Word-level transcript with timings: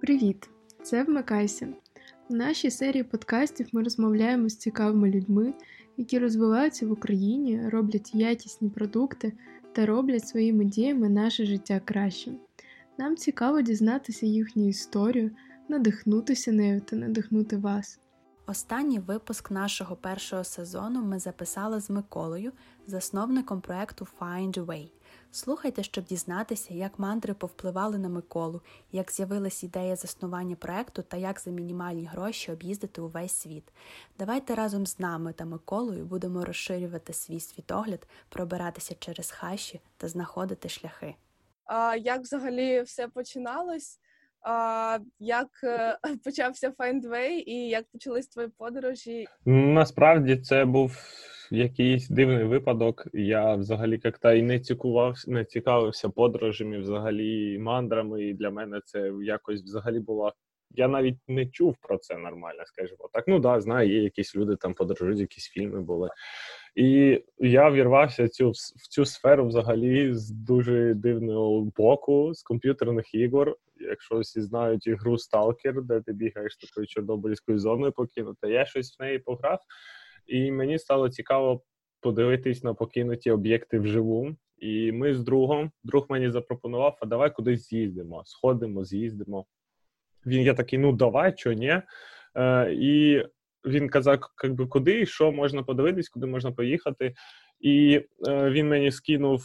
Привіт! 0.00 0.50
Це 0.82 1.04
Вмикайся. 1.04 1.68
У 2.28 2.34
нашій 2.34 2.70
серії 2.70 3.04
подкастів 3.04 3.68
ми 3.72 3.82
розмовляємо 3.82 4.48
з 4.48 4.56
цікавими 4.56 5.10
людьми, 5.10 5.54
які 5.96 6.18
розвиваються 6.18 6.86
в 6.86 6.92
Україні, 6.92 7.68
роблять 7.68 8.14
якісні 8.14 8.68
продукти 8.68 9.32
та 9.72 9.86
роблять 9.86 10.28
своїми 10.28 10.64
діями 10.64 11.08
наше 11.08 11.46
життя 11.46 11.80
кращим. 11.84 12.36
Нам 12.98 13.16
цікаво 13.16 13.60
дізнатися 13.60 14.26
їхню 14.26 14.68
історію, 14.68 15.30
надихнутися 15.68 16.52
нею 16.52 16.80
та 16.80 16.96
надихнути 16.96 17.56
вас. 17.56 17.98
Останній 18.46 18.98
випуск 18.98 19.50
нашого 19.50 19.96
першого 19.96 20.44
сезону 20.44 21.02
ми 21.02 21.18
записали 21.18 21.80
з 21.80 21.90
Миколою, 21.90 22.52
засновником 22.86 23.60
проекту 23.60 24.06
Find 24.20 24.64
Way. 24.64 24.88
Слухайте, 25.32 25.82
щоб 25.82 26.04
дізнатися, 26.04 26.74
як 26.74 26.98
мандри 26.98 27.34
повпливали 27.34 27.98
на 27.98 28.08
Миколу, 28.08 28.60
як 28.92 29.12
з'явилась 29.12 29.62
ідея 29.62 29.96
заснування 29.96 30.56
проекту 30.56 31.02
та 31.02 31.16
як 31.16 31.40
за 31.40 31.50
мінімальні 31.50 32.06
гроші 32.06 32.52
об'їздити 32.52 33.00
увесь 33.00 33.34
світ. 33.34 33.64
Давайте 34.18 34.54
разом 34.54 34.86
з 34.86 34.98
нами 34.98 35.32
та 35.32 35.44
Миколою 35.44 36.04
будемо 36.04 36.44
розширювати 36.44 37.12
свій 37.12 37.40
світогляд, 37.40 38.06
пробиратися 38.28 38.94
через 38.98 39.30
хащі 39.30 39.80
та 39.96 40.08
знаходити 40.08 40.68
шляхи. 40.68 41.14
А, 41.64 41.96
Як 41.96 42.20
взагалі 42.20 42.82
все 42.82 43.08
починалось? 43.08 43.98
А, 44.42 44.98
Як 45.18 45.48
е, 45.64 45.98
почався 46.24 46.70
Findway 46.70 47.28
і 47.46 47.68
як 47.68 47.84
почались 47.92 48.26
твої 48.26 48.48
подорожі? 48.48 49.26
Насправді 49.44 50.36
це 50.36 50.64
був 50.64 50.96
якийсь 51.50 52.08
дивний 52.08 52.44
випадок. 52.44 53.06
Я 53.12 53.54
взагалі 53.54 54.00
як-то 54.04 54.32
і 54.32 54.42
не 54.42 54.60
цікувався, 54.60 55.30
не 55.30 55.44
цікавився 55.44 56.08
подорожами, 56.08 56.78
взагалі 56.78 57.58
мандрами. 57.58 58.24
І 58.24 58.34
для 58.34 58.50
мене 58.50 58.80
це 58.84 59.12
якось 59.22 59.62
взагалі 59.62 60.00
була. 60.00 60.32
Я 60.70 60.88
навіть 60.88 61.18
не 61.28 61.46
чув 61.46 61.76
про 61.80 61.98
це 61.98 62.16
нормально, 62.16 62.62
скажімо 62.66 63.08
так. 63.12 63.24
Ну 63.28 63.38
да, 63.38 63.60
знаю, 63.60 63.90
є 63.90 64.02
якісь 64.02 64.36
люди 64.36 64.56
там 64.56 64.74
подорожують, 64.74 65.20
якісь 65.20 65.48
фільми 65.48 65.80
були. 65.80 66.10
І 66.74 67.20
я 67.38 67.70
вірвався 67.70 68.28
цю 68.28 68.50
в 68.50 68.88
цю 68.88 69.04
сферу 69.04 69.46
взагалі 69.46 70.14
з 70.14 70.30
дуже 70.30 70.94
дивного 70.94 71.72
боку, 71.76 72.34
з 72.34 72.42
комп'ютерних 72.42 73.14
ігор. 73.14 73.56
Якщо 73.80 74.18
всі 74.18 74.40
знають 74.40 74.86
ігру 74.86 75.12
Stalker, 75.12 75.82
де 75.82 76.00
ти 76.00 76.12
бігаєш 76.12 76.56
такою 76.56 76.86
чорнобильською 76.86 77.58
зоною 77.58 77.92
покинути, 77.92 78.48
я 78.48 78.64
щось 78.66 78.98
в 78.98 79.02
неї 79.02 79.18
пограв. 79.18 79.60
І 80.30 80.52
мені 80.52 80.78
стало 80.78 81.08
цікаво 81.08 81.62
подивитись 82.00 82.64
на 82.64 82.74
покинуті 82.74 83.30
об'єкти 83.30 83.78
вживу. 83.78 84.36
І 84.58 84.92
ми 84.92 85.14
з 85.14 85.22
другом, 85.22 85.70
друг 85.84 86.06
мені 86.08 86.30
запропонував, 86.30 86.98
а 87.00 87.06
давай 87.06 87.34
кудись 87.34 87.68
з'їздимо, 87.68 88.22
сходимо, 88.24 88.84
з'їздимо. 88.84 89.46
Він 90.26 90.42
я 90.42 90.54
такий, 90.54 90.78
ну 90.78 90.92
давай, 90.92 91.34
що 91.36 91.52
ні. 91.52 91.82
Е, 92.36 92.72
І 92.72 93.22
він 93.64 93.88
казав, 93.88 94.18
якби 94.44 94.66
куди, 94.66 95.06
що 95.06 95.32
можна 95.32 95.62
подивитись, 95.62 96.08
куди 96.08 96.26
можна 96.26 96.52
поїхати. 96.52 97.14
І 97.60 98.02
е, 98.28 98.50
він 98.50 98.68
мені 98.68 98.90
скинув 98.90 99.44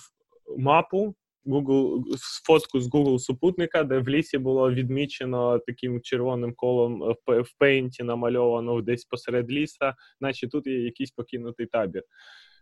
мапу 0.58 1.16
Google 1.45 2.03
фотку 2.45 2.79
з 2.79 2.89
Google 2.89 3.19
супутника, 3.19 3.83
де 3.83 3.99
в 3.99 4.09
лісі 4.09 4.38
було 4.38 4.71
відмічено 4.71 5.59
таким 5.59 6.01
червоним 6.01 6.53
колом 6.53 7.15
в 7.27 7.57
пейнті 7.57 8.03
намальовано 8.03 8.81
десь 8.81 9.05
посеред 9.05 9.51
ліса, 9.51 9.95
наче 10.21 10.47
тут 10.47 10.67
є 10.67 10.79
якийсь 10.79 11.11
покинутий 11.11 11.66
табір. 11.66 12.03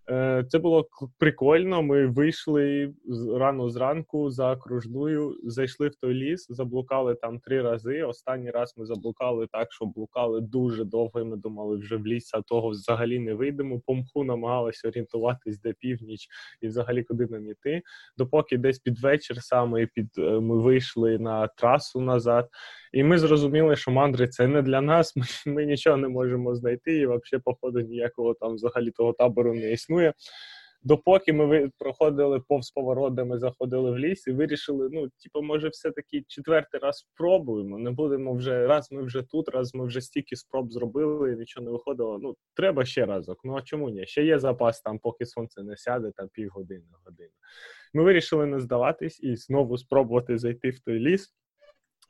Е, 0.10 0.46
це 0.50 0.60
було 0.60 0.88
прикольно. 1.18 1.82
Ми 1.82 2.08
вийшли 2.08 2.94
рано 3.36 3.70
зранку 3.70 4.32
за 4.32 4.54
окружною, 4.54 5.38
зайшли 5.44 5.88
в 5.88 5.96
той 5.96 6.14
ліс, 6.14 6.48
заблукали 6.50 7.16
там 7.16 7.40
три 7.40 7.62
рази. 7.62 8.04
Останній 8.04 8.52
раз 8.52 8.74
ми 8.78 8.86
заблукали 8.86 9.48
так, 9.52 9.74
що 9.74 9.86
блукали 9.86 10.42
дуже 10.42 10.84
довго. 10.84 11.20
і 11.20 11.24
Ми 11.24 11.38
думали, 11.38 11.78
вже 11.78 11.98
в 11.98 12.08
ліс, 12.08 12.32
а 12.34 12.42
того 12.42 12.70
взагалі 12.70 13.20
не 13.20 13.34
вийдемо. 13.34 13.82
По 13.86 13.94
мху 13.94 14.24
намагалися 14.24 14.88
орієнтуватись, 14.88 15.60
де 15.60 15.74
північ 15.74 16.28
і 16.62 16.68
взагалі 16.68 17.04
куди 17.04 17.28
нам 17.28 17.50
іти. 17.50 17.82
Допоки 18.18 18.58
десь 18.58 18.80
під 18.80 19.00
вечір 19.00 19.38
саме 19.40 19.86
під 19.86 20.10
е, 20.18 20.40
ми 20.40 20.62
вийшли 20.62 21.18
на 21.18 21.48
трасу 21.48 22.02
назад. 22.02 22.50
І 22.94 23.04
ми 23.04 23.18
зрозуміли, 23.18 23.76
що 23.76 23.92
мандри 23.92 24.28
це 24.28 24.48
не 24.48 24.62
для 24.62 24.82
нас. 24.82 25.16
Ми, 25.16 25.26
ми 25.54 25.66
нічого 25.66 25.98
не 25.98 26.08
можемо 26.08 26.56
знайти, 26.56 26.98
і 26.98 27.06
взагалі, 27.06 27.42
походу, 27.44 27.80
ніякого 27.80 28.34
там 28.34 28.54
взагалі 28.54 28.92
того 28.92 29.14
табору 29.14 29.54
не 29.54 29.72
існує. 29.72 30.14
Допоки 30.86 31.34
ми 31.34 31.72
проходили 31.80 32.40
повз 32.40 32.72
поворот, 32.72 33.14
де 33.14 33.24
ми 33.24 33.40
заходили 33.40 33.92
в 33.92 33.98
ліс, 33.98 34.28
і 34.28 34.32
вирішили: 34.32 34.90
ну, 34.92 35.10
типу, 35.24 35.42
може, 35.42 35.70
все-таки 35.70 36.24
четвертий 36.28 36.80
раз 36.80 36.98
спробуємо. 36.98 37.78
Не 37.78 37.92
будемо 37.92 38.34
вже 38.34 38.68
раз. 38.68 38.92
Ми 38.92 39.04
вже 39.04 39.22
тут, 39.22 39.50
раз 39.50 39.76
ми 39.76 39.86
вже 39.86 40.02
стільки 40.02 40.36
спроб 40.36 40.72
зробили, 40.72 41.34
і 41.34 41.36
нічого 41.36 41.66
не 41.66 41.72
виходило. 41.72 42.20
Ну, 42.20 42.36
треба 42.54 42.86
ще 42.86 43.06
разок. 43.06 43.40
Ну 43.44 43.56
а 43.56 43.62
чому 43.62 43.90
ні? 43.90 44.06
Ще 44.06 44.26
є 44.26 44.40
запас 44.40 44.82
там, 44.82 45.00
поки 45.00 45.26
сонце 45.26 45.64
не 45.64 45.78
сяде, 45.78 46.12
там 46.16 46.30
півгодини, 46.34 46.86
години. 47.06 47.30
Ми 47.94 48.04
вирішили 48.04 48.46
не 48.46 48.60
здаватись 48.60 49.20
і 49.24 49.36
знову 49.36 49.78
спробувати 49.78 50.38
зайти 50.38 50.70
в 50.70 50.80
той 50.80 51.00
ліс. 51.00 51.34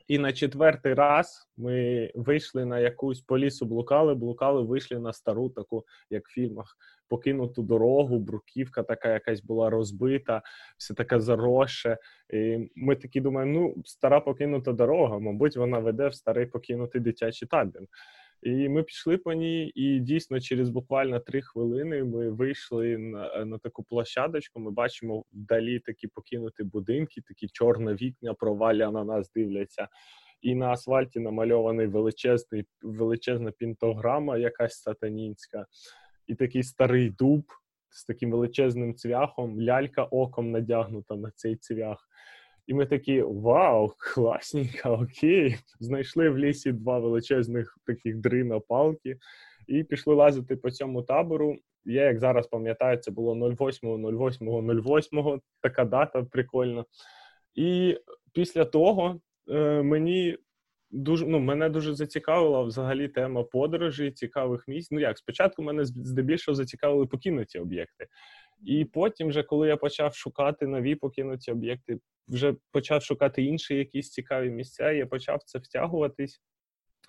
І 0.07 0.19
на 0.19 0.33
четвертий 0.33 0.93
раз 0.93 1.49
ми 1.57 2.11
вийшли 2.15 2.65
на 2.65 2.79
якусь 2.79 3.21
по 3.21 3.37
лісу, 3.37 3.65
блукали, 3.65 4.15
блукали, 4.15 4.61
вийшли 4.61 4.99
на 4.99 5.13
стару, 5.13 5.49
таку, 5.49 5.85
як 6.09 6.27
в 6.27 6.31
фільмах, 6.31 6.77
покинуту 7.09 7.63
дорогу, 7.63 8.19
бруківка 8.19 8.83
така 8.83 9.09
якась 9.09 9.41
була 9.41 9.69
розбита, 9.69 10.41
все 10.77 10.93
таке 10.93 11.19
заросше. 11.19 11.97
І 12.33 12.71
Ми 12.75 12.95
такі 12.95 13.21
думаємо, 13.21 13.59
ну, 13.59 13.83
стара 13.85 14.19
покинута 14.19 14.71
дорога, 14.71 15.19
мабуть, 15.19 15.57
вона 15.57 15.79
веде 15.79 16.07
в 16.07 16.15
старий 16.15 16.45
покинутий 16.45 17.01
дитячий 17.01 17.47
табір. 17.47 17.81
І 18.43 18.69
ми 18.69 18.83
пішли 18.83 19.17
по 19.17 19.33
ній, 19.33 19.71
і 19.75 19.99
дійсно 19.99 20.39
через 20.39 20.69
буквально 20.69 21.19
три 21.19 21.41
хвилини 21.41 22.03
ми 22.03 22.29
вийшли 22.29 22.97
на 22.97 23.45
на 23.45 23.57
таку 23.57 23.83
площадочку. 23.83 24.59
Ми 24.59 24.71
бачимо 24.71 25.25
вдалі 25.33 25.79
такі 25.79 26.07
покинуті 26.07 26.63
будинки, 26.63 27.21
такі 27.21 27.47
чорне 27.47 27.93
вікна 27.93 28.33
проваля 28.33 28.91
на 28.91 29.03
нас 29.03 29.31
дивляться. 29.35 29.87
І 30.41 30.55
на 30.55 30.71
асфальті 30.71 31.19
намальований 31.19 31.87
величезний, 31.87 32.65
величезна 32.81 33.51
пінтограма, 33.51 34.37
якась 34.37 34.81
сатанінська, 34.81 35.65
і 36.27 36.35
такий 36.35 36.63
старий 36.63 37.09
дуб 37.09 37.43
з 37.89 38.05
таким 38.05 38.31
величезним 38.31 38.95
цвяхом, 38.95 39.61
лялька 39.61 40.03
оком 40.03 40.51
надягнута 40.51 41.15
на 41.15 41.31
цей 41.35 41.55
цвях. 41.55 42.09
І 42.67 42.73
ми 42.73 42.85
такі 42.85 43.21
вау, 43.21 43.93
класненько, 43.97 44.89
окей. 44.89 45.55
Знайшли 45.79 46.29
в 46.29 46.37
лісі 46.37 46.71
два 46.71 46.99
величезних 46.99 47.77
таких 47.85 48.17
дрина 48.17 48.59
палки 48.59 49.17
і 49.67 49.83
пішли 49.83 50.15
лазити 50.15 50.55
по 50.55 50.71
цьому 50.71 51.01
табору. 51.01 51.57
Я, 51.85 52.03
як 52.03 52.19
зараз 52.19 52.47
пам'ятаю, 52.47 52.97
це 52.97 53.11
було 53.11 53.35
08.08.08, 53.35 55.39
така 55.61 55.85
дата 55.85 56.23
прикольна. 56.23 56.85
І 57.55 57.97
після 58.33 58.65
того 58.65 59.19
е, 59.49 59.81
мені 59.81 60.37
дуже 60.93 61.25
ну, 61.25 61.39
мене 61.39 61.69
дуже 61.69 61.93
зацікавила 61.93 62.61
взагалі 62.61 63.07
тема 63.07 63.43
подорожі, 63.43 64.11
цікавих 64.11 64.67
місць. 64.67 64.91
Ну 64.91 64.99
як 64.99 65.17
спочатку 65.17 65.63
мене 65.63 65.85
здебільшого 65.85 66.55
зацікавили 66.55 67.05
покинуті 67.05 67.59
об'єкти. 67.59 68.07
І 68.65 68.85
потім, 68.85 69.27
вже 69.27 69.43
коли 69.43 69.67
я 69.67 69.77
почав 69.77 70.15
шукати 70.15 70.67
нові 70.67 70.95
покинуті 70.95 71.51
об'єкти, 71.51 71.99
вже 72.27 72.55
почав 72.71 73.03
шукати 73.03 73.43
інші 73.43 73.75
якісь 73.75 74.09
цікаві 74.09 74.49
місця, 74.49 74.91
я 74.91 75.05
почав 75.05 75.43
це 75.43 75.59
втягуватись. 75.59 76.41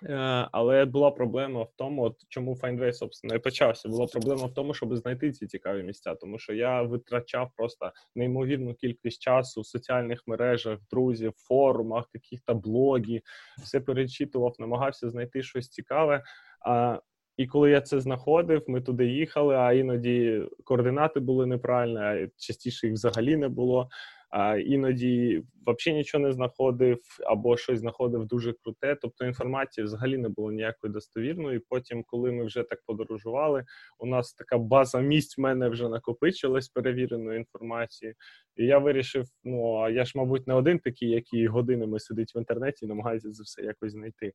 Е, 0.03 0.47
але 0.51 0.85
була 0.85 1.11
проблема 1.11 1.63
в 1.63 1.71
тому, 1.75 2.03
от 2.03 2.15
чому 2.29 2.55
Findway, 2.55 2.93
собственно, 2.93 3.35
і 3.35 3.39
почався. 3.39 3.89
Була 3.89 4.07
проблема 4.07 4.45
в 4.45 4.53
тому, 4.53 4.73
щоб 4.73 4.95
знайти 4.95 5.31
ці 5.31 5.47
цікаві 5.47 5.83
місця, 5.83 6.15
тому 6.15 6.39
що 6.39 6.53
я 6.53 6.81
витрачав 6.81 7.51
просто 7.55 7.91
неймовірну 8.15 8.73
кількість 8.73 9.21
часу 9.21 9.61
в 9.61 9.65
соціальних 9.65 10.23
мережах, 10.27 10.79
друзів, 10.91 11.33
форумах, 11.35 12.09
каких-то 12.13 12.55
блогів, 12.55 13.21
все 13.63 13.79
перечитував, 13.79 14.55
намагався 14.59 15.09
знайти 15.09 15.43
щось 15.43 15.69
цікаве. 15.69 16.23
А 16.65 16.99
і 17.37 17.47
коли 17.47 17.71
я 17.71 17.81
це 17.81 17.99
знаходив, 17.99 18.63
ми 18.67 18.81
туди 18.81 19.05
їхали, 19.05 19.55
а 19.55 19.73
іноді 19.73 20.41
координати 20.63 21.19
були 21.19 21.45
неправильні, 21.45 21.99
а 21.99 22.27
частіше 22.37 22.87
їх 22.87 22.93
взагалі 22.93 23.37
не 23.37 23.47
було. 23.47 23.89
А 24.29 24.57
іноді 24.57 25.43
взагалі 25.65 25.97
нічого 25.97 26.23
не 26.23 26.33
знаходив, 26.33 26.99
або 27.25 27.57
щось 27.57 27.79
знаходив 27.79 28.25
дуже 28.25 28.53
круте. 28.53 28.97
Тобто 29.01 29.25
інформації 29.25 29.85
взагалі 29.85 30.17
не 30.17 30.29
було 30.29 30.51
ніякої 30.51 30.93
достовірної. 30.93 31.61
Потім, 31.69 32.03
коли 32.07 32.31
ми 32.31 32.45
вже 32.45 32.63
так 32.63 32.79
подорожували, 32.85 33.65
у 33.99 34.05
нас 34.05 34.33
така 34.33 34.57
база 34.57 34.99
місць 34.99 35.37
в 35.37 35.41
мене 35.41 35.69
вже 35.69 35.89
накопичилась 35.89 36.69
перевіреної 36.69 37.37
інформації. 37.37 38.13
І 38.55 38.65
я 38.65 38.77
вирішив: 38.77 39.25
ну 39.43 39.75
а 39.75 39.89
я 39.89 40.05
ж, 40.05 40.11
мабуть, 40.15 40.47
не 40.47 40.53
один 40.53 40.79
такий, 40.79 41.09
який 41.09 41.47
годинами 41.47 41.99
сидить 41.99 42.35
в 42.35 42.37
інтернеті 42.37 42.85
і 42.85 42.87
намагається 42.87 43.31
це 43.31 43.43
все 43.43 43.61
якось 43.61 43.91
знайти. 43.91 44.33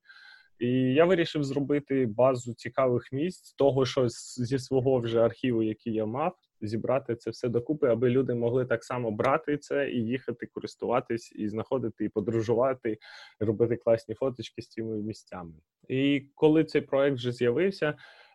І 0.61 0.69
я 0.73 1.05
вирішив 1.05 1.45
зробити 1.45 2.07
базу 2.07 2.55
цікавих 2.55 3.13
місць, 3.13 3.53
того, 3.53 3.87
що 3.87 4.09
зі 4.09 4.59
свого 4.59 5.01
вже 5.01 5.21
архіву, 5.21 5.63
який 5.63 5.93
я 5.93 6.07
мав, 6.07 6.37
зібрати 6.63 7.17
це 7.17 7.31
все 7.31 7.49
докупи, 7.49 7.89
аби 7.89 8.11
люди 8.11 8.35
могли 8.35 8.67
так 8.67 8.85
само 8.85 9.11
брати 9.11 9.57
це 9.59 9.91
і 9.91 10.07
їхати, 10.07 10.47
користуватись, 10.47 11.33
і 11.37 11.49
знаходити, 11.49 12.05
і 12.05 12.09
подорожувати, 12.09 12.99
і 13.41 13.45
робити 13.45 13.77
класні 13.77 14.15
фоточки 14.15 14.63
з 14.63 14.69
цими 14.69 14.97
місцями. 14.97 15.53
І 15.89 16.27
коли 16.35 16.65
цей 16.65 16.81
проект 16.81 17.17
вже 17.17 17.33
з'явився. 17.33 17.95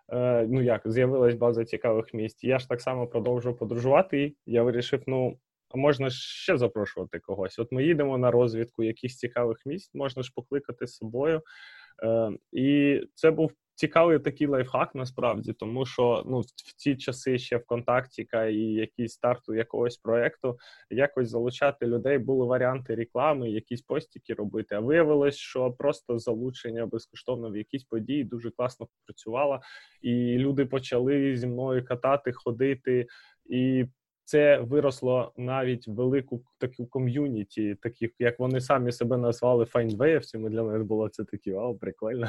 Е, 0.10 0.48
ну 0.50 0.62
як 0.62 0.82
з'явилась 0.86 1.36
база 1.36 1.66
цікавих 1.66 2.14
місць, 2.14 2.44
я 2.44 2.60
ж 2.60 2.70
так 2.70 2.82
само 2.82 3.08
продовжував 3.08 3.58
подорожувати. 3.58 4.34
Я 4.46 4.64
вирішив, 4.64 5.04
ну 5.08 5.40
а 5.70 5.78
можна 5.78 6.10
ще 6.10 6.58
запрошувати 6.58 7.20
когось. 7.20 7.60
От 7.60 7.72
ми 7.72 7.84
їдемо 7.84 8.18
на 8.18 8.32
розвідку 8.32 8.84
якихось 8.84 9.18
цікавих 9.18 9.58
місць, 9.66 9.96
можна 9.96 10.24
ж 10.24 10.32
покликати 10.36 10.88
з 10.88 10.96
собою. 10.96 11.42
Е, 12.04 12.32
І 12.52 13.02
це 13.14 13.32
був 13.32 13.52
цікавий 13.76 14.20
такий 14.20 14.48
лайфхак 14.48 14.96
насправді, 14.96 15.54
тому 15.54 15.86
що 15.86 16.24
ну 16.26 16.40
в 16.40 16.76
ці 16.76 16.96
часи 16.96 17.38
ще 17.38 17.58
ВКонтактіка 17.58 18.46
і 18.46 18.58
якийсь 18.60 19.14
старту 19.14 19.56
якогось 19.56 19.98
проекту 19.98 20.58
якось 20.90 21.30
залучати 21.30 21.86
людей 21.86 22.18
були 22.18 22.46
варіанти 22.46 22.96
реклами, 22.96 23.50
якісь 23.50 23.82
постіки 23.82 24.34
робити. 24.34 24.76
А 24.76 24.80
виявилось, 24.80 25.36
що 25.36 25.72
просто 25.72 26.20
залучення 26.20 26.86
безкоштовно 26.86 27.50
в 27.50 27.58
якісь 27.58 27.84
події 27.84 28.24
дуже 28.24 28.52
класно 28.52 28.88
працювало, 29.06 29.60
і 30.02 30.38
люди 30.38 30.66
почали 30.66 31.38
зі 31.38 31.48
мною 31.48 31.86
катати, 31.86 32.32
ходити 32.32 33.08
і 33.46 33.86
це 34.26 34.60
виросло 34.60 35.34
навіть 35.38 35.88
велику 35.88 36.44
таку 36.58 36.88
ком'юніті, 36.88 37.76
таких 37.82 38.12
як 38.20 38.40
вони 38.40 38.62
самі 38.62 38.92
себе 38.92 39.18
назвали 39.18 39.66
файндвеївцями. 39.66 40.50
Для 40.50 40.64
мене 40.64 40.84
було 40.84 41.10
це 41.10 41.24
такі 41.24 41.52
вау, 41.52 41.78
прикольно. 41.78 42.28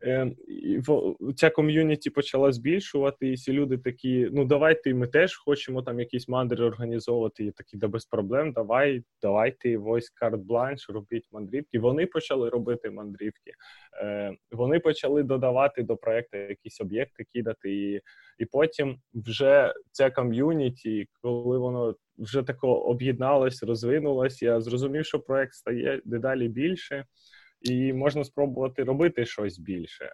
Ем, 0.00 0.36
ця 1.36 1.50
ком'юніті 1.50 2.10
почала 2.10 2.52
збільшуватись, 2.52 3.48
і 3.48 3.52
люди 3.52 3.78
такі: 3.78 4.28
ну 4.32 4.44
давайте 4.44 4.94
ми 4.94 5.06
теж 5.06 5.36
хочемо 5.36 5.82
там 5.82 6.00
якісь 6.00 6.28
мандри 6.28 6.64
організовувати. 6.64 7.44
І 7.44 7.50
такі, 7.50 7.76
да 7.76 7.88
без 7.88 8.06
проблем, 8.06 8.52
давай, 8.52 9.02
давайте 9.22 9.78
ось 9.78 10.10
карт 10.10 10.40
бланш, 10.40 10.90
робіть 10.90 11.28
мандрівки. 11.32 11.78
Вони 11.78 12.06
почали 12.06 12.48
робити 12.48 12.90
мандрівки. 12.90 13.52
Ем, 14.02 14.36
вони 14.50 14.80
почали 14.80 15.22
додавати 15.22 15.82
до 15.82 15.96
проекту 15.96 16.38
якісь 16.38 16.80
об'єкти, 16.80 17.24
кидати, 17.32 17.72
і 17.72 18.00
і 18.38 18.44
потім 18.44 18.98
вже 19.14 19.74
ця 19.92 20.10
ком'юніті, 20.10 21.06
коли 21.22 21.58
воно 21.58 21.94
вже 22.18 22.42
тако 22.42 22.74
об'єдналось, 22.74 23.62
розвинулось, 23.62 24.42
я 24.42 24.60
зрозумів, 24.60 25.06
що 25.06 25.20
проект 25.20 25.54
стає 25.54 26.00
дедалі 26.04 26.48
більше, 26.48 27.04
і 27.60 27.92
можна 27.92 28.24
спробувати 28.24 28.84
робити 28.84 29.26
щось 29.26 29.58
більше. 29.58 30.12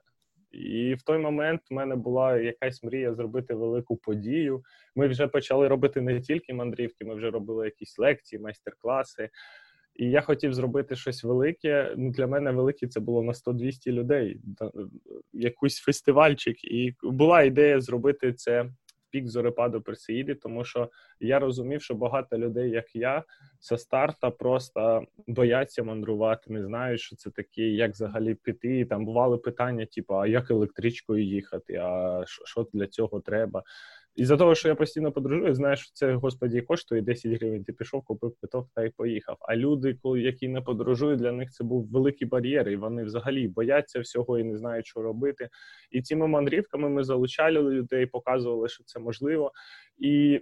І 0.53 0.95
в 0.95 1.03
той 1.03 1.19
момент 1.19 1.61
в 1.71 1.75
мене 1.75 1.97
була 1.97 2.39
якась 2.39 2.83
мрія 2.83 3.15
зробити 3.15 3.55
велику 3.55 3.97
подію. 3.97 4.63
Ми 4.97 5.09
вже 5.09 5.27
почали 5.27 5.69
робити 5.69 6.01
не 6.01 6.21
тільки 6.21 6.55
мандрівки, 6.55 7.05
ми 7.05 7.15
вже 7.15 7.31
робили 7.31 7.65
якісь 7.65 7.99
лекції, 7.99 8.43
майстер-класи. 8.43 9.31
І 9.97 10.11
я 10.11 10.21
хотів 10.21 10.55
зробити 10.55 10.97
щось 10.97 11.25
велике. 11.25 11.95
Ну, 11.97 12.11
Для 12.11 12.27
мене 12.27 12.51
велике 12.51 12.87
це 12.87 13.01
було 13.01 13.23
на 13.23 13.33
100-200 13.33 13.93
людей, 13.93 14.41
якийсь 15.33 15.79
фестивальчик. 15.79 16.65
І 16.65 16.95
була 17.03 17.43
ідея 17.43 17.81
зробити 17.81 18.33
це 18.33 18.71
пік 19.11 19.29
зорепаду 19.29 19.81
Персеїди, 19.81 20.35
тому 20.35 20.65
що 20.65 20.91
я 21.21 21.39
розумів, 21.39 21.83
що 21.83 21.95
багато 21.95 22.39
людей, 22.39 22.71
як 22.71 22.97
я, 22.97 23.25
з 23.61 23.79
старта 23.79 24.31
просто 24.31 25.03
бояться 25.27 25.83
мандрувати, 25.83 26.53
не 26.53 26.65
знають, 26.65 27.01
що 27.01 27.17
це 27.17 27.31
таке, 27.31 27.63
як 27.63 27.93
взагалі 27.93 28.35
піти. 28.35 28.81
І 28.81 28.85
там 28.85 29.05
бували 29.05 29.39
питання, 29.39 29.87
типу, 29.87 30.15
а 30.15 30.27
як 30.27 30.51
електричкою 30.51 31.25
їхати, 31.25 31.75
а 31.75 32.23
що 32.27 32.67
для 32.73 32.87
цього 32.87 33.21
треба. 33.21 33.63
І 34.17 34.25
за 34.25 34.37
того, 34.37 34.55
що 34.55 34.69
я 34.69 34.75
постійно 34.75 35.13
подорожую, 35.13 35.55
знаєш, 35.55 35.81
що 35.81 35.91
це 35.93 36.15
господі 36.15 36.63
коштує 36.63 37.03
10 37.03 37.33
гривень. 37.33 37.65
Ти 37.65 37.73
пішов, 37.73 38.05
купив 38.05 38.35
квиток 38.41 38.69
та 38.75 38.85
й 38.85 38.91
поїхав. 38.91 39.37
А 39.41 39.57
люди, 39.57 39.99
коли 40.03 40.21
які 40.21 40.49
не 40.49 40.61
подорожують, 40.61 41.19
для 41.19 41.33
них 41.33 41.51
це 41.51 41.65
був 41.65 41.91
великий 41.91 42.29
бар'єр, 42.29 42.69
і 42.69 42.77
вони 42.77 43.05
взагалі 43.05 43.49
бояться 43.49 44.01
всього 44.01 44.39
і 44.39 44.45
не 44.45 44.59
знають, 44.59 44.87
що 44.87 45.03
робити. 45.03 45.49
І 45.91 46.03
цими 46.03 46.27
мандрівками 46.27 46.89
ми 46.89 47.05
залучали 47.05 47.71
людей, 47.71 48.07
показували, 48.07 48.69
що 48.69 48.85
це 48.85 49.01
можливо. 49.01 49.53
І 49.99 50.41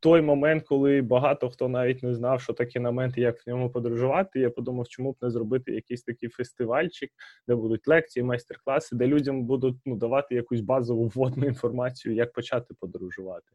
той 0.00 0.22
момент, 0.22 0.64
коли 0.64 1.02
багато 1.02 1.50
хто 1.50 1.68
навіть 1.68 2.02
не 2.02 2.14
знав, 2.14 2.40
що 2.40 2.52
таке 2.52 2.80
намет 2.80 3.18
як 3.18 3.46
в 3.46 3.50
ньому 3.50 3.70
подорожувати, 3.70 4.40
я 4.40 4.50
подумав, 4.50 4.88
чому 4.88 5.12
б 5.12 5.16
не 5.22 5.30
зробити 5.30 5.72
якийсь 5.72 6.02
такий 6.02 6.28
фестивальчик, 6.28 7.10
де 7.48 7.54
будуть 7.54 7.88
лекції, 7.88 8.22
майстер-класи, 8.22 8.96
де 8.96 9.06
людям 9.06 9.44
будуть 9.44 9.76
ну, 9.86 9.96
давати 9.96 10.34
якусь 10.34 10.60
базову 10.60 11.06
вводну 11.14 11.46
інформацію, 11.46 12.14
як 12.14 12.32
почати 12.32 12.74
подорожувати. 12.80 13.46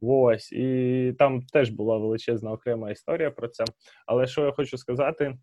Ось 0.00 0.52
і 0.52 1.14
там 1.18 1.42
теж 1.42 1.70
була 1.70 1.98
величезна 1.98 2.52
окрема 2.52 2.90
історія 2.90 3.30
про 3.30 3.48
це. 3.48 3.64
Але 4.06 4.26
що 4.26 4.44
я 4.44 4.52
хочу 4.52 4.78
сказати, 4.78 5.38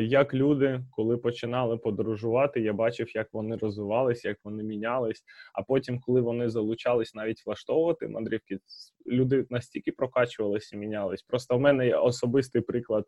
як 0.00 0.34
люди, 0.34 0.84
коли 0.90 1.16
починали 1.16 1.76
подорожувати, 1.76 2.60
я 2.60 2.72
бачив, 2.72 3.16
як 3.16 3.28
вони 3.32 3.56
розвивались, 3.56 4.24
як 4.24 4.38
вони 4.44 4.62
мінялись. 4.62 5.24
А 5.54 5.62
потім, 5.62 6.00
коли 6.00 6.20
вони 6.20 6.50
залучались 6.50 7.14
навіть 7.14 7.46
влаштовувати 7.46 8.08
мандрівки, 8.08 8.58
люди 9.06 9.46
настільки 9.50 9.92
прокачувалися 9.92 10.76
і 10.76 10.78
мінялись. 10.78 11.22
Просто 11.22 11.56
в 11.56 11.60
мене 11.60 11.86
є 11.86 11.96
особистий 11.96 12.62
приклад 12.62 13.04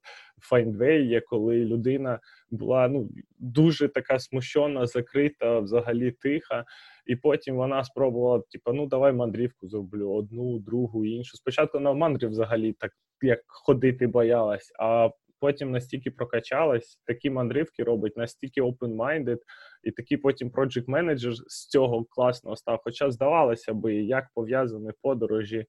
Findway, 0.53 1.03
є 1.03 1.21
коли 1.21 1.65
людина 1.65 2.21
була 2.51 2.89
ну 2.89 3.11
дуже 3.39 3.89
така 3.89 4.19
смущена, 4.19 4.87
закрита, 4.87 5.59
взагалі 5.59 6.11
тиха. 6.11 6.65
І 7.07 7.17
потім 7.17 7.57
вона 7.57 7.85
спробувала, 7.85 8.43
типу, 8.51 8.73
ну 8.73 8.87
давай 8.87 9.13
мандрівку 9.13 9.69
зроблю 9.69 10.11
одну, 10.11 10.59
другу, 10.59 11.05
іншу. 11.05 11.37
Спочатку 11.37 11.81
на 11.81 11.93
мандрів 11.93 12.31
взагалі 12.31 12.73
так 12.73 12.93
як 13.23 13.41
ходити 13.47 14.07
боялась, 14.07 14.73
а 14.79 15.11
потім 15.45 15.71
настільки 15.71 16.11
прокачалась, 16.11 17.01
такі 17.07 17.31
мандрівки 17.31 17.83
робить, 17.83 18.17
настільки 18.17 18.63
open-minded, 18.63 19.39
і 19.83 19.91
такий 19.91 20.19
потім 20.19 20.51
project 20.51 20.85
менеджер 20.87 21.35
з 21.35 21.67
цього 21.67 22.05
класного 22.05 22.57
став. 22.57 22.81
Хоча 22.85 23.11
здавалося 23.11 23.75
би, 23.75 23.95
як 23.95 24.25
пов'язані 24.35 24.91
подорожі 25.03 25.67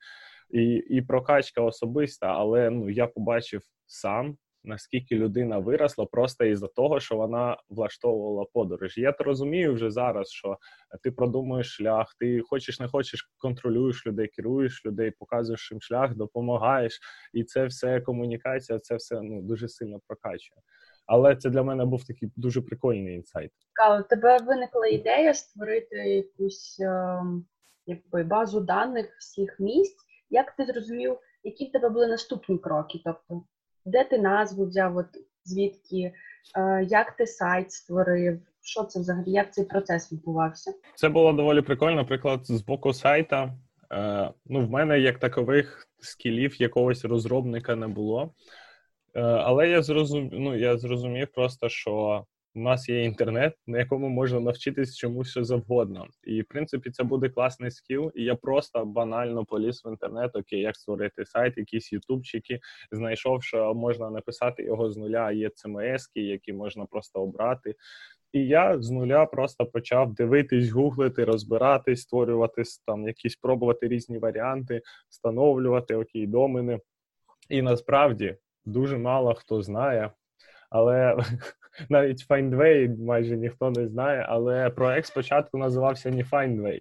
і 0.49 0.63
і 0.89 1.01
прокачка 1.01 1.61
особиста, 1.61 2.27
але 2.27 2.69
ну 2.69 2.89
я 2.89 3.07
побачив 3.07 3.61
сам 3.85 4.37
наскільки 4.65 5.15
людина 5.15 5.57
виросла 5.57 6.05
просто 6.05 6.45
із-за 6.45 6.67
того, 6.67 6.99
що 6.99 7.15
вона 7.15 7.57
влаштовувала 7.69 8.45
подорожі. 8.53 9.01
Я 9.01 9.11
то 9.11 9.23
розумію 9.23 9.73
вже 9.73 9.91
зараз, 9.91 10.29
що 10.29 10.57
ти 11.03 11.11
продумуєш 11.11 11.75
шлях, 11.75 12.15
ти 12.19 12.41
хочеш 12.41 12.79
не 12.79 12.87
хочеш, 12.87 13.31
контролюєш 13.37 14.07
людей, 14.07 14.27
керуєш 14.27 14.85
людей, 14.85 15.11
показуєш 15.11 15.71
їм 15.71 15.81
шлях, 15.81 16.15
допомагаєш, 16.15 16.99
і 17.33 17.43
це 17.43 17.65
все 17.65 18.01
комунікація, 18.01 18.79
це 18.79 18.95
все 18.95 19.21
ну 19.21 19.41
дуже 19.41 19.67
сильно 19.67 19.99
прокачує. 20.07 20.61
Але 21.05 21.35
це 21.35 21.49
для 21.49 21.63
мене 21.63 21.85
був 21.85 22.07
такий 22.07 22.31
дуже 22.35 22.61
прикольний 22.61 23.15
інсайт. 23.15 23.51
У 23.99 24.03
тебе 24.03 24.37
виникла 24.37 24.87
ідея 24.87 25.33
створити 25.33 25.95
якусь 25.95 26.79
ем, 26.79 27.45
якби 27.85 28.23
базу 28.23 28.59
даних 28.59 29.17
всіх 29.19 29.59
місць. 29.59 30.05
Як 30.29 30.55
ти 30.55 30.65
зрозумів, 30.65 31.17
які 31.43 31.65
в 31.65 31.71
тебе 31.71 31.89
були 31.89 32.07
наступні 32.07 32.57
кроки? 32.57 33.01
Тобто 33.05 33.43
де 33.85 34.03
ти 34.03 34.17
назву 34.17 34.65
взяв, 34.65 34.97
от 34.97 35.05
звідки, 35.43 36.13
е, 36.57 36.83
як 36.89 37.11
ти 37.11 37.27
сайт 37.27 37.71
створив? 37.71 38.39
Що 38.61 38.83
це 38.83 38.99
взагалі? 38.99 39.31
Як 39.31 39.53
цей 39.53 39.65
процес 39.65 40.11
відбувався? 40.11 40.73
Це 40.95 41.09
було 41.09 41.33
доволі 41.33 41.61
прикольно. 41.61 41.95
Наприклад, 41.95 42.39
з 42.43 42.61
боку 42.61 42.93
сайта. 42.93 43.53
Е, 43.91 44.31
ну, 44.45 44.65
в 44.65 44.69
мене 44.69 44.99
як 44.99 45.19
такових 45.19 45.87
скілів 45.99 46.61
якогось 46.61 47.05
розробника 47.05 47.75
не 47.75 47.87
було. 47.87 48.33
Е, 49.13 49.21
але 49.21 49.69
я 49.69 49.81
зрозумів, 49.81 50.29
ну, 50.33 50.55
я 50.55 50.77
зрозумів 50.77 51.27
просто, 51.27 51.69
що 51.69 52.25
у 52.55 52.59
нас 52.59 52.89
є 52.89 53.03
інтернет, 53.03 53.55
на 53.67 53.79
якому 53.79 54.09
можна 54.09 54.39
навчитись 54.39 54.97
чомусь 54.97 55.29
що 55.29 55.43
завгодно. 55.43 56.07
І 56.23 56.41
в 56.41 56.45
принципі 56.45 56.91
це 56.91 57.03
буде 57.03 57.29
класний 57.29 57.71
скіл. 57.71 58.11
І 58.15 58.23
я 58.23 58.35
просто 58.35 58.85
банально 58.85 59.45
поліз 59.45 59.81
в 59.85 59.89
інтернет, 59.89 60.35
окей, 60.35 60.59
як 60.59 60.75
створити 60.75 61.25
сайт, 61.25 61.57
якісь 61.57 61.93
ютубчики, 61.93 62.59
знайшов, 62.91 63.43
що 63.43 63.73
можна 63.73 64.09
написати 64.09 64.63
його 64.63 64.91
з 64.91 64.97
нуля. 64.97 65.31
Є 65.31 65.47
CMS, 65.47 66.01
які 66.15 66.53
можна 66.53 66.85
просто 66.85 67.21
обрати. 67.21 67.75
І 68.33 68.47
я 68.47 68.81
з 68.81 68.89
нуля 68.89 69.25
просто 69.25 69.65
почав 69.65 70.13
дивитись, 70.13 70.69
гуглити, 70.69 71.25
розбиратись, 71.25 72.01
створювати 72.01 72.63
там 72.85 73.07
якісь 73.07 73.35
пробувати 73.35 73.87
різні 73.87 74.17
варіанти, 74.17 74.81
встановлювати 75.09 75.95
окей, 75.95 76.27
домени. 76.27 76.79
І 77.49 77.61
насправді 77.61 78.37
дуже 78.65 78.97
мало 78.97 79.33
хто 79.33 79.61
знає, 79.61 80.11
але 80.69 81.17
навіть 81.89 82.29
Findway 82.29 83.05
майже 83.05 83.37
ніхто 83.37 83.71
не 83.71 83.87
знає, 83.87 84.25
але 84.29 84.69
проект 84.69 85.07
спочатку 85.07 85.57
називався 85.57 86.09
не 86.09 86.23
Findway. 86.23 86.79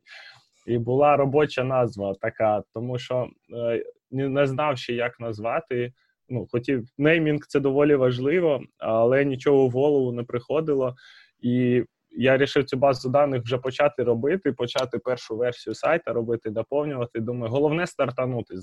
І 0.67 0.79
була 0.79 1.17
робоча 1.17 1.65
назва 1.65 2.15
така, 2.21 2.63
тому 2.75 2.99
що 2.99 3.29
е, 3.53 3.85
не 4.11 4.47
знав 4.47 4.79
ще, 4.79 4.93
як 4.93 5.21
назвати. 5.21 5.93
Ну, 6.29 6.47
хотів 6.53 6.89
неймінг 6.99 7.41
це 7.49 7.61
доволі 7.61 7.95
важливо, 7.95 8.63
але 8.79 9.25
нічого 9.25 9.67
в 9.67 9.71
голову 9.71 10.13
не 10.13 10.23
приходило. 10.23 10.95
І 11.41 11.85
я 12.17 12.33
вирішив 12.33 12.65
цю 12.65 12.77
базу 12.77 13.11
даних 13.11 13.43
вже 13.43 13.59
почати 13.59 14.03
робити, 14.03 14.53
почати 14.53 14.99
першу 14.99 15.37
версію 15.37 15.75
сайта 15.75 16.13
робити, 16.13 16.51
доповнювати. 16.51 17.21
Думаю, 17.21 17.53
головне 17.53 17.87
стартанути. 17.87 18.55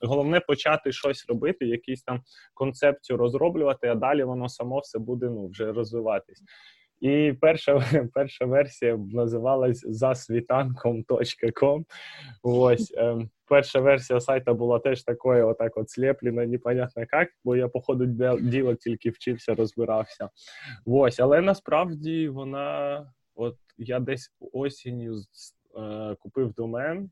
Головне 0.00 0.40
почати 0.40 0.92
щось 0.92 1.24
робити, 1.28 1.66
якісь 1.66 2.02
там 2.02 2.22
концепцію 2.54 3.16
розроблювати, 3.16 3.88
а 3.88 3.94
далі 3.94 4.24
воно 4.24 4.48
само 4.48 4.78
все 4.78 4.98
буде 4.98 5.26
ну, 5.26 5.48
вже 5.48 5.72
розвиватись. 5.72 6.42
І 7.00 7.34
перша 7.40 7.84
перша 8.14 8.44
версія 8.44 8.96
називалась 8.96 9.86
засвітанком.com. 9.86 11.84
Ось 12.42 12.94
е, 12.96 13.28
перша 13.48 13.80
версія 13.80 14.20
сайта 14.20 14.54
була 14.54 14.78
теж 14.78 15.02
такою, 15.02 15.48
отак 15.48 15.76
от 15.76 15.90
слеплена, 15.90 16.46
непонятно 16.46 17.04
як, 17.12 17.28
бо 17.44 17.56
я, 17.56 17.68
по 17.68 17.80
ходу 17.80 18.06
діла 18.40 18.74
тільки 18.74 19.10
вчився, 19.10 19.54
розбирався. 19.54 20.28
Ось, 20.86 21.20
але 21.20 21.40
насправді 21.40 22.28
вона, 22.28 23.06
от 23.34 23.56
я 23.78 24.00
десь 24.00 24.32
осінню 24.52 25.16
е, 25.78 26.16
купив 26.20 26.52
домен. 26.52 27.10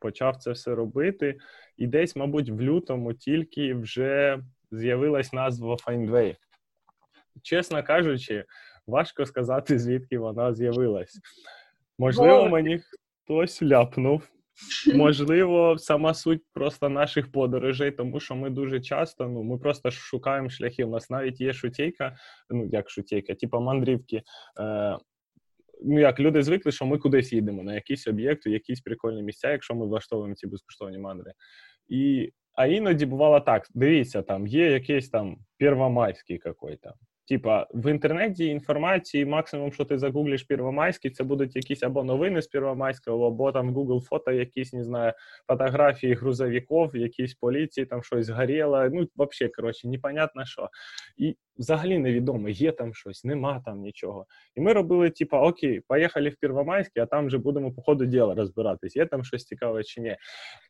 Почав 0.00 0.36
це 0.36 0.50
все 0.50 0.74
робити, 0.74 1.38
і 1.76 1.86
десь, 1.86 2.16
мабуть, 2.16 2.50
в 2.50 2.60
лютому 2.60 3.12
тільки 3.12 3.74
вже 3.74 4.38
з'явилась 4.70 5.32
назва 5.32 5.74
Findway. 5.74 6.36
Чесно 7.42 7.82
кажучи, 7.82 8.44
важко 8.90 9.26
сказати, 9.26 9.78
звідки 9.78 10.18
вона 10.18 10.54
з'явилась. 10.54 11.18
Можливо, 11.98 12.48
мені 12.48 12.80
хтось 13.24 13.62
ляпнув. 13.62 14.28
Можливо, 14.94 15.78
сама 15.78 16.14
суть 16.14 16.42
просто 16.52 16.88
наших 16.88 17.32
подорожей, 17.32 17.90
тому 17.90 18.20
що 18.20 18.36
ми 18.36 18.50
дуже 18.50 18.80
часто 18.80 19.28
ну, 19.28 19.42
ми 19.42 19.58
просто 19.58 19.90
шукаємо 19.90 20.50
шляхи. 20.50 20.84
У 20.84 20.90
нас 20.90 21.10
навіть 21.10 21.40
є 21.40 21.52
шутейка, 21.52 22.16
ну 22.50 22.68
як 22.72 22.90
шутейка, 22.90 23.34
типу 23.34 23.60
мандрівки. 23.60 24.22
Е, 24.60 24.98
Ну, 25.82 26.00
як 26.00 26.20
люди 26.20 26.42
звикли, 26.42 26.72
що 26.72 26.86
ми 26.86 26.98
кудись 26.98 27.32
їдемо 27.32 27.62
на 27.62 27.74
якийсь 27.74 28.06
об'єкт, 28.06 28.46
у 28.46 28.50
якісь 28.50 28.80
прикольні 28.80 29.22
місця, 29.22 29.50
якщо 29.50 29.74
ми 29.74 29.86
влаштовуємо 29.86 30.34
ці 30.34 30.46
безкоштовні 30.46 30.98
мандри. 30.98 31.32
І, 31.88 32.32
А 32.52 32.66
іноді 32.66 33.06
бувало 33.06 33.40
так: 33.40 33.68
дивіться, 33.74 34.22
там 34.22 34.46
є 34.46 34.70
якийсь 34.70 35.10
там 35.10 35.36
первомайський 35.58 36.38
какой-то. 36.38 36.94
Типа 37.30 37.66
в 37.74 37.90
інтернеті 37.90 38.46
інформації, 38.46 39.24
максимум, 39.24 39.72
що 39.72 39.84
ти 39.84 39.98
загуглиш 39.98 40.42
Первомайський, 40.42 41.10
це 41.10 41.24
будуть 41.24 41.56
якісь 41.56 41.82
або 41.82 42.04
новини 42.04 42.42
з 42.42 42.46
Первомайського, 42.46 43.26
або 43.26 43.52
там 43.52 43.74
Google 43.74 44.00
фото, 44.00 44.30
якісь 44.30 44.72
не 44.72 44.84
знаю, 44.84 45.12
фотографії 45.46 46.14
грузовиків, 46.14 46.90
якісь 46.94 47.34
поліції, 47.34 47.86
там 47.86 48.02
щось 48.02 48.28
горіло. 48.28 48.88
Ну, 48.92 49.08
взагалі, 49.16 49.52
коротше, 49.52 49.88
непонятно 49.88 50.44
що. 50.44 50.68
І 51.16 51.36
взагалі 51.56 51.98
невідомо, 51.98 52.48
є 52.48 52.72
там 52.72 52.94
щось, 52.94 53.24
нема 53.24 53.62
там 53.64 53.80
нічого. 53.80 54.26
І 54.56 54.60
ми 54.60 54.72
робили, 54.72 55.10
типа, 55.10 55.40
окей, 55.40 55.80
поїхали 55.88 56.28
в 56.28 56.36
Первомайський, 56.40 57.02
а 57.02 57.06
там 57.06 57.26
вже 57.26 57.38
будемо 57.38 57.72
по 57.72 57.82
ходу 57.82 58.06
діла 58.06 58.34
розбиратись, 58.34 58.96
є 58.96 59.06
там 59.06 59.24
щось 59.24 59.44
цікаве 59.44 59.84
чи 59.84 60.00
ні. 60.00 60.16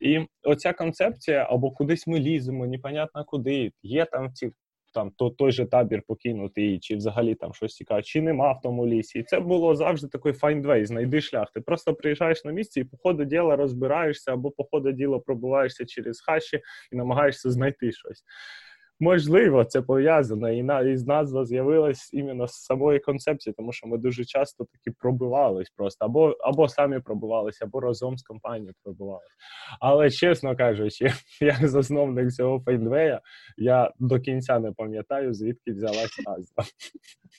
І 0.00 0.26
оця 0.43 0.73
концепція, 0.73 1.47
або 1.50 1.71
кудись 1.71 2.07
ми 2.07 2.19
ліземо, 2.19 2.67
непонятно 2.67 3.25
куди, 3.25 3.73
є 3.83 4.05
там 4.05 4.33
ці 4.33 4.52
там 4.92 5.11
то 5.11 5.30
той 5.30 5.52
же 5.52 5.66
табір 5.66 6.02
покинутий, 6.06 6.78
чи 6.78 6.97
взагалі 6.97 7.35
там 7.35 7.54
щось 7.54 7.75
цікаве, 7.75 8.02
чи 8.02 8.23
нема 8.23 8.52
в 8.52 8.61
тому 8.62 8.87
лісі. 8.87 9.18
І 9.18 9.23
це 9.23 9.40
було 9.40 9.75
завжди 9.75 10.09
такий 10.09 10.32
find 10.32 10.87
знайди 10.87 11.20
шлях. 11.20 11.50
Ти 11.54 11.61
просто 11.61 11.94
приїжджаєш 11.94 12.44
на 12.44 12.52
місце 12.52 12.80
і 12.80 12.85
по 12.85 12.97
ходу 12.97 13.25
діла 13.25 13.56
розбираєшся, 13.56 14.32
або 14.32 14.50
по 14.50 14.64
ходу 14.64 14.92
діла 14.92 15.18
пробуваєшся 15.18 15.85
через 15.85 16.20
хащі 16.20 16.61
і 16.92 16.97
намагаєшся 16.97 17.50
знайти 17.50 17.92
щось. 17.92 18.25
Можливо, 19.02 19.64
це 19.64 19.83
пов'язано, 19.83 20.50
і 20.50 20.62
на 20.62 20.80
із 20.80 21.07
назва 21.07 21.45
з'явилась 21.45 22.11
іменно 22.12 22.47
з 22.49 22.52
самої 22.52 22.99
концепції, 22.99 23.54
тому 23.57 23.73
що 23.73 23.87
ми 23.87 23.99
дуже 23.99 24.25
часто 24.25 24.64
таки 24.64 24.97
пробивались 24.99 25.71
просто, 25.71 26.04
або 26.04 26.30
або 26.30 26.69
самі 26.69 27.00
пробивалися, 27.00 27.64
або 27.64 27.80
разом 27.80 28.19
з 28.19 28.23
компанією 28.23 28.75
пробивалися. 28.85 29.35
Але 29.80 30.11
чесно 30.11 30.57
кажучи, 30.57 31.12
як 31.40 31.69
засновник 31.69 32.33
цього 32.33 32.61
фейндвея, 32.61 33.21
я 33.57 33.92
до 33.99 34.21
кінця 34.21 34.59
не 34.59 34.73
пам'ятаю, 34.73 35.35
звідки 35.35 35.73
взялась 35.73 36.19
назва. 36.26 36.64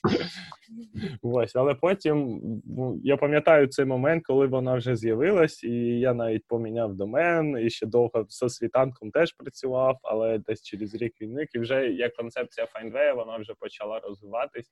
Ось, 1.22 1.56
але 1.56 1.74
потім 1.74 2.40
ну, 2.64 3.00
я 3.04 3.16
пам'ятаю 3.16 3.66
цей 3.66 3.84
момент, 3.84 4.22
коли 4.26 4.46
вона 4.46 4.74
вже 4.74 4.96
з'явилась, 4.96 5.64
і 5.64 6.00
я 6.00 6.14
навіть 6.14 6.46
поміняв 6.46 6.94
домен, 6.94 7.58
і 7.58 7.70
ще 7.70 7.86
довго 7.86 8.26
з 8.28 8.48
світанком 8.48 9.10
теж 9.10 9.32
працював, 9.32 9.98
але 10.02 10.38
десь 10.38 10.62
через 10.62 10.94
рік 10.94 11.20
війни 11.20 11.46
і 11.54 11.58
вже 11.58 11.88
як 11.88 12.14
концепція 12.14 12.66
Findway, 12.66 13.14
вона 13.14 13.36
вже 13.36 13.54
почала 13.54 14.00
розвиватись. 14.00 14.70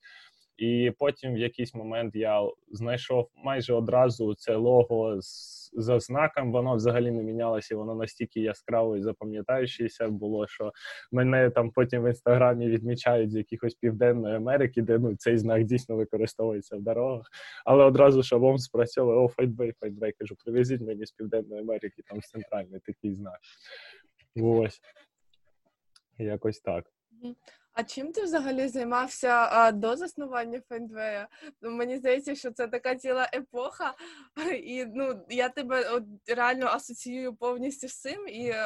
І 0.56 0.92
потім 0.99 1.34
в 1.34 1.38
якийсь 1.38 1.75
момент 1.75 2.14
я 2.14 2.42
знайшов 2.72 3.28
майже 3.44 3.75
одразу 3.75 4.34
це 4.34 4.56
лого 4.56 5.20
з 5.20 5.60
за 5.72 6.00
знаком, 6.00 6.52
воно 6.52 6.76
взагалі 6.76 7.10
не 7.10 7.22
мінялося, 7.22 7.76
воно 7.76 7.94
настільки 7.94 8.40
яскраво 8.40 8.96
і 8.96 9.02
запам'ятаючеся 9.02 10.08
було, 10.08 10.46
що 10.46 10.72
мене 11.12 11.50
там 11.50 11.70
потім 11.70 12.02
в 12.02 12.06
інстаграмі 12.06 12.68
відмічають 12.68 13.30
з 13.30 13.37
якихось 13.37 13.75
південної 13.75 14.37
Америки, 14.37 14.82
де 14.82 14.99
ну 14.99 15.16
цей 15.16 15.38
знак 15.38 15.64
дійсно 15.64 15.96
використовується 15.96 16.76
в 16.76 16.82
дорогах. 16.82 17.26
Але 17.64 17.84
одразу 17.84 18.22
шабом 18.22 18.58
спрацьовує 18.58 19.18
о, 19.18 19.28
файтбей, 19.28 19.72
файтбей. 19.80 20.12
Кажу, 20.18 20.34
привезіть 20.44 20.80
мені 20.80 21.06
з 21.06 21.12
Південної 21.12 21.62
Америки, 21.62 22.02
там 22.06 22.20
центральний 22.20 22.80
такий 22.80 23.14
знак. 23.14 23.38
Ось. 24.42 24.80
Якось 26.20 26.60
так. 26.60 26.84
А 27.72 27.84
чим 27.84 28.12
ти 28.12 28.22
взагалі 28.22 28.68
займався 28.68 29.28
а, 29.28 29.72
до 29.72 29.96
заснування 29.96 30.60
Фендвея? 30.68 31.28
Ну, 31.62 31.70
мені 31.70 31.96
здається, 31.96 32.34
що 32.34 32.50
це 32.50 32.68
така 32.68 32.94
ціла 32.94 33.30
епоха, 33.34 33.94
і 34.64 34.84
ну 34.94 35.20
я 35.30 35.48
тебе 35.48 35.90
от, 35.90 36.04
реально 36.36 36.66
асоціюю 36.66 37.34
повністю 37.34 37.88
з 37.88 38.00
цим. 38.00 38.28
І 38.28 38.46
е, 38.46 38.56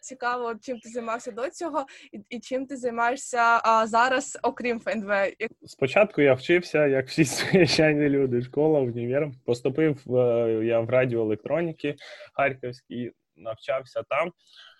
цікаво, 0.00 0.54
чим 0.60 0.78
ти 0.78 0.88
займався 0.88 1.30
до 1.30 1.50
цього, 1.50 1.86
і 2.12 2.20
і 2.30 2.40
чим 2.40 2.66
ти 2.66 2.76
займаєшся 2.76 3.60
а, 3.64 3.86
зараз, 3.86 4.38
окрім 4.42 4.80
Фендвея. 4.80 5.32
Спочатку 5.66 6.22
я 6.22 6.34
вчився, 6.34 6.86
як 6.86 7.08
всі 7.08 7.24
звичайні 7.24 8.08
люди, 8.08 8.42
школа, 8.42 8.80
універ. 8.80 9.30
Поступив 9.44 10.16
е, 10.16 10.64
я 10.64 10.80
в 10.80 10.90
радіоелектроніки 10.90 11.96
Харківській, 12.32 13.12
навчався 13.36 14.02
там, 14.02 14.32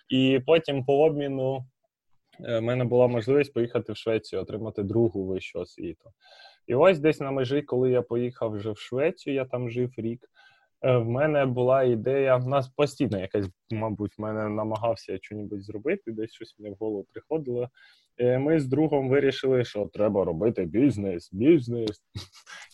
і 0.09 0.39
потім 0.45 0.85
по 0.85 1.03
обміну. 1.03 1.65
Е, 2.39 2.61
мене 2.61 2.85
була 2.85 3.07
можливість 3.07 3.53
поїхати 3.53 3.93
в 3.93 3.97
Швецію, 3.97 4.41
отримати 4.41 4.83
другу 4.83 5.25
вищу 5.25 5.59
освіту. 5.59 6.09
І 6.67 6.75
ось 6.75 6.99
десь 6.99 7.19
на 7.19 7.31
межі, 7.31 7.61
коли 7.61 7.91
я 7.91 8.01
поїхав 8.01 8.51
вже 8.51 8.71
в 8.71 8.77
Швецію, 8.77 9.35
я 9.35 9.45
там 9.45 9.69
жив 9.69 9.91
рік. 9.97 10.29
Е, 10.81 10.97
в 10.97 11.05
мене 11.05 11.45
була 11.45 11.83
ідея, 11.83 12.35
в 12.35 12.47
нас 12.47 12.67
постійно 12.67 13.19
якась, 13.19 13.45
мабуть, 13.71 14.17
в 14.17 14.21
мене 14.21 14.49
намагався 14.49 15.19
щось 15.21 15.63
зробити, 15.65 16.11
десь 16.11 16.31
щось 16.31 16.55
мені 16.59 16.75
в 16.75 16.77
голову 16.79 17.07
приходило. 17.13 17.69
І 18.17 18.37
Ми 18.37 18.59
з 18.59 18.67
другом 18.67 19.09
вирішили, 19.09 19.63
що 19.63 19.89
треба 19.93 20.25
робити 20.25 20.65
бізнес, 20.65 21.29
бізнес. 21.33 22.01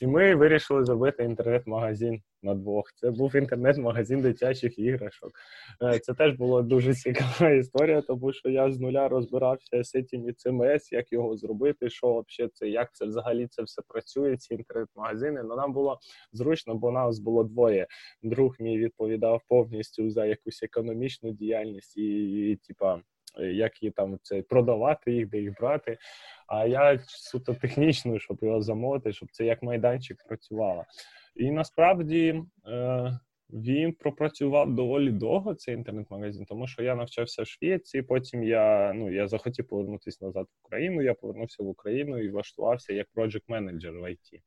І 0.01 0.07
ми 0.07 0.35
вирішили 0.35 0.85
зробити 0.85 1.23
інтернет-магазин 1.23 2.21
на 2.43 2.55
двох. 2.55 2.93
Це 2.95 3.11
був 3.11 3.35
інтернет-магазин 3.35 4.21
дитячих 4.21 4.79
іграшок. 4.79 5.31
Е, 5.83 5.99
це 5.99 6.13
теж 6.13 6.33
була 6.33 6.61
дуже 6.61 6.93
цікава 6.93 7.49
історія, 7.51 8.01
тому 8.01 8.33
що 8.33 8.49
я 8.49 8.71
з 8.71 8.79
нуля 8.79 9.07
розбирався 9.07 9.83
з 9.83 9.89
цим 9.89 10.25
CMS, 10.25 10.79
як 10.91 11.11
його 11.11 11.37
зробити, 11.37 11.89
що 11.89 12.07
взагалі 12.27 12.51
це, 12.53 12.67
як 12.67 12.93
це 12.93 13.05
взагалі 13.05 13.47
це 13.47 13.63
все 13.63 13.81
працює, 13.87 14.37
ці 14.37 14.53
інтернет-магазини. 14.53 15.43
Ну 15.43 15.55
нам 15.55 15.73
було 15.73 15.99
зручно, 16.31 16.75
бо 16.75 16.91
нас 16.91 17.19
було 17.19 17.43
двоє. 17.43 17.87
Друг 18.23 18.55
мій 18.59 18.77
відповідав 18.77 19.41
повністю 19.47 20.09
за 20.09 20.25
якусь 20.25 20.63
економічну 20.63 21.31
діяльність 21.31 21.97
і, 21.97 22.23
і 22.51 22.55
типа. 22.55 23.01
Як 23.37 23.83
її 23.83 23.91
там 23.91 24.19
це 24.21 24.41
продавати 24.41 25.11
їх, 25.11 25.29
де 25.29 25.39
їх 25.39 25.53
брати. 25.59 25.97
А 26.47 26.65
я 26.65 26.99
суто 27.07 27.53
технічно, 27.53 28.19
щоб 28.19 28.37
його 28.41 28.61
замовити, 28.61 29.13
щоб 29.13 29.29
це 29.31 29.45
як 29.45 29.63
майданчик 29.63 30.17
працювало. 30.27 30.83
І 31.35 31.51
насправді 31.51 32.43
е, 32.67 33.19
він 33.49 33.93
пропрацював 33.93 34.75
доволі 34.75 35.11
довго 35.11 35.55
цей 35.55 35.75
інтернет-магазин, 35.75 36.45
тому 36.45 36.67
що 36.67 36.83
я 36.83 36.95
навчався 36.95 37.43
в 37.43 37.47
Швеції, 37.47 38.03
потім 38.03 38.43
я 38.43 38.93
ну, 38.95 39.11
я 39.11 39.27
захотів 39.27 39.67
повернутися 39.67 40.25
назад 40.25 40.45
в 40.45 40.65
Україну. 40.65 41.01
Я 41.01 41.13
повернувся 41.13 41.63
в 41.63 41.67
Україну 41.67 42.17
і 42.17 42.29
влаштувався 42.29 42.93
як 42.93 43.07
проджект 43.13 43.49
менеджер 43.49 43.93
в 43.93 44.03
IT. 44.03 44.39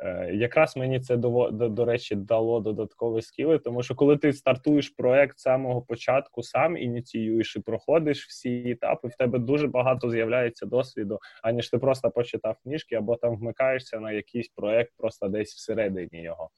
Е, 0.00 0.30
якраз 0.34 0.76
мені 0.76 1.00
це 1.00 1.16
до, 1.16 1.50
до, 1.50 1.68
до 1.68 1.84
речі 1.84 2.14
дало 2.14 2.60
додаткові 2.60 3.22
скіли, 3.22 3.58
тому 3.58 3.82
що 3.82 3.94
коли 3.94 4.16
ти 4.16 4.32
стартуєш 4.32 4.88
проект 4.88 5.38
самого 5.38 5.82
початку, 5.82 6.42
сам 6.42 6.76
ініціюєш 6.76 7.56
і 7.56 7.60
проходиш 7.60 8.26
всі 8.26 8.70
етапи, 8.70 9.08
в 9.08 9.16
тебе 9.16 9.38
дуже 9.38 9.66
багато 9.66 10.10
з'являється 10.10 10.66
досвіду, 10.66 11.18
аніж 11.42 11.70
ти 11.70 11.78
просто 11.78 12.10
почитав 12.10 12.56
книжки 12.62 12.94
або 12.94 13.16
там 13.16 13.36
вмикаєшся 13.36 14.00
на 14.00 14.12
якийсь 14.12 14.48
проект 14.48 14.92
просто 14.96 15.28
десь 15.28 15.54
всередині 15.54 16.22
його. 16.22 16.50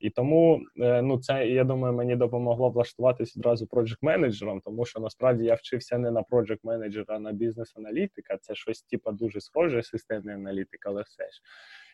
І 0.00 0.10
тому 0.10 0.60
е, 0.80 1.02
ну 1.02 1.18
це 1.18 1.46
я 1.46 1.64
думаю, 1.64 1.94
мені 1.94 2.16
допомогло 2.16 2.70
влаштуватись 2.70 3.36
одразу 3.36 3.66
проджект 3.66 4.02
менеджером, 4.02 4.60
тому 4.60 4.84
що 4.84 5.00
насправді 5.00 5.44
я 5.44 5.54
вчився 5.54 5.98
не 5.98 6.10
на 6.10 6.22
проджект 6.22 6.64
менеджера, 6.64 7.16
а 7.16 7.18
на 7.18 7.32
бізнес-аналітика. 7.32 8.36
Це 8.36 8.54
щось 8.54 8.82
типа 8.82 9.12
дуже 9.12 9.40
схоже, 9.40 9.82
системний 9.82 10.34
аналітик, 10.34 10.86
але 10.86 11.02
все 11.02 11.22
ж. 11.22 11.40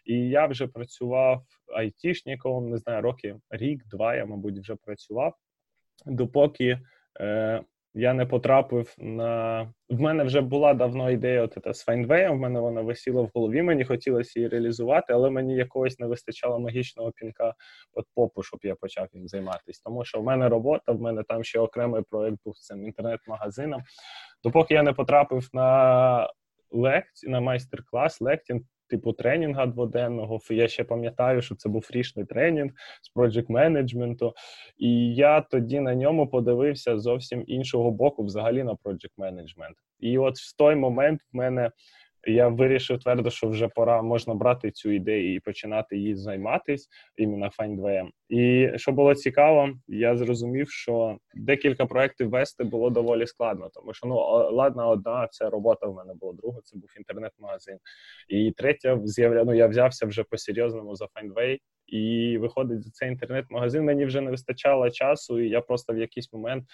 І 0.05 0.15
я 0.29 0.47
вже 0.47 0.67
працював 0.67 1.43
айтішником, 1.77 2.71
не 2.71 2.77
знаю, 2.77 3.03
роки 3.03 3.37
рік-два, 3.51 4.15
я, 4.15 4.27
мабуть, 4.27 4.59
вже 4.59 4.75
працював, 4.75 5.35
допоки. 6.07 6.81
Е, 7.21 7.65
я 7.95 8.15
не 8.15 8.27
потрапив 8.27 8.95
на. 8.99 9.63
В 9.89 10.01
мене 10.01 10.25
вже 10.25 10.41
була 10.41 10.75
давно 10.75 11.11
ідея 11.11 11.43
от 11.43 11.59
це 11.65 11.75
з 11.75 11.85
Файндвеєм, 11.85 12.33
в 12.33 12.41
мене 12.41 12.61
вона 12.61 12.81
висіла 12.81 13.23
в 13.23 13.31
голові, 13.35 13.63
мені 13.63 13.85
хотілося 13.85 14.41
її 14.41 14.49
реалізувати, 14.49 15.13
але 15.13 15.31
мені 15.31 15.57
якогось 15.57 15.99
не 15.99 16.07
вистачало 16.07 16.59
магічного 16.59 17.13
пінка 17.13 17.55
під 17.97 18.05
попу, 18.15 18.43
щоб 18.43 18.61
я 18.63 18.75
почав 18.75 19.09
їм 19.13 19.29
займатися. 19.29 19.83
Тому 19.85 20.05
що 20.05 20.21
в 20.21 20.25
мене 20.25 20.49
робота, 20.49 20.93
в 20.93 21.01
мене 21.01 21.23
там 21.23 21.45
ще 21.45 21.61
окремий 21.61 22.03
проєкт 22.11 22.39
був 22.45 22.59
цим 22.59 22.85
інтернет-магазином. 22.85 23.83
Допоки 24.45 24.75
я 24.75 24.83
не 24.83 24.93
потрапив 24.93 25.49
на 25.53 26.31
лекцію, 26.71 27.33
на 27.33 27.41
майстер-клас, 27.41 28.21
лектінг, 28.21 28.61
типу 28.89 29.13
тренінга 29.13 29.67
дводенного. 29.67 30.39
Я 30.51 30.69
ще 30.69 30.85
пам'ятаю, 30.85 31.43
що 31.43 31.55
це 31.55 31.69
був 31.69 31.83
фрішний 31.87 32.25
тренінг 32.25 32.73
з 33.03 33.19
Project 33.19 33.47
менеджменту. 33.49 34.35
І 34.79 35.15
я 35.15 35.41
тоді 35.41 35.81
на 35.81 35.95
ньому 35.95 36.29
подивився 36.29 36.99
зовсім 36.99 37.45
іншого 37.47 37.91
боку, 37.91 38.25
взагалі 38.25 38.63
на 38.65 38.73
Project 38.73 39.13
менеджмент. 39.17 39.77
І 40.01 40.19
от 40.19 40.37
в 40.37 40.57
той 40.57 40.75
момент 40.75 41.21
в 41.33 41.37
мене 41.37 41.71
я 42.27 42.49
вирішив 42.49 42.99
твердо, 42.99 43.31
що 43.31 43.49
вже 43.49 43.69
пора 43.69 44.03
можна 44.03 44.35
брати 44.35 44.71
цю 44.71 44.91
ідею 44.91 45.35
і 45.35 45.41
починати 45.41 45.97
її 45.97 46.17
займатися 46.17 46.89
іменно 47.17 47.51
FindVM. 47.59 48.09
І 48.29 48.71
що 48.77 48.93
було 48.93 49.15
цікаво, 49.15 49.71
я 49.89 50.17
зрозумів, 50.17 50.71
що 50.71 51.19
декілька 51.35 51.87
проєктів 51.87 52.31
вести 52.31 52.65
було 52.65 52.91
доволі 52.91 53.27
складно, 53.27 53.71
тому 53.75 53.95
що 53.95 54.07
ну 54.07 54.15
ладна, 54.57 54.87
одна 54.87 55.29
це 55.31 55.51
робота 55.51 55.87
в 55.87 55.95
мене 55.95 56.15
була, 56.15 56.33
друга 56.33 56.59
це 56.65 56.77
був 56.79 56.91
інтернет-магазин. 56.97 57.79
І 58.29 58.51
третя 58.57 59.01
ну, 59.19 59.55
я 59.55 59.67
взявся 59.67 60.07
вже 60.07 60.25
по 60.25 60.39
серйозному 60.39 60.97
за 60.97 61.05
FindWay, 61.05 61.59
і 61.87 62.39
виходить 62.39 62.83
за 62.83 62.91
цей 62.91 63.09
інтернет-магазин. 63.09 63.85
Мені 63.85 64.05
вже 64.05 64.21
не 64.21 64.31
вистачало 64.31 64.91
часу, 64.91 65.41
і 65.41 65.49
я 65.49 65.61
просто 65.61 65.93
в 65.93 65.99
якийсь 65.99 66.33
момент 66.33 66.65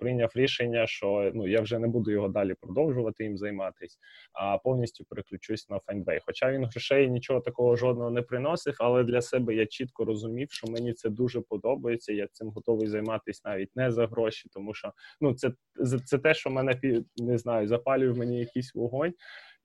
прийняв 0.00 0.30
рішення, 0.34 0.86
що 0.86 1.32
ну 1.34 1.48
я 1.48 1.60
вже 1.60 1.78
не 1.78 1.88
буду 1.88 2.10
його 2.10 2.28
далі 2.28 2.54
продовжувати 2.60 3.24
їм 3.24 3.38
займатись, 3.38 3.98
а 4.32 4.58
повністю 4.58 5.04
переключусь 5.04 5.68
на 5.68 5.76
Findway. 5.76 6.18
Хоча 6.26 6.52
він 6.52 6.64
грошей 6.64 7.10
нічого 7.10 7.40
такого 7.40 7.76
жодного 7.76 8.10
не 8.10 8.22
приносив, 8.22 8.76
але 8.78 9.04
для 9.04 9.20
себе 9.20 9.54
я 9.54 9.66
чітко 9.66 10.04
розумів, 10.04 10.48
що 10.50 10.66
мені 10.66 10.92
це 10.92 11.10
дуже 11.10 11.40
подобається. 11.40 12.12
Я 12.12 12.28
цим 12.32 12.48
готовий 12.48 12.88
займатися 12.88 13.42
навіть 13.44 13.76
не 13.76 13.90
за 13.90 14.06
гроші, 14.06 14.48
тому 14.52 14.74
що 14.74 14.92
ну 15.20 15.34
це 15.34 15.50
це 16.04 16.18
те, 16.18 16.34
що 16.34 16.50
мене 16.50 16.80
не 17.16 17.38
знаю, 17.38 17.68
запалює 17.68 18.10
в 18.10 18.18
мені 18.18 18.38
якийсь 18.38 18.74
вогонь. 18.74 19.12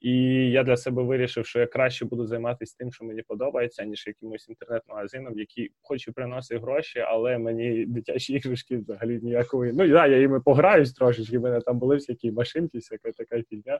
І 0.05 0.11
я 0.51 0.63
для 0.63 0.77
себе 0.77 1.03
вирішив, 1.03 1.45
що 1.45 1.59
я 1.59 1.67
краще 1.67 2.05
буду 2.05 2.25
займатися 2.25 2.75
тим, 2.79 2.91
що 2.91 3.05
мені 3.05 3.21
подобається, 3.21 3.83
ніж 3.85 4.07
якимось 4.07 4.49
інтернет-магазином, 4.49 5.39
який 5.39 5.71
хоч 5.81 6.07
і 6.07 6.11
приносить 6.11 6.61
гроші, 6.61 6.99
але 6.99 7.37
мені 7.37 7.85
дитячі 7.85 8.33
іграшки 8.33 8.77
взагалі 8.77 9.19
ніякої. 9.23 9.73
Ну 9.73 9.87
да, 9.87 10.07
я 10.07 10.17
їми 10.17 10.41
пограюсь 10.41 10.93
трошечки. 10.93 11.39
в 11.39 11.41
мене 11.41 11.61
там 11.61 11.79
були 11.79 11.95
всякі 11.95 12.31
машинки, 12.31 12.77
всяка 12.77 13.11
така 13.11 13.43
фігня. 13.43 13.79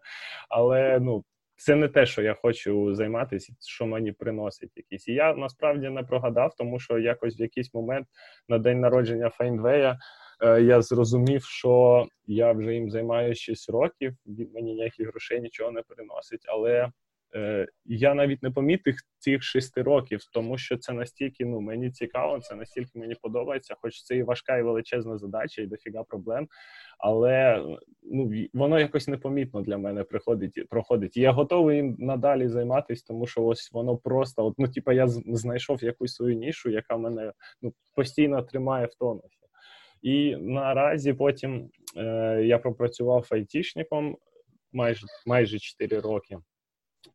Але 0.49 0.99
ну. 0.99 1.23
Це 1.57 1.75
не 1.75 1.87
те, 1.87 2.05
що 2.05 2.21
я 2.21 2.33
хочу 2.33 2.95
займатися, 2.95 3.53
що 3.59 3.85
мені 3.85 4.11
приносить 4.11 4.71
якісь. 4.75 5.07
І 5.07 5.13
я 5.13 5.33
насправді 5.33 5.89
не 5.89 6.03
прогадав, 6.03 6.55
тому 6.57 6.79
що 6.79 6.99
якось 6.99 7.39
в 7.39 7.41
якийсь 7.41 7.73
момент 7.73 8.07
на 8.49 8.57
день 8.57 8.79
народження 8.79 9.29
Фейнвея 9.29 9.97
я 10.41 10.81
зрозумів, 10.81 11.43
що 11.43 12.05
я 12.27 12.51
вже 12.51 12.73
їм 12.73 12.89
займаюся 12.89 13.41
6 13.41 13.69
років, 13.69 14.13
він 14.25 14.49
мені 14.53 14.73
ніяких 14.73 15.07
грошей 15.07 15.41
нічого 15.41 15.71
не 15.71 15.81
приносить. 15.81 16.45
Але 16.47 16.91
е, 17.35 17.67
я 17.85 18.13
навіть 18.13 18.43
не 18.43 18.51
помітив 18.51 18.95
цих 19.17 19.43
6 19.43 19.77
років, 19.77 20.19
тому 20.33 20.57
що 20.57 20.77
це 20.77 20.93
настільки 20.93 21.45
ну 21.45 21.61
мені 21.61 21.91
цікаво, 21.91 22.39
це 22.39 22.55
настільки 22.55 22.99
мені 22.99 23.15
подобається, 23.21 23.75
хоч 23.81 24.03
це 24.03 24.15
і 24.15 24.23
важка 24.23 24.57
і 24.57 24.63
величезна 24.63 25.17
задача, 25.17 25.61
і 25.61 25.67
дофіга 25.67 26.03
проблем. 26.03 26.47
Але 26.99 27.63
ну 28.03 28.31
воно 28.53 28.79
якось 28.79 29.07
непомітно 29.07 29.61
для 29.61 29.77
мене 29.77 30.03
приходить 30.03 30.69
проходить. 30.69 31.17
Я 31.17 31.31
готовий 31.31 31.77
їм 31.77 31.95
надалі 31.99 32.47
займатися, 32.47 33.03
тому 33.07 33.27
що 33.27 33.43
ось 33.43 33.71
воно 33.71 33.97
просто 33.97 34.45
от, 34.45 34.55
ну, 34.57 34.67
типа, 34.67 34.93
я 34.93 35.07
знайшов 35.07 35.83
якусь 35.83 36.15
свою 36.15 36.35
нішу, 36.35 36.69
яка 36.69 36.97
мене 36.97 37.33
ну 37.61 37.73
постійно 37.95 38.41
тримає 38.41 38.85
в 38.85 38.95
тонусі. 38.95 39.44
І 40.05 40.35
наразі 40.35 41.13
потім 41.13 41.69
е, 41.97 42.41
я 42.45 42.57
пропрацював 42.57 43.27
айтішником 43.31 44.17
майже 44.73 45.07
майже 45.25 45.59
4 45.59 45.99
роки. 45.99 46.37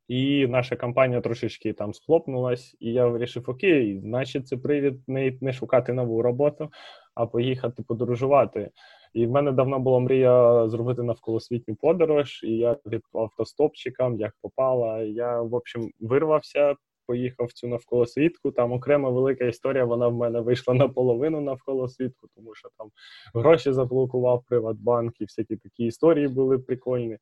І 0.08 0.46
наша 0.46 0.76
компанія 0.76 1.20
трошечки 1.20 1.72
там 1.72 1.94
схлопнулась, 1.94 2.76
і 2.80 2.92
я 2.92 3.06
вирішив: 3.06 3.50
окей, 3.50 4.00
значить, 4.00 4.48
це 4.48 4.56
привід 4.56 5.08
не, 5.08 5.38
не 5.40 5.52
шукати 5.52 5.92
нову 5.92 6.22
роботу, 6.22 6.70
а 7.14 7.26
поїхати 7.26 7.82
подорожувати. 7.82 8.70
І 9.14 9.26
в 9.26 9.30
мене 9.30 9.52
давно 9.52 9.78
була 9.78 10.00
мрія 10.00 10.68
зробити 10.68 11.02
навколосвітню 11.02 11.74
подорож, 11.74 12.40
і 12.44 12.56
я 12.56 12.76
від 12.86 13.02
автостопчикам, 13.12 14.16
як 14.16 14.34
попала. 14.42 15.02
Я, 15.02 15.40
в 15.40 15.54
общем, 15.54 15.90
вирвався, 16.00 16.74
поїхав 17.06 17.46
в 17.46 17.52
цю 17.52 17.68
навколосвітку. 17.68 18.50
Там 18.50 18.72
окрема 18.72 19.10
велика 19.10 19.44
історія. 19.44 19.84
Вона 19.84 20.08
в 20.08 20.14
мене 20.14 20.40
вийшла 20.40 20.74
наполовину 20.74 21.40
навколо 21.40 21.88
світку, 21.88 22.28
тому 22.36 22.54
що 22.54 22.68
там 22.78 22.88
гроші 23.34 23.72
заблокував 23.72 24.44
Приватбанк 24.48 25.20
і 25.20 25.24
всякі 25.24 25.56
такі 25.56 25.84
історії 25.84 26.28
були 26.28 26.58
прикольні. 26.58 27.18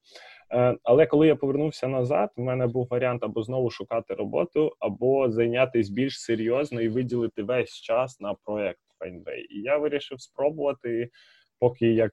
Е, 0.52 0.76
але 0.82 1.06
коли 1.06 1.26
я 1.26 1.36
повернувся 1.36 1.88
назад, 1.88 2.30
в 2.36 2.40
мене 2.40 2.66
був 2.66 2.86
варіант 2.90 3.24
або 3.24 3.42
знову 3.42 3.70
шукати 3.70 4.14
роботу, 4.14 4.72
або 4.78 5.30
зайнятися 5.30 5.92
більш 5.92 6.20
серйозно 6.20 6.80
і 6.80 6.88
виділити 6.88 7.42
весь 7.42 7.72
час 7.72 8.20
на 8.20 8.34
проект 8.44 8.80
Findway. 9.00 9.46
І 9.50 9.60
я 9.60 9.78
вирішив 9.78 10.20
спробувати 10.20 11.10
поки 11.58 11.86
як 11.86 12.12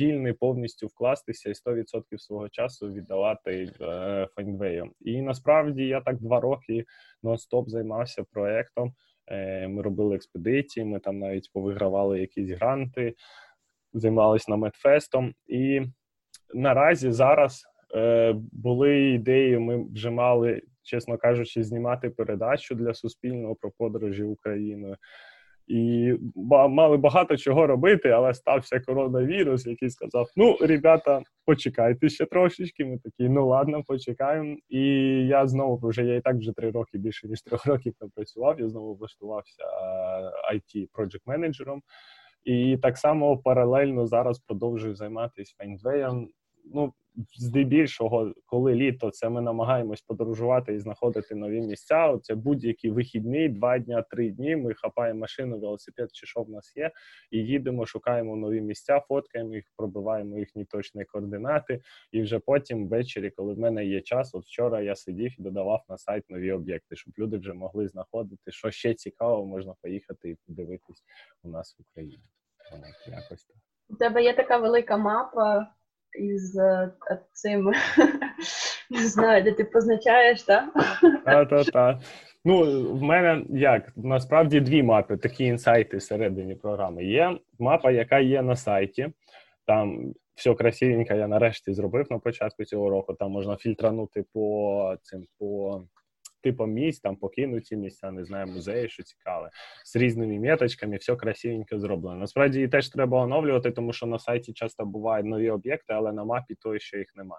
вільний 0.00 0.32
повністю 0.32 0.86
вкластися 0.86 1.50
і 1.50 1.52
100% 1.52 2.18
свого 2.18 2.48
часу 2.48 2.92
віддавати 2.92 3.72
е, 3.80 4.28
І 5.00 5.22
насправді 5.22 5.86
я 5.86 6.00
так 6.00 6.16
два 6.20 6.40
роки 6.40 6.84
нон-стоп 7.22 7.68
займався 7.68 8.24
проектом. 8.32 8.92
Е, 9.26 9.68
ми 9.68 9.82
робили 9.82 10.16
експедиції, 10.16 10.86
ми 10.86 11.00
там 11.00 11.18
навіть 11.18 11.50
повигравали 11.52 12.20
якісь 12.20 12.50
гранти, 12.50 13.14
займалися 13.92 14.46
наметфестом. 14.48 15.34
І 15.46 15.82
наразі 16.54 17.12
зараз 17.12 17.64
е, 17.94 18.34
були 18.52 19.10
ідеї. 19.10 19.58
Ми 19.58 19.84
вже 19.92 20.10
мали, 20.10 20.62
чесно 20.82 21.18
кажучи, 21.18 21.64
знімати 21.64 22.10
передачу 22.10 22.74
для 22.74 22.94
суспільного 22.94 23.54
про 23.54 23.70
подорожі 23.70 24.22
Україною 24.22 24.96
і 25.66 26.14
мали 26.68 26.96
багато 26.96 27.36
чого 27.36 27.66
робити, 27.66 28.08
але 28.08 28.34
стався 28.34 28.80
коронавірус, 28.80 29.66
який 29.66 29.90
сказав: 29.90 30.26
Ну, 30.36 30.56
ребята, 30.60 31.22
почекайте 31.46 32.08
ще 32.08 32.26
трошечки. 32.26 32.84
Ми 32.84 32.98
такі, 32.98 33.28
ну 33.28 33.48
ладно, 33.48 33.82
почекаємо. 33.86 34.56
І 34.68 34.80
я 35.26 35.46
знову 35.46 35.88
вже 35.88 36.04
я 36.04 36.14
і 36.16 36.20
так 36.20 36.36
вже 36.36 36.52
три 36.52 36.70
роки 36.70 36.98
більше 36.98 37.28
ніж 37.28 37.42
трьох 37.42 37.66
років 37.66 37.94
не 38.00 38.08
працював. 38.14 38.60
Я 38.60 38.68
знову 38.68 38.94
влаштувався 38.94 39.64
it 40.54 40.88
project 40.92 41.22
менеджером 41.26 41.82
і 42.44 42.78
так 42.82 42.98
само 42.98 43.38
паралельно 43.38 44.06
зараз 44.06 44.38
продовжую 44.38 44.94
займатися 44.94 45.54
фейндвеєм. 45.58 46.28
Ну 46.64 46.92
здебільшого, 47.36 48.32
коли 48.46 48.74
літо, 48.74 49.10
це 49.10 49.28
ми 49.28 49.40
намагаємось 49.40 50.02
подорожувати 50.02 50.74
і 50.74 50.78
знаходити 50.78 51.34
нові 51.34 51.60
місця. 51.60 52.18
Це 52.22 52.34
будь-які 52.34 52.90
вихідні, 52.90 53.48
два 53.48 53.78
дня, 53.78 54.02
три 54.02 54.30
дні. 54.30 54.56
Ми 54.56 54.74
хапаємо 54.74 55.20
машину, 55.20 55.58
велосипед 55.58 56.08
чи 56.12 56.26
що 56.26 56.42
в 56.42 56.50
нас 56.50 56.76
є, 56.76 56.90
і 57.30 57.38
їдемо, 57.38 57.86
шукаємо 57.86 58.36
нові 58.36 58.60
місця, 58.60 59.00
фоткаємо 59.00 59.54
їх, 59.54 59.64
пробиваємо 59.76 60.38
їхні 60.38 60.64
точні 60.64 61.04
координати. 61.04 61.80
І 62.12 62.22
вже 62.22 62.38
потім, 62.38 62.88
ввечері, 62.88 63.30
коли 63.30 63.54
в 63.54 63.58
мене 63.58 63.86
є 63.86 64.00
час, 64.00 64.34
от 64.34 64.44
вчора 64.44 64.80
я 64.80 64.96
сидів 64.96 65.34
і 65.38 65.42
додавав 65.42 65.84
на 65.88 65.98
сайт 65.98 66.30
нові 66.30 66.52
об'єкти, 66.52 66.96
щоб 66.96 67.14
люди 67.18 67.38
вже 67.38 67.52
могли 67.52 67.88
знаходити, 67.88 68.52
що 68.52 68.70
ще 68.70 68.94
цікаво, 68.94 69.46
можна 69.46 69.74
поїхати 69.82 70.30
і 70.30 70.36
подивитись 70.46 71.04
у 71.42 71.48
нас 71.48 71.76
в 71.78 71.82
Україні. 71.82 72.24
Якось 73.08 73.44
так. 73.44 73.56
У 73.88 73.96
тебе 73.96 74.24
є 74.24 74.34
така 74.34 74.56
велика 74.56 74.96
мапа 74.96 75.74
із 76.18 76.56
е, 76.58 76.90
цим 77.32 77.72
не 78.90 79.08
знаю, 79.08 79.42
де 79.42 79.52
ти 79.52 79.64
позначаєш, 79.64 80.42
так? 80.42 80.64
Та-та-та. 81.24 82.00
Ну, 82.44 82.82
в 82.94 83.02
мене 83.02 83.44
як 83.50 83.92
насправді 83.96 84.60
дві 84.60 84.82
мапи, 84.82 85.16
такі 85.16 85.44
інсайти 85.44 85.96
всередині 85.96 86.54
програми. 86.54 87.04
Є 87.04 87.38
мапа, 87.58 87.90
яка 87.90 88.18
є 88.18 88.42
на 88.42 88.56
сайті. 88.56 89.12
Там 89.66 90.14
все 90.34 90.54
красивенько 90.54 91.14
я 91.14 91.28
нарешті 91.28 91.72
зробив 91.72 92.06
на 92.10 92.18
початку 92.18 92.64
цього 92.64 92.90
року. 92.90 93.14
Там 93.14 93.30
можна 93.30 93.56
фільтранути 93.56 94.24
по 94.32 94.96
цим 95.02 95.26
по 95.38 95.82
типом 96.44 96.70
місць, 96.70 97.00
там 97.00 97.16
покинуті 97.16 97.76
місця, 97.76 98.10
не 98.10 98.24
знаю, 98.24 98.46
музеї, 98.46 98.88
що 98.88 99.02
цікаве, 99.02 99.50
з 99.84 99.96
різними 99.96 100.38
меточками, 100.38 100.96
все 100.96 101.16
красивенько 101.16 101.78
зроблено. 101.78 102.18
Насправді 102.18 102.58
її 102.58 102.68
теж 102.68 102.88
треба 102.88 103.22
оновлювати, 103.22 103.70
тому 103.70 103.92
що 103.92 104.06
на 104.06 104.18
сайті 104.18 104.52
часто 104.52 104.84
бувають 104.84 105.26
нові 105.26 105.50
об'єкти, 105.50 105.92
але 105.92 106.12
на 106.12 106.24
мапі 106.24 106.54
то 106.54 106.78
ще 106.78 106.98
їх 106.98 107.16
нема. 107.16 107.36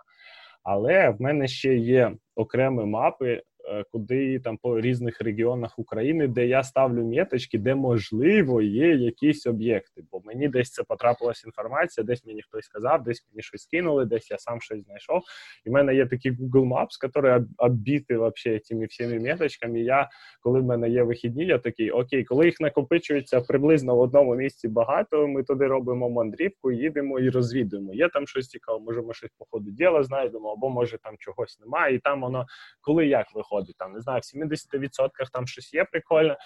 Але 0.64 1.10
в 1.10 1.22
мене 1.22 1.48
ще 1.48 1.76
є 1.76 2.12
окремі 2.36 2.86
мапи, 2.86 3.44
куди 3.92 4.40
там 4.40 4.58
по 4.58 4.82
різних 4.82 5.22
регіонах 5.22 5.80
України, 5.80 6.28
де 6.28 6.48
я 6.48 6.64
ставлю 6.64 7.04
міточки, 7.04 7.58
де 7.58 7.76
можливо 7.76 8.62
є 8.62 8.96
якісь 8.96 9.48
об'єкти. 9.48 10.04
Бо 10.12 10.22
мені 10.26 10.48
десь 10.48 10.72
це 10.72 10.84
потрапилася 10.84 11.44
інформація, 11.48 12.06
десь 12.06 12.26
мені 12.26 12.42
хтось 12.42 12.66
сказав, 12.66 13.04
десь 13.04 13.26
мені 13.32 13.42
щось 13.42 13.66
кинули, 13.66 14.06
десь 14.06 14.32
я 14.32 14.38
сам 14.38 14.62
щось 14.62 14.84
знайшов. 14.84 15.22
І 15.66 15.70
в 15.70 15.74
мене 15.74 15.96
є 15.96 16.06
такий 16.06 16.32
Google 16.32 16.68
Maps, 16.68 16.88
який 17.04 17.46
оббіти 17.58 18.18
вообще 18.18 18.60
цими 18.60 18.86
всіми 18.86 19.20
міточками. 19.20 19.80
Я 19.80 20.10
коли 20.42 20.60
в 20.60 20.64
мене 20.64 20.90
є 20.90 21.04
вихідні, 21.04 21.46
я 21.46 21.58
такий 21.58 21.92
окей, 21.92 22.24
коли 22.24 22.46
їх 22.46 22.62
накопичується 22.62 23.42
приблизно 23.42 23.96
в 23.96 24.00
одному 24.00 24.36
місці 24.36 24.68
багато. 24.68 25.28
Ми 25.28 25.44
туди 25.44 25.68
робимо 25.68 26.10
мандрівку, 26.10 26.72
їдемо 26.72 27.20
і 27.20 27.30
розвідуємо. 27.30 27.94
Є 27.94 28.10
там 28.10 28.28
щось 28.28 28.48
цікаве, 28.48 28.80
може 28.80 29.02
ми 29.02 29.14
щось 29.14 29.32
по 29.40 29.46
ходу 29.50 29.72
діла 29.72 30.04
знайдемо, 30.04 30.50
або 30.50 30.70
може 30.70 30.98
там 30.98 31.16
чогось 31.20 31.60
немає. 31.60 31.96
І 31.96 32.00
там 32.00 32.22
воно 32.22 32.46
коли 32.82 33.08
як 33.08 33.36
виходить. 33.36 33.55
Там 33.78 33.94
не 33.94 34.02
знаю, 34.02 34.22
в 34.24 34.38
70% 34.38 35.10
там 35.34 35.48
щось 35.48 35.74
є 35.74 35.86
прикольне, 35.86 36.38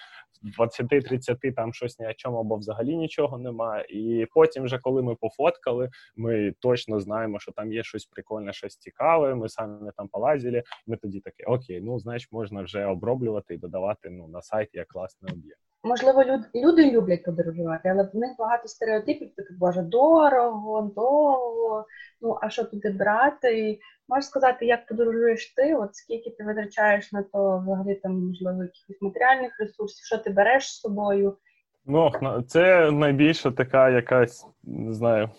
в 0.58 0.62
20-30 0.62 1.54
там 1.56 1.74
щось 1.74 2.00
ні 2.00 2.08
о 2.08 2.14
чому, 2.14 2.38
або 2.38 2.56
взагалі 2.56 2.98
нічого 2.98 3.38
немає. 3.38 3.86
І 3.90 4.28
потім, 4.34 4.64
вже 4.64 4.78
коли 4.78 5.02
ми 5.02 5.16
пофоткали, 5.16 5.90
ми 6.16 6.54
точно 6.60 7.00
знаємо, 7.00 7.40
що 7.40 7.52
там 7.52 7.74
є 7.74 7.84
щось 7.84 8.06
прикольне, 8.06 8.54
щось 8.54 8.78
цікаве. 8.78 9.36
Ми 9.36 9.50
самі 9.50 9.92
там 9.98 10.08
полазили. 10.08 10.64
Ми 10.88 10.98
тоді 10.98 11.20
такі, 11.20 11.44
окей, 11.44 11.82
ну 11.82 12.00
значить 12.00 12.32
можна 12.32 12.62
вже 12.62 12.86
оброблювати 12.86 13.54
і 13.54 13.58
додавати 13.58 14.10
ну 14.10 14.28
на 14.28 14.42
сайт 14.42 14.70
як 14.74 14.88
класний 14.88 15.34
об'єкт 15.34 15.60
можливо, 15.84 16.24
люд, 16.24 16.42
люди 16.56 16.92
люблять 16.92 17.24
подорожувати, 17.24 17.90
але 17.90 18.04
в 18.04 18.16
них 18.16 18.32
багато 18.38 18.68
стереотипів, 18.68 19.36
таке 19.36 19.54
боже, 19.60 19.82
дорого, 19.82 20.92
довго, 20.96 21.86
ну 22.22 22.38
а 22.42 22.50
що 22.50 22.64
туди 22.64 22.90
брати? 22.90 23.80
Можеш 24.10 24.26
сказати, 24.26 24.66
як 24.66 24.88
подорожуєш 24.88 25.54
ти? 25.54 25.76
От 25.76 25.96
скільки 25.96 26.30
ти 26.30 26.44
витрачаєш 26.44 27.12
на 27.12 27.24
то, 27.24 27.60
взагалі 27.60 27.96
там, 27.96 28.28
можливо, 28.28 28.64
якихось 28.64 29.02
матеріальних 29.02 29.60
ресурсів, 29.60 30.06
що 30.06 30.18
ти 30.18 30.30
береш 30.30 30.64
з 30.64 30.80
собою? 30.80 31.38
Ну, 31.86 32.12
це 32.48 32.92
найбільша 32.92 33.52
така 33.52 33.90
якась, 33.90 34.48
не 34.64 34.94
знаю. 34.94 35.30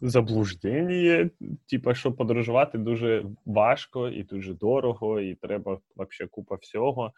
Заблуждення, 0.00 1.30
типу, 1.70 1.94
що 1.94 2.12
подорожувати 2.12 2.78
дуже 2.78 3.24
важко 3.46 4.08
і 4.08 4.22
дуже 4.22 4.54
дорого, 4.54 5.20
і 5.20 5.34
треба 5.34 5.78
взагалі 5.96 6.28
купа 6.30 6.54
всього. 6.54 7.12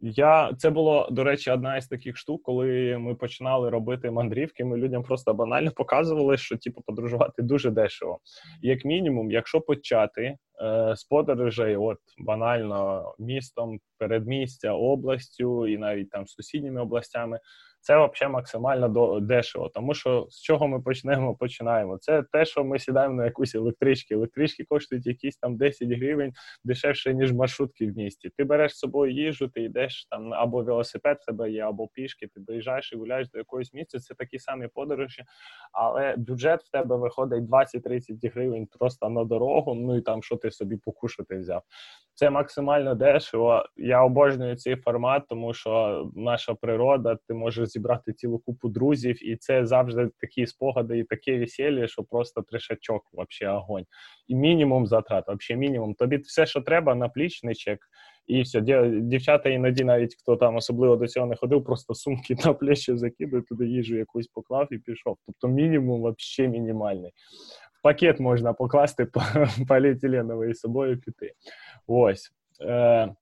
Я 0.00 0.52
це 0.58 0.70
було 0.70 1.08
до 1.10 1.24
речі, 1.24 1.50
одна 1.50 1.76
із 1.76 1.86
таких 1.86 2.16
штук, 2.16 2.42
коли 2.42 2.98
ми 2.98 3.14
починали 3.14 3.70
робити 3.70 4.10
мандрівки. 4.10 4.64
Ми 4.64 4.76
людям 4.76 5.02
просто 5.02 5.34
банально 5.34 5.70
показували, 5.70 6.36
що 6.36 6.56
типу 6.56 6.82
подорожувати 6.86 7.42
дуже 7.42 7.70
дешево. 7.70 8.18
Як 8.62 8.84
мінімум, 8.84 9.30
якщо 9.30 9.60
почати 9.60 10.22
е, 10.22 10.36
з 10.96 11.04
подорожей, 11.04 11.76
от 11.76 11.98
банально 12.18 13.14
містом, 13.18 13.78
передмістя, 13.98 14.72
областю 14.72 15.66
і 15.66 15.78
навіть 15.78 16.10
там 16.10 16.26
сусідніми 16.26 16.80
областями, 16.80 17.38
це 17.84 17.94
взагалі 17.94 18.32
максимально 18.32 19.20
дешево. 19.20 19.68
Тому 19.68 19.94
що 19.94 20.26
з 20.30 20.42
чого 20.42 20.68
ми 20.68 20.80
почнемо? 20.80 21.34
Починаємо. 21.34 21.98
Це 21.98 22.22
те, 22.22 22.44
що 22.44 22.64
ми 22.64 22.78
сідаємо 22.78 23.14
на 23.14 23.24
якусь 23.24 23.54
електрички. 23.54 24.14
Електрички 24.14 24.64
коштують 24.64 25.06
якісь 25.06 25.36
там 25.36 25.56
10 25.56 25.88
гривень 25.88 26.32
дешевше, 26.64 27.14
ніж 27.14 27.32
маршрутки 27.32 27.86
в 27.90 27.96
місті. 27.96 28.30
Ти 28.36 28.44
береш 28.44 28.72
з 28.72 28.78
собою 28.78 29.12
їжу, 29.12 29.48
ти 29.48 29.62
йдеш 29.62 30.06
там 30.10 30.34
або 30.34 30.62
велосипед 30.62 31.20
тебе 31.26 31.50
є, 31.50 31.60
або 31.60 31.88
пішки. 31.88 32.26
Ти 32.26 32.40
доїжджаєш 32.40 32.92
і 32.92 32.96
гуляєш 32.96 33.30
до 33.30 33.38
якогось 33.38 33.74
місця. 33.74 33.98
Це 33.98 34.14
такі 34.14 34.38
самі 34.38 34.68
подорожі, 34.74 35.22
але 35.72 36.14
бюджет 36.16 36.62
в 36.62 36.70
тебе 36.70 36.96
виходить 36.96 37.44
20-30 37.44 38.32
гривень 38.34 38.66
просто 38.78 39.08
на 39.08 39.24
дорогу. 39.24 39.74
Ну 39.74 39.96
і 39.96 40.00
там 40.00 40.22
що 40.22 40.36
ти 40.36 40.50
собі 40.50 40.76
покушати 40.76 41.38
взяв. 41.38 41.62
Це 42.14 42.30
максимально 42.30 42.94
дешево. 42.94 43.64
Я 43.76 44.02
обожнюю 44.02 44.56
цей 44.56 44.76
формат, 44.76 45.22
тому 45.28 45.54
що 45.54 46.04
наша 46.16 46.54
природа, 46.54 47.18
ти 47.28 47.34
можеш 47.34 47.68
зібрати 47.74 48.12
цілу 48.12 48.38
купу 48.38 48.68
друзів, 48.68 49.28
і 49.30 49.36
це 49.36 49.66
завжди 49.66 50.10
такі 50.18 50.46
спогади 50.46 50.98
і 50.98 51.04
таке 51.04 51.38
весілля, 51.38 51.88
що 51.88 52.02
просто 52.02 52.42
тришачок, 52.42 53.02
взагалі 53.12 53.56
огонь. 53.58 53.84
І 54.26 54.34
мінімум 54.34 54.86
затрат, 54.86 55.24
взагалі 55.28 55.60
мінімум. 55.60 55.94
Тобі 55.94 56.16
все, 56.16 56.46
що 56.46 56.60
треба, 56.60 56.94
наплічничок, 56.94 57.78
і 58.26 58.42
все. 58.42 58.60
Дівчата 58.90 59.48
іноді, 59.48 59.84
навіть 59.84 60.14
хто 60.14 60.36
там 60.36 60.56
особливо 60.56 60.96
до 60.96 61.06
цього 61.06 61.26
не 61.26 61.36
ходив, 61.36 61.64
просто 61.64 61.94
сумки 61.94 62.36
на 62.44 62.54
плечі 62.54 62.96
закидує, 62.96 63.42
туди 63.42 63.66
їжу 63.66 63.96
якусь 63.96 64.26
поклав 64.26 64.72
і 64.72 64.78
пішов. 64.78 65.16
Тобто 65.26 65.48
мінімум 65.48 66.14
взагалі 66.18 66.52
мінімальний. 66.52 67.12
В 67.78 67.82
пакет 67.82 68.20
можна 68.20 68.52
покласти 68.52 69.06
поліетиленовий 69.68 70.54
з 70.54 70.60
собою 70.60 71.00
піти. 71.00 71.32
Ось. 71.86 72.30
Е, 72.60 73.14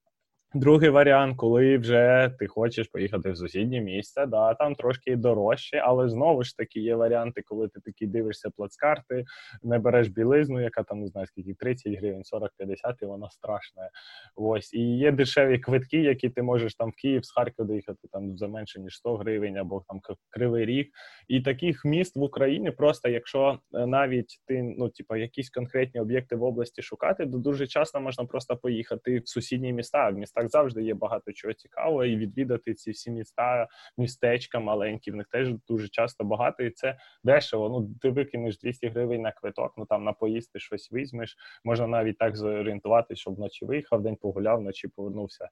Другий 0.55 0.91
варіант, 0.91 1.37
коли 1.37 1.79
вже 1.79 2.31
ти 2.39 2.47
хочеш 2.47 2.89
поїхати 2.89 3.31
в 3.31 3.37
сусіднє 3.37 3.81
місце, 3.81 4.27
да, 4.27 4.55
там 4.55 4.75
трошки 4.75 5.17
дорожче, 5.17 5.79
але 5.79 6.09
знову 6.09 6.43
ж 6.43 6.57
таки 6.57 6.81
є 6.81 6.95
варіанти, 6.95 7.43
коли 7.47 7.69
ти 7.69 7.81
такі 7.81 8.07
дивишся 8.07 8.51
плацкарти, 8.57 9.25
не 9.63 9.79
береш 9.79 10.09
білизну, 10.09 10.61
яка 10.61 10.83
там 10.83 11.01
не 11.01 11.07
знаю 11.07 11.27
скільки 11.27 11.55
30 11.55 11.99
гривень, 11.99 12.23
40-50, 12.33 12.95
і 13.03 13.07
вона 13.07 13.31
страшна. 13.31 13.89
Ось 14.37 14.75
і 14.75 14.97
є 14.97 15.13
дешеві 15.13 15.59
квитки, 15.59 15.99
які 15.99 16.29
ти 16.29 16.43
можеш 16.43 16.75
там 16.75 16.91
в 16.91 16.95
Київ 16.95 17.25
з 17.25 17.31
Харкова 17.31 17.67
доїхати 17.67 18.09
там 18.13 18.37
за 18.37 18.49
менше 18.49 18.81
ніж 18.81 18.97
100 18.97 19.17
гривень, 19.17 19.57
або 19.57 19.85
там 19.89 20.01
Кривий 20.31 20.67
Ріг. 20.67 20.87
І 21.29 21.41
таких 21.41 21.85
міст 21.85 22.17
в 22.17 22.23
Україні, 22.23 22.71
просто 22.71 23.09
якщо 23.09 23.59
е, 23.75 23.87
навіть 23.87 24.41
ти 24.47 24.63
ну, 24.79 24.89
типа 24.89 25.17
якісь 25.17 25.51
конкретні 25.51 26.01
об'єкти 26.01 26.37
в 26.37 26.43
області 26.43 26.83
шукати, 26.83 27.27
то 27.27 27.39
дуже 27.39 27.67
часто 27.67 28.01
можна 28.01 28.25
просто 28.25 28.57
поїхати 28.57 29.19
в 29.19 29.29
сусідні 29.29 29.73
міста, 29.73 30.11
в 30.11 30.15
містах 30.15 30.42
так 30.43 30.51
завжди 30.51 30.83
є 30.83 30.95
багато 30.95 31.33
чого 31.33 31.55
цікавого, 31.55 32.05
і 32.05 32.17
відвідати 32.17 32.75
ці 32.75 32.91
всі 32.91 33.11
міста, 33.11 33.69
містечка 33.99 34.61
маленькі, 34.61 35.11
в 35.11 35.15
них 35.15 35.27
теж 35.29 35.49
дуже 35.69 35.89
часто 35.89 36.25
багато, 36.25 36.63
і 36.63 36.71
це 36.71 36.99
дешево. 37.25 37.69
Ну 37.69 37.95
ти 38.01 38.11
викинеш 38.11 38.59
200 38.59 38.89
гривень 38.89 39.23
на 39.23 39.33
квиток, 39.33 39.75
ну 39.77 39.87
там 39.87 40.05
на 40.05 40.13
поїсти 40.13 40.59
щось 40.59 40.93
візьмеш. 40.93 41.37
Можна 41.65 41.87
навіть 41.87 42.19
так 42.19 42.37
зорієнтувати, 42.37 43.17
щоб 43.17 43.35
вночі 43.35 43.65
виїхав, 43.65 44.03
день 44.03 44.17
погуляв, 44.17 44.59
вночі 44.59 44.89
повернувся. 44.89 45.49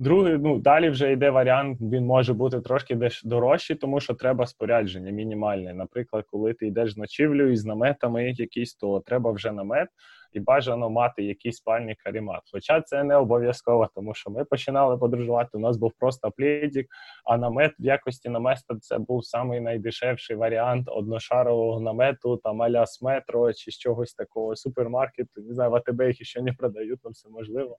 Другий, 0.00 0.38
ну 0.38 0.58
далі 0.58 0.90
вже 0.90 1.12
йде 1.12 1.30
варіант, 1.30 1.78
він 1.80 2.04
може 2.04 2.34
бути 2.34 2.60
трошки 2.60 3.10
дорожчий, 3.24 3.76
тому 3.76 4.00
що 4.00 4.14
треба 4.14 4.46
спорядження 4.46 5.10
мінімальне. 5.10 5.74
Наприклад, 5.74 6.24
коли 6.30 6.54
ти 6.54 6.66
йдеш 6.66 6.92
з 6.92 6.96
ночівлею 6.96 7.52
і 7.52 7.56
з 7.56 7.64
наметами 7.64 8.30
якісь, 8.30 8.74
то 8.74 9.00
треба 9.00 9.32
вже 9.32 9.52
намет 9.52 9.88
і 10.32 10.40
бажано 10.40 10.90
мати 10.90 11.22
якийсь 11.24 11.56
спальний 11.56 11.94
карімат. 12.04 12.40
Хоча 12.52 12.80
це 12.80 13.04
не 13.04 13.16
обов'язково, 13.16 13.88
тому 13.94 14.14
що 14.14 14.30
ми 14.30 14.44
починали 14.44 14.98
подорожувати. 14.98 15.50
У 15.52 15.60
нас 15.60 15.76
був 15.76 15.92
просто 15.98 16.30
плідік, 16.30 16.86
а 17.24 17.36
намет 17.36 17.72
в 17.78 17.84
якості 17.84 18.28
намета 18.28 18.76
це 18.80 18.98
був 18.98 19.24
самий 19.24 19.60
найдешевший 19.60 20.36
варіант 20.36 20.88
одношарового 20.88 21.80
намету, 21.80 22.36
там 22.36 22.62
аля 22.62 22.86
з 22.86 23.02
метро 23.02 23.52
чи 23.52 23.70
з 23.70 23.78
чогось 23.78 24.14
такого 24.14 24.56
супермаркету. 24.56 25.42
Не 25.42 25.54
знаю, 25.54 25.70
в 25.70 25.74
АТБ 25.74 26.02
їх 26.02 26.16
ще 26.22 26.42
не 26.42 26.52
продають, 26.52 27.02
там 27.02 27.12
все 27.12 27.28
можливо. 27.28 27.78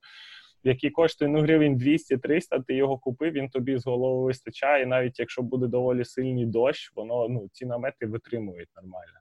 Який 0.64 0.90
коштує 0.90 1.32
ну 1.32 1.42
гривень 1.42 1.78
200-300, 1.78 2.64
ти 2.68 2.74
його 2.74 2.98
купив, 2.98 3.34
він 3.34 3.50
тобі 3.50 3.78
з 3.78 3.86
голови 3.86 4.26
вистачає. 4.26 4.86
Навіть 4.86 5.20
якщо 5.20 5.42
буде 5.42 5.68
доволі 5.68 6.06
сильний 6.06 6.46
дощ, 6.46 6.92
воно 6.96 7.28
ну 7.30 7.50
ці 7.52 7.66
намети 7.66 8.06
витримують 8.06 8.70
нормально. 8.76 9.20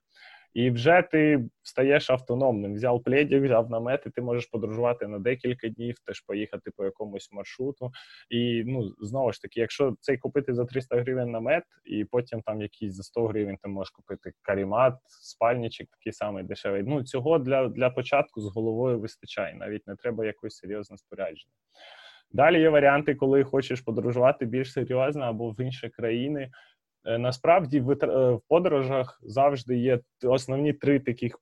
І 0.55 0.71
вже 0.71 1.03
ти 1.03 1.49
стаєш 1.63 2.11
автономним. 2.11 2.75
Взяв 2.75 3.03
пледік, 3.03 3.43
взяв 3.43 3.71
намет, 3.71 4.03
і 4.07 4.11
ти 4.11 4.23
можеш 4.23 4.47
подорожувати 4.47 5.07
на 5.07 5.19
декілька 5.19 5.69
днів, 5.69 5.95
теж 6.07 6.21
поїхати 6.21 6.71
по 6.77 6.85
якомусь 6.85 7.33
маршруту. 7.33 7.91
І 8.31 8.65
ну 8.67 8.95
знову 9.01 9.33
ж 9.33 9.43
таки, 9.43 9.61
якщо 9.61 9.97
цей 10.01 10.19
купити 10.19 10.55
за 10.55 10.65
300 10.65 10.97
гривень 10.97 11.31
намет, 11.31 11.65
і 11.85 12.05
потім 12.05 12.43
там 12.43 12.63
якийсь 12.63 12.95
за 12.95 13.03
100 13.03 13.27
гривень 13.27 13.57
ти 13.63 13.69
можеш 13.69 13.91
купити 13.91 14.33
карімат, 14.43 14.95
спальничок 15.07 15.89
такий 15.91 16.13
самий 16.13 16.45
дешевий. 16.45 16.83
Ну 16.87 17.03
цього 17.03 17.39
для, 17.39 17.69
для 17.69 17.91
початку 17.91 18.41
з 18.41 18.55
головою 18.55 19.01
вистачає. 19.01 19.55
Навіть 19.55 19.87
не 19.87 19.97
треба 19.97 20.27
якось 20.27 20.57
серйозне 20.57 20.99
спорядження. 20.99 21.53
Далі 22.33 22.61
є 22.61 22.69
варіанти, 22.69 23.15
коли 23.15 23.45
хочеш 23.45 23.81
подорожувати 23.81 24.47
більш 24.47 24.73
серйозно 24.73 25.25
або 25.25 25.51
в 25.51 25.61
інші 25.61 25.89
країни. 25.89 26.51
Е, 27.05 27.19
насправді 27.19 27.81
в 27.81 27.91
е, 27.91 28.39
подорожах 28.49 29.21
завжди 29.23 29.79
є 29.79 30.01
основні 30.23 30.73
три 30.73 31.01
таких 31.01 31.39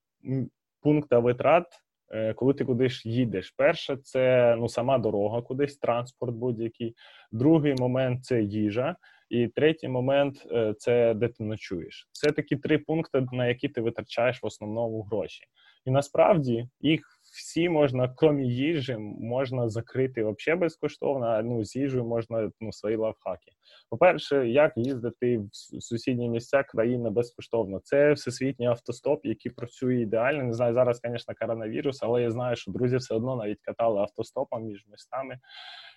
пункти 0.80 1.16
витрат, 1.16 1.66
е, 2.10 2.34
коли 2.34 2.54
ти 2.54 2.64
кудись 2.64 3.06
їдеш. 3.06 3.50
Перше, 3.50 3.96
це 3.96 4.56
ну 4.58 4.68
сама 4.68 4.98
дорога, 4.98 5.42
кудись 5.42 5.76
транспорт 5.76 6.34
будь-який. 6.34 6.94
Другий 7.32 7.74
момент 7.74 8.24
це 8.24 8.42
їжа. 8.42 8.96
І 9.30 9.48
третій 9.48 9.88
момент 9.88 10.46
це 10.78 11.14
де 11.14 11.28
ти 11.28 11.44
ночуєш. 11.44 12.08
Це 12.12 12.32
такі 12.32 12.56
три 12.56 12.78
пункти, 12.78 13.26
на 13.32 13.46
які 13.46 13.68
ти 13.68 13.80
витрачаєш 13.80 14.42
в 14.42 14.46
основному 14.46 15.02
гроші. 15.02 15.44
І 15.84 15.90
насправді 15.90 16.68
їх 16.80 17.15
всі 17.36 17.68
можна, 17.68 18.14
крім 18.16 18.40
їжі, 18.40 18.96
можна 19.20 19.68
закрити 19.68 20.24
взагалі 20.24 20.60
безкоштовно. 20.60 21.26
А 21.26 21.42
ну 21.42 21.64
з 21.64 21.76
їжею 21.76 22.04
можна 22.04 22.50
ну 22.60 22.72
свої 22.72 22.96
лавхаки. 22.96 23.52
По-перше, 23.90 24.48
як 24.48 24.72
їздити 24.76 25.38
в 25.38 25.48
сусідні 25.80 26.28
місця 26.28 26.62
країни 26.62 27.10
безкоштовно? 27.10 27.80
Це 27.84 28.12
всесвітній 28.12 28.66
автостоп, 28.66 29.26
який 29.26 29.52
працює 29.52 30.00
ідеально. 30.00 30.42
Не 30.42 30.52
знаю, 30.52 30.74
зараз, 30.74 31.00
звісно, 31.04 31.34
коронавірус, 31.40 32.02
але 32.02 32.22
я 32.22 32.30
знаю, 32.30 32.56
що 32.56 32.70
друзі 32.70 32.96
все 32.96 33.14
одно 33.14 33.36
навіть 33.36 33.60
катали 33.60 34.00
автостопом 34.00 34.62
між 34.62 34.86
містами. 34.90 35.38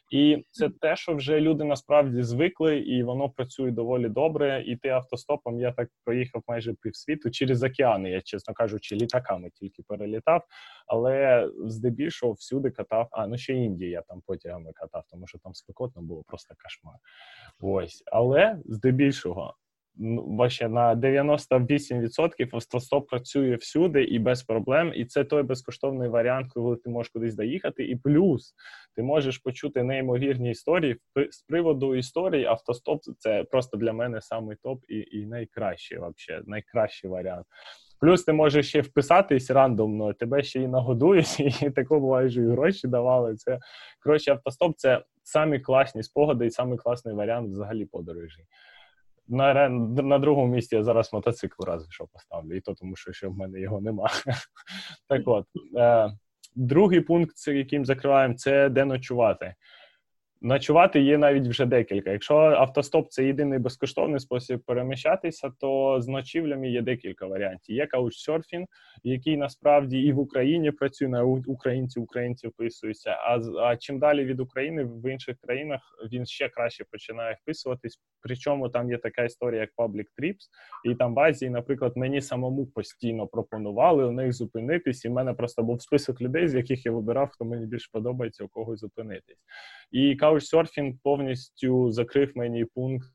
І 0.10 0.45
це 0.52 0.69
те, 0.69 0.95
що 0.95 1.15
вже 1.15 1.39
люди 1.39 1.63
насправді 1.63 2.24
звикли, 2.24 2.80
і 2.80 3.04
воно 3.04 3.30
працює 3.30 3.72
доволі 3.72 4.10
добре. 4.10 4.63
І 4.65 4.76
ти 4.76 4.89
автостопом 4.89 5.60
я 5.60 5.72
так 5.72 5.89
проїхав 6.06 6.43
майже 6.48 6.74
півсвіту 6.74 7.32
через 7.32 7.63
океани, 7.63 8.12
я 8.12 8.22
чесно 8.22 8.54
кажучи, 8.54 8.95
літаками 8.95 9.50
тільки 9.54 9.84
перелітав. 9.84 10.43
Але 10.88 11.50
здебільшого 11.65 12.34
всюди 12.34 12.72
катав. 12.72 13.08
А 13.12 13.28
ну 13.28 13.38
ще 13.38 13.54
Індія 13.54 13.89
я 13.91 14.02
там 14.02 14.22
потягами 14.22 14.72
катав, 14.76 15.04
тому 15.12 15.28
що 15.28 15.38
там 15.38 15.54
спекотно 15.54 16.02
було 16.02 16.24
просто 16.24 16.56
кошмар. 16.63 16.95
Ось, 17.62 18.04
але 18.06 18.60
здебільшого 18.65 19.56
Ваще 20.00 20.70
на 20.70 20.96
98% 20.96 22.56
автостоп 22.56 23.10
працює 23.10 23.56
всюди 23.56 24.04
і 24.04 24.20
без 24.20 24.44
проблем. 24.44 24.92
І 24.96 25.06
це 25.06 25.24
той 25.24 25.44
безкоштовний 25.44 26.10
варіант, 26.10 26.52
коли 26.54 26.76
ти 26.76 26.90
можеш 26.90 27.12
кудись 27.12 27.36
доїхати. 27.36 27.84
І 27.84 27.96
плюс 27.96 28.54
ти 28.96 29.04
можеш 29.04 29.38
почути 29.38 29.84
неймовірні 29.84 30.52
історії 30.52 30.98
з 31.32 31.42
приводу 31.42 31.96
історії. 31.96 32.46
Автостоп 32.46 33.02
це 33.18 33.44
просто 33.44 33.78
для 33.78 33.94
мене 33.94 34.22
самий 34.22 34.58
топ 34.64 34.84
і 34.88 35.08
і 35.12 35.26
найкращий, 35.26 35.98
вообще, 35.98 36.42
найкращий 36.46 37.10
варіант. 37.10 37.46
Плюс 38.00 38.24
ти 38.24 38.34
можеш 38.34 38.70
ще 38.70 38.82
вписатись 38.82 39.52
рандомно, 39.52 40.14
тебе 40.14 40.44
ще 40.44 40.60
і 40.64 40.68
нагодують, 40.68 41.40
і 41.40 41.70
тако 41.70 42.00
буває, 42.00 42.30
що 42.30 42.42
і 42.42 42.48
гроші 42.48 42.88
давали. 42.88 43.36
Це 43.36 43.60
коротше, 44.04 44.32
автостоп 44.32 44.78
це 44.78 45.04
самі 45.24 45.60
класні 45.60 46.04
спогади 46.04 46.46
і 46.46 46.52
самий 46.52 46.78
класний 46.78 47.16
варіант 47.16 47.50
взагалі 47.50 47.86
подорожі. 47.86 48.44
На 49.30 49.70
на 49.70 50.20
другому 50.20 50.54
місці 50.54 50.76
я 50.76 50.84
зараз 50.84 51.13
мотоцикл 51.13 51.63
разве 51.63 51.92
що 51.92 52.08
поставлю, 52.13 52.56
і 52.56 52.62
то 52.62 52.74
тому, 52.74 52.96
що 52.96 53.13
ще 53.13 53.28
в 53.28 53.38
мене 53.38 53.60
його 53.60 53.82
нема. 53.82 54.08
Так 55.08 55.22
от, 55.26 55.46
е, 55.78 56.12
другий 56.56 57.02
пункт, 57.02 57.48
яким 57.48 57.86
закриваємо, 57.86 58.34
це 58.34 58.70
де 58.70 58.86
ночувати. 58.86 59.56
Ночувати 60.41 61.02
є 61.02 61.17
навіть 61.17 61.47
вже 61.47 61.65
декілька. 61.65 62.12
Якщо 62.12 62.36
автостоп 62.36 63.10
це 63.10 63.25
єдиний 63.25 63.60
безкоштовний 63.60 64.19
спосіб 64.19 64.60
переміщатися, 64.65 65.52
то 65.60 66.02
з 66.02 66.08
ночівлями 66.08 66.69
є 66.69 66.82
декілька 66.82 67.25
варіантів. 67.28 67.75
Є 67.75 67.88
каучсерфінг, 67.88 68.65
який 69.04 69.38
насправді 69.38 69.99
і 69.99 70.12
в 70.12 70.19
Україні 70.19 70.71
працює 70.71 71.08
на 71.08 71.23
українці, 71.23 71.99
українці 71.99 72.47
вписуються. 72.47 73.12
А 73.12 73.39
а 73.62 73.78
чим 73.78 73.99
далі 73.99 74.25
від 74.25 74.39
України 74.39 74.84
в 74.84 75.12
інших 75.12 75.38
країнах 75.41 75.82
він 76.12 76.25
ще 76.25 76.49
краще 76.49 76.84
починає 76.91 77.38
вписуватись. 77.41 77.99
Причому 78.21 78.69
там 78.69 78.91
є 78.91 78.97
така 78.97 79.23
історія, 79.23 79.62
як 79.62 79.69
Public 79.78 80.06
Trips, 80.21 80.45
і 80.86 80.95
там 80.95 81.15
в 81.15 81.19
Азії, 81.19 81.52
наприклад, 81.52 81.93
мені 81.95 82.21
самому 82.21 82.65
постійно 82.65 83.28
пропонували 83.28 84.06
у 84.06 84.12
них 84.12 84.34
зупинитись. 84.34 85.06
І 85.06 85.10
в 85.10 85.12
мене 85.12 85.34
просто 85.34 85.63
був 85.63 85.82
список 85.82 86.21
людей, 86.21 86.47
з 86.47 86.56
яких 86.56 86.86
я 86.86 86.91
вибирав, 86.91 87.30
хто 87.30 87.45
мені 87.45 87.65
більше 87.65 87.89
подобається, 87.91 88.43
у 88.43 88.47
когось 88.47 88.80
зупинитись. 88.80 89.38
І 89.91 90.15
Couchsurfing 90.30 90.98
повністю 91.04 91.92
закрив 91.92 92.32
мені 92.36 92.65
пункт. 92.65 93.08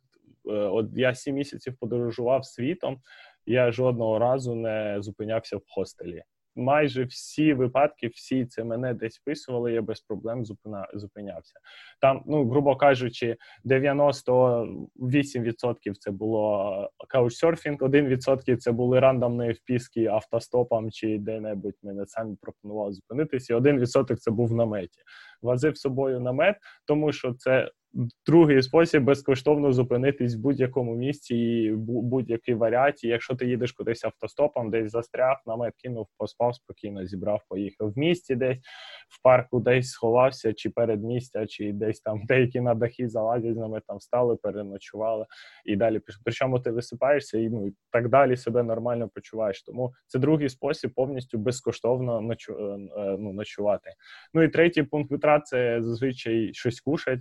Е, 0.46 0.52
от 0.52 0.86
я 0.94 1.14
сім 1.14 1.34
місяців 1.34 1.76
подорожував 1.80 2.44
світом, 2.44 3.00
я 3.46 3.72
жодного 3.72 4.18
разу 4.18 4.54
не 4.54 4.96
зупинявся 5.00 5.56
в 5.56 5.62
хостелі 5.68 6.22
майже 6.56 7.04
всі 7.04 7.52
випадки, 7.52 8.08
всі 8.08 8.46
це 8.46 8.64
мене 8.64 8.94
десь 8.94 9.18
вписували, 9.18 9.72
я 9.72 9.82
без 9.82 10.00
проблем 10.00 10.44
зупина, 10.44 10.88
зупинявся. 10.94 11.54
Там, 12.00 12.22
ну 12.26 12.48
грубо 12.48 12.76
кажучи, 12.76 13.36
98% 13.64 15.94
це 15.98 16.10
було 16.10 16.90
каучсерфінг, 17.08 17.78
1% 17.78 18.56
це 18.56 18.72
були 18.72 19.00
рандомні 19.00 19.52
вписки 19.52 20.06
автостопом 20.06 20.90
чи 20.90 21.18
де-небудь 21.18 21.78
мене 21.82 22.06
самі 22.06 22.36
пропонували 22.40 22.92
зупинитися, 22.92 23.54
і 23.54 23.56
1% 23.56 24.16
це 24.16 24.30
був 24.30 24.48
в 24.48 24.54
наметі. 24.54 25.00
Возив 25.42 25.76
з 25.76 25.80
собою 25.80 26.20
намет, 26.20 26.56
тому 26.84 27.12
що 27.12 27.34
це 27.34 27.70
другий 28.26 28.62
спосіб 28.62 29.02
безкоштовно 29.02 29.72
зупинитись 29.72 30.36
в 30.36 30.38
будь-якому 30.38 30.96
місці 30.96 31.36
і 31.36 31.72
будь-який 31.86 32.54
варіант. 32.54 33.04
Якщо 33.04 33.34
ти 33.34 33.46
їдеш 33.46 33.72
кудись 33.72 34.04
автостопом, 34.04 34.70
десь 34.70 34.90
застряг, 34.90 35.36
намет 35.46 35.74
кинув, 35.82 36.06
поспав 36.18 36.54
спокійно, 36.54 37.06
зібрав, 37.06 37.42
поїхав 37.48 37.92
в 37.92 37.98
місті, 37.98 38.34
десь 38.34 38.58
в 39.08 39.22
парку, 39.22 39.60
десь 39.60 39.90
сховався, 39.90 40.52
чи 40.52 40.70
перед 40.70 41.04
місця, 41.04 41.46
чи 41.46 41.72
десь 41.72 42.00
там 42.00 42.22
деякі 42.26 42.60
на 42.60 42.74
дахи 42.74 43.08
залазять, 43.08 43.56
намет 43.56 43.82
там 43.86 43.96
встали, 43.96 44.36
переночували 44.36 45.26
і 45.64 45.76
далі 45.76 46.00
Причому 46.24 46.60
ти 46.60 46.70
висипаєшся 46.70 47.38
і 47.38 47.48
ну 47.48 47.66
і 47.66 47.74
так 47.90 48.08
далі 48.08 48.36
себе 48.36 48.62
нормально 48.62 49.10
почуваєш. 49.14 49.62
Тому 49.62 49.92
це 50.06 50.18
другий 50.18 50.48
спосіб 50.48 50.94
повністю 50.94 51.38
безкоштовно 51.38 52.20
ночу, 52.20 52.56
е, 52.58 53.00
е, 53.00 53.16
ну, 53.18 53.32
ночувати. 53.32 53.90
Ну 54.34 54.42
і 54.42 54.48
третій 54.48 54.82
пункт 54.82 55.10
витрат 55.10 55.46
це 55.46 55.82
зазвичай 55.82 56.50
щось 56.54 56.80
кушать. 56.80 57.20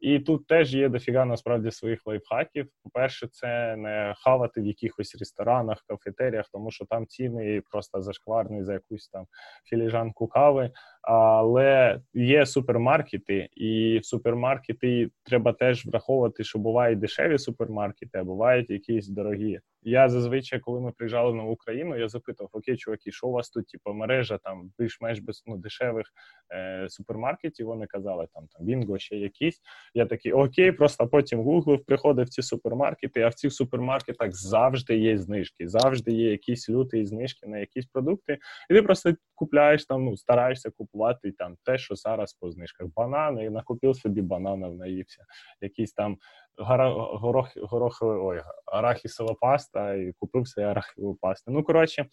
І 0.00 0.18
тут 0.18 0.46
теж 0.46 0.74
є 0.74 0.88
дофіга 0.88 1.24
насправді 1.24 1.70
своїх 1.70 2.06
лайфхаків. 2.06 2.68
По-перше, 2.84 3.28
це 3.32 3.76
не 3.76 4.14
хавати 4.16 4.60
в 4.60 4.66
якихось 4.66 5.16
ресторанах, 5.18 5.84
кафетеріях, 5.86 6.48
тому 6.52 6.70
що 6.70 6.84
там 6.84 7.06
ціни 7.06 7.62
просто 7.70 8.02
зашкварні 8.02 8.64
за 8.64 8.72
якусь 8.72 9.08
там 9.08 9.26
філіжанку 9.64 10.26
кави. 10.26 10.70
Але 11.02 12.00
є 12.14 12.46
супермаркети, 12.46 13.48
і 13.52 13.98
в 13.98 14.06
супермаркети 14.06 15.10
треба 15.22 15.52
теж 15.52 15.86
враховувати, 15.86 16.44
що 16.44 16.58
бувають 16.58 16.98
дешеві 16.98 17.38
супермаркети, 17.38 18.18
а 18.18 18.24
бувають 18.24 18.70
якісь 18.70 19.08
дорогі. 19.08 19.60
Я 19.82 20.08
зазвичай, 20.08 20.60
коли 20.60 20.80
ми 20.80 20.92
приїжджали 20.92 21.34
на 21.34 21.42
Україну, 21.42 21.98
я 21.98 22.08
запитав: 22.08 22.48
Окей, 22.52 22.76
чуваки, 22.76 23.12
що 23.12 23.26
у 23.26 23.32
вас 23.32 23.50
тут, 23.50 23.66
типу, 23.66 23.92
мережа 23.92 24.38
там 24.38 24.72
більш-менш 24.78 25.18
без 25.18 25.42
ну, 25.46 25.56
дешевих 25.56 26.06
е, 26.52 26.86
супермаркетів? 26.88 27.66
Вони 27.66 27.86
казали, 27.86 28.26
там 28.34 28.46
там 28.46 28.66
Бінго, 28.66 28.98
ще 28.98 29.16
якісь. 29.16 29.60
Я 29.94 30.06
такий 30.06 30.32
окей, 30.32 30.72
просто 30.72 31.08
потім 31.08 31.40
гуглив, 31.40 31.84
приходив 31.84 32.26
в 32.26 32.28
ці 32.28 32.42
супермаркети, 32.42 33.20
а 33.20 33.28
в 33.28 33.34
цих 33.34 33.52
супермаркетах 33.52 34.32
завжди 34.32 34.98
є 34.98 35.18
знижки, 35.18 35.68
завжди 35.68 36.12
є 36.12 36.30
якісь 36.30 36.70
люті 36.70 37.06
знижки 37.06 37.46
на 37.46 37.58
якісь 37.58 37.86
продукти. 37.86 38.38
І 38.70 38.74
ти 38.74 38.82
просто 38.82 39.14
купляєш 39.34 39.86
там, 39.86 40.04
ну 40.04 40.16
стараєшся 40.16 40.70
купувати 40.70 41.32
там 41.32 41.56
те, 41.64 41.78
що 41.78 41.94
зараз 41.94 42.34
по 42.34 42.50
знижках. 42.50 42.86
Банани, 42.96 43.50
накупив 43.50 43.96
собі 43.96 44.22
бананів, 44.22 44.74
наївся, 44.74 45.24
якісь 45.60 45.92
там 45.92 46.16
горох, 46.58 47.48
горох, 47.56 47.98
ой, 48.02 48.42
арахісова 48.66 49.34
паста, 49.40 49.94
і 49.94 50.12
купився 50.18 50.62
арахісову 50.62 51.14
пасту. 51.20 51.50
Ну, 51.50 51.62
коротше, 51.62 52.06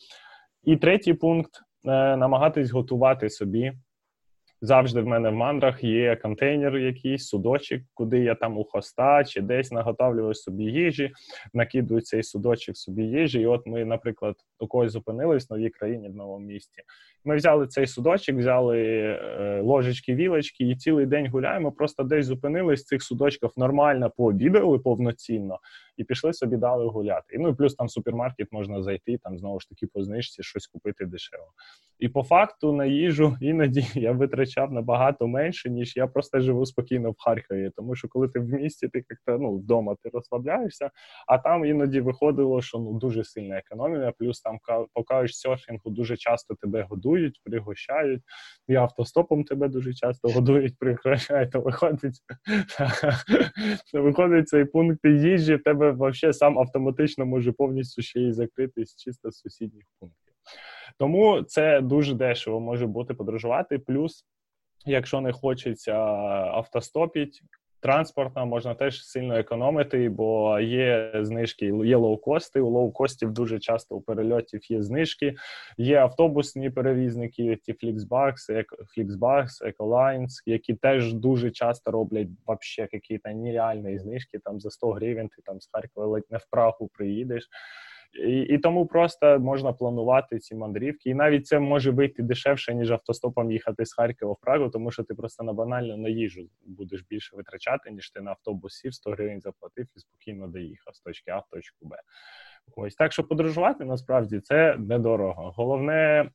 і 0.64 0.78
третій 0.78 1.14
пункт 1.14 1.52
е, 1.86 2.18
намагатись 2.18 2.72
готувати 2.72 3.30
собі. 3.30 3.74
Завжди 4.62 5.02
в 5.02 5.08
мене 5.08 5.30
в 5.30 5.34
мандрах 5.34 5.84
є 5.84 6.16
контейнер, 6.16 6.78
якийсь 6.78 7.28
судочок, 7.28 7.82
куди 7.94 8.20
я 8.20 8.36
там 8.36 8.58
у 8.58 8.64
хоста 8.64 9.24
чи 9.24 9.42
десь 9.42 9.72
наготовлюю 9.72 10.34
собі 10.34 10.64
їжі, 10.64 11.12
накидую 11.54 12.02
цей 12.02 12.24
судочок 12.24 12.78
собі 12.78 13.04
їжі. 13.04 13.42
І 13.42 13.46
от 13.46 13.68
ми, 13.68 13.86
наприклад, 13.86 14.36
у 14.60 14.68
когось 14.68 14.92
зупинились 14.92 15.50
в 15.50 15.54
новій 15.54 15.70
країні 15.70 16.10
в 16.10 16.16
новому 16.16 16.46
місті. 16.46 16.82
Ми 17.26 17.36
взяли 17.36 17.68
цей 17.68 17.88
судочок, 17.88 18.36
взяли 18.36 18.80
е, 18.80 19.62
ложечки, 19.62 20.16
вілочки, 20.16 20.70
і 20.70 20.76
цілий 20.76 21.06
день 21.06 21.28
гуляємо. 21.28 21.72
Просто 21.72 22.04
десь 22.04 22.26
зупинились 22.26 22.86
цих 22.86 23.04
судочків 23.04 23.50
нормально 23.58 24.12
пообідали 24.18 24.80
повноцінно 24.80 25.60
і 25.98 26.04
пішли 26.04 26.34
собі 26.34 26.58
дали 26.58 26.86
гуляти. 26.86 27.36
І 27.36 27.38
ну 27.38 27.50
і 27.50 27.54
плюс 27.54 27.76
там 27.76 27.88
в 27.88 27.92
супермаркет 27.92 28.48
можна 28.52 28.84
зайти, 28.84 29.18
там 29.24 29.38
знову 29.38 29.60
ж 29.60 29.70
таки 29.70 29.88
по 29.88 30.04
знижці 30.04 30.44
щось 30.44 30.68
купити 30.68 31.06
дешево. 31.06 31.48
І 32.00 32.10
по 32.10 32.24
факту 32.24 32.74
на 32.74 32.86
їжу 32.86 33.38
іноді 33.42 33.88
я 33.94 34.12
витрачав 34.12 34.72
набагато 34.72 35.28
менше, 35.28 35.70
ніж 35.70 35.98
я 35.98 36.08
просто 36.08 36.40
живу 36.40 36.66
спокійно 36.66 37.12
в 37.12 37.16
Харкові. 37.18 37.72
Тому 37.76 37.96
що 37.96 38.08
коли 38.08 38.28
ти 38.28 38.40
в 38.40 38.50
місті, 38.50 38.88
ти 38.88 39.04
як-то 39.10 39.44
ну 39.44 39.58
вдома 39.58 39.96
ти 40.04 40.10
розслабляєшся, 40.14 40.90
а 41.28 41.38
там 41.38 41.66
іноді 41.66 42.02
виходило, 42.02 42.62
що 42.62 42.78
ну 42.78 42.94
дуже 42.94 43.24
сильна 43.24 43.58
економія. 43.58 44.14
Плюс 44.20 44.42
там 44.42 44.60
по 44.94 45.04
каучсерфінгу 45.04 45.90
дуже 45.90 46.18
часто 46.18 46.56
тебе 46.56 46.88
годують, 46.90 47.42
пригощають. 47.44 48.22
І 48.68 48.76
автостопом 48.76 49.44
тебе 49.44 49.68
дуже 49.68 49.94
часто 49.94 50.28
годують, 50.28 50.78
пригощають. 50.80 51.52
То 51.52 51.62
виходить, 51.62 52.22
виходить 53.94 54.48
цей 54.48 54.66
пункт 54.66 55.06
їжі 55.06 55.58
тебе 55.58 55.87
вообще 55.92 56.34
сам 56.34 56.60
автоматично 56.60 57.26
може 57.26 57.52
повністю 57.52 58.02
ще 58.02 58.20
й 58.20 58.32
закритись 58.32 58.96
чисто 58.96 59.32
з 59.32 59.40
сусідніх 59.40 59.84
пунктів. 60.00 60.34
Тому 61.00 61.44
це 61.44 61.82
дуже 61.82 62.14
дешево 62.14 62.60
може 62.60 62.88
бути 62.88 63.14
подорожувати. 63.14 63.80
Плюс, 63.80 64.26
якщо 64.86 65.22
не 65.22 65.32
хочеться 65.32 65.94
автостопіть, 65.94 67.42
транспортна 67.80 68.46
можна 68.46 68.74
теж 68.76 69.06
сильно 69.06 69.38
економити, 69.38 70.10
бо 70.10 70.60
є 70.60 71.12
знижки, 71.22 71.74
є 71.86 71.96
лоукости. 71.96 72.62
У 72.62 72.70
лоукостів 72.70 73.32
дуже 73.32 73.60
часто 73.60 73.96
у 73.96 74.02
перельотів 74.02 74.72
є 74.72 74.84
знижки. 74.84 75.36
Є 75.78 75.98
автобусні 75.98 76.70
перевізники, 76.70 77.56
ті 77.56 77.74
Flixbus, 77.74 78.66
Flixbus, 78.98 79.48
Ecolines, 79.62 80.42
які 80.46 80.74
теж 80.74 81.14
дуже 81.14 81.52
часто 81.52 81.92
роблять 81.92 82.28
вообще 82.46 82.88
якісь 82.92 83.22
нереальні 83.26 83.98
знижки. 83.98 84.40
Там 84.40 84.60
за 84.60 84.70
100 84.70 84.92
гривень 84.92 85.28
ти 85.28 85.42
там 85.46 85.62
з 85.62 85.70
Харкова 85.72 86.08
ледь 86.08 86.32
не 86.32 86.38
в 86.38 86.46
Прагу 86.50 86.90
приїдеш. 86.94 87.50
І 88.14 88.40
і 88.40 88.58
тому 88.58 88.86
просто 88.86 89.40
можна 89.40 89.74
планувати 89.74 90.40
ці 90.40 90.56
мандрівки. 90.56 91.10
І 91.10 91.14
навіть 91.14 91.48
це 91.48 91.60
може 91.60 91.92
вийти 91.92 92.24
дешевше, 92.24 92.76
ніж 92.76 92.92
автостопом 92.92 93.52
їхати 93.52 93.86
з 93.86 93.94
Харкова 93.94 94.34
в 94.34 94.38
Прагу, 94.42 94.70
тому 94.70 94.92
що 94.92 95.04
ти 95.04 95.16
просто 95.16 95.44
на 95.44 95.54
банально 95.54 95.98
на 95.98 96.10
їжу 96.10 96.50
будеш 96.66 97.06
більше 97.10 97.36
витрачати, 97.36 97.92
ніж 97.92 98.12
ти 98.12 98.22
на 98.22 98.32
автобус 98.32 98.74
сів, 98.74 98.94
100 98.94 99.12
гривень 99.12 99.42
заплатив 99.42 99.88
і 99.96 100.00
спокійно 100.00 100.48
доїхав 100.48 100.96
з 100.96 101.00
точки 101.00 101.32
А 101.32 101.38
в 101.38 101.44
точку 101.52 101.88
Б. 101.88 101.96
Ось 102.76 102.96
так 102.96 103.14
що 103.14 103.24
подорожувати 103.24 103.86
насправді 103.86 104.40
це 104.40 104.76
недорого. 104.78 105.54
Головне 105.56 106.30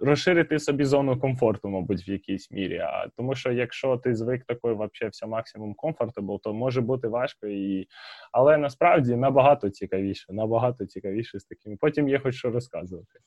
розширити 0.00 0.58
собі 0.58 0.84
зону 0.84 1.20
комфорту, 1.20 1.68
мабуть, 1.68 2.08
в 2.08 2.10
якійсь 2.10 2.50
мірі. 2.50 2.78
А 2.78 3.08
тому 3.16 3.34
що 3.34 3.52
якщо 3.52 3.96
ти 3.96 4.14
звик 4.14 4.44
такий 4.44 4.72
вообще 4.72 5.08
все 5.08 5.26
максимум 5.26 5.74
комфортабл, 5.74 6.40
то 6.40 6.54
може 6.54 6.80
бути 6.80 7.08
важко 7.08 7.46
і. 7.46 7.88
Але 8.32 8.58
насправді 8.58 9.16
набагато 9.16 9.70
цікавіше, 9.70 10.32
набагато 10.32 10.86
цікавіше 10.86 11.38
з 11.38 11.44
такими. 11.44 11.76
Потім 11.80 12.08
є 12.08 12.18
хоч 12.18 12.34
що 12.34 12.50
розказувати. 12.50 13.18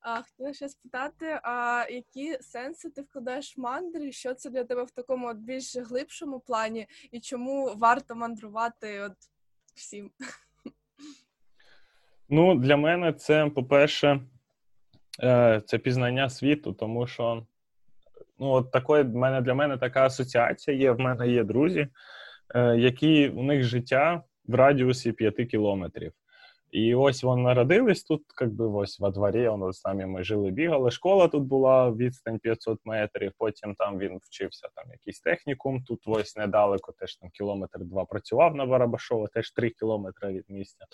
А 0.00 0.22
хотіла 0.22 0.52
ще 0.52 0.68
спитати, 0.68 1.40
а 1.42 1.86
які 1.90 2.38
сенси 2.40 2.90
ти 2.90 3.02
вкладаєш 3.02 3.58
в 3.58 3.60
мандри? 3.60 4.12
Що 4.12 4.34
це 4.34 4.50
для 4.50 4.64
тебе 4.64 4.84
в 4.84 4.90
такому 4.90 5.28
от 5.28 5.36
більш 5.36 5.76
глибшому 5.76 6.40
плані, 6.40 6.86
і 7.12 7.20
чому 7.20 7.74
варто 7.76 8.14
мандрувати 8.14 9.00
от 9.00 9.12
всім? 9.74 10.10
Ну, 12.28 12.54
для 12.54 12.76
мене 12.76 13.12
це, 13.12 13.46
по-перше, 13.46 14.20
це 15.66 15.78
пізнання 15.82 16.30
світу, 16.30 16.72
тому 16.72 17.06
що 17.06 17.46
ну, 18.38 18.50
от 18.50 18.70
такої 18.70 19.04
мене 19.04 19.40
для 19.40 19.54
мене 19.54 19.76
така 19.76 20.06
асоціація 20.06 20.76
є. 20.76 20.90
В 20.90 21.00
мене 21.00 21.28
є 21.28 21.44
друзі, 21.44 21.88
е, 22.54 22.76
які 22.76 23.28
у 23.28 23.42
них 23.42 23.64
життя 23.64 24.22
в 24.46 24.54
радіусі 24.54 25.12
5 25.12 25.34
кілометрів. 25.34 26.12
І 26.72 26.94
ось 26.94 27.22
вони 27.22 27.42
народились 27.42 28.04
тут, 28.04 28.22
як 28.40 28.52
би 28.52 28.66
ось 28.66 29.00
во 29.00 29.10
дворі, 29.10 29.48
воно 29.48 29.72
самі 29.72 30.06
ми 30.06 30.24
жили, 30.24 30.50
бігали. 30.50 30.90
Школа 30.90 31.28
тут 31.28 31.42
була 31.42 31.90
відстань 31.90 32.38
500 32.38 32.78
метрів. 32.84 33.32
Потім 33.38 33.74
там 33.74 33.98
він 33.98 34.18
вчився 34.22 34.68
там 34.74 34.84
якийсь 34.92 35.20
технікум. 35.20 35.84
Тут 35.84 36.00
ось 36.06 36.36
недалеко, 36.36 36.92
теж 36.92 37.16
там 37.16 37.30
кілометр 37.30 37.78
два 37.78 38.04
працював 38.04 38.54
на 38.54 38.66
Барабашово, 38.66 39.28
теж 39.28 39.50
3 39.50 39.70
кілометри 39.70 40.32
від 40.32 40.44
місця. 40.48 40.84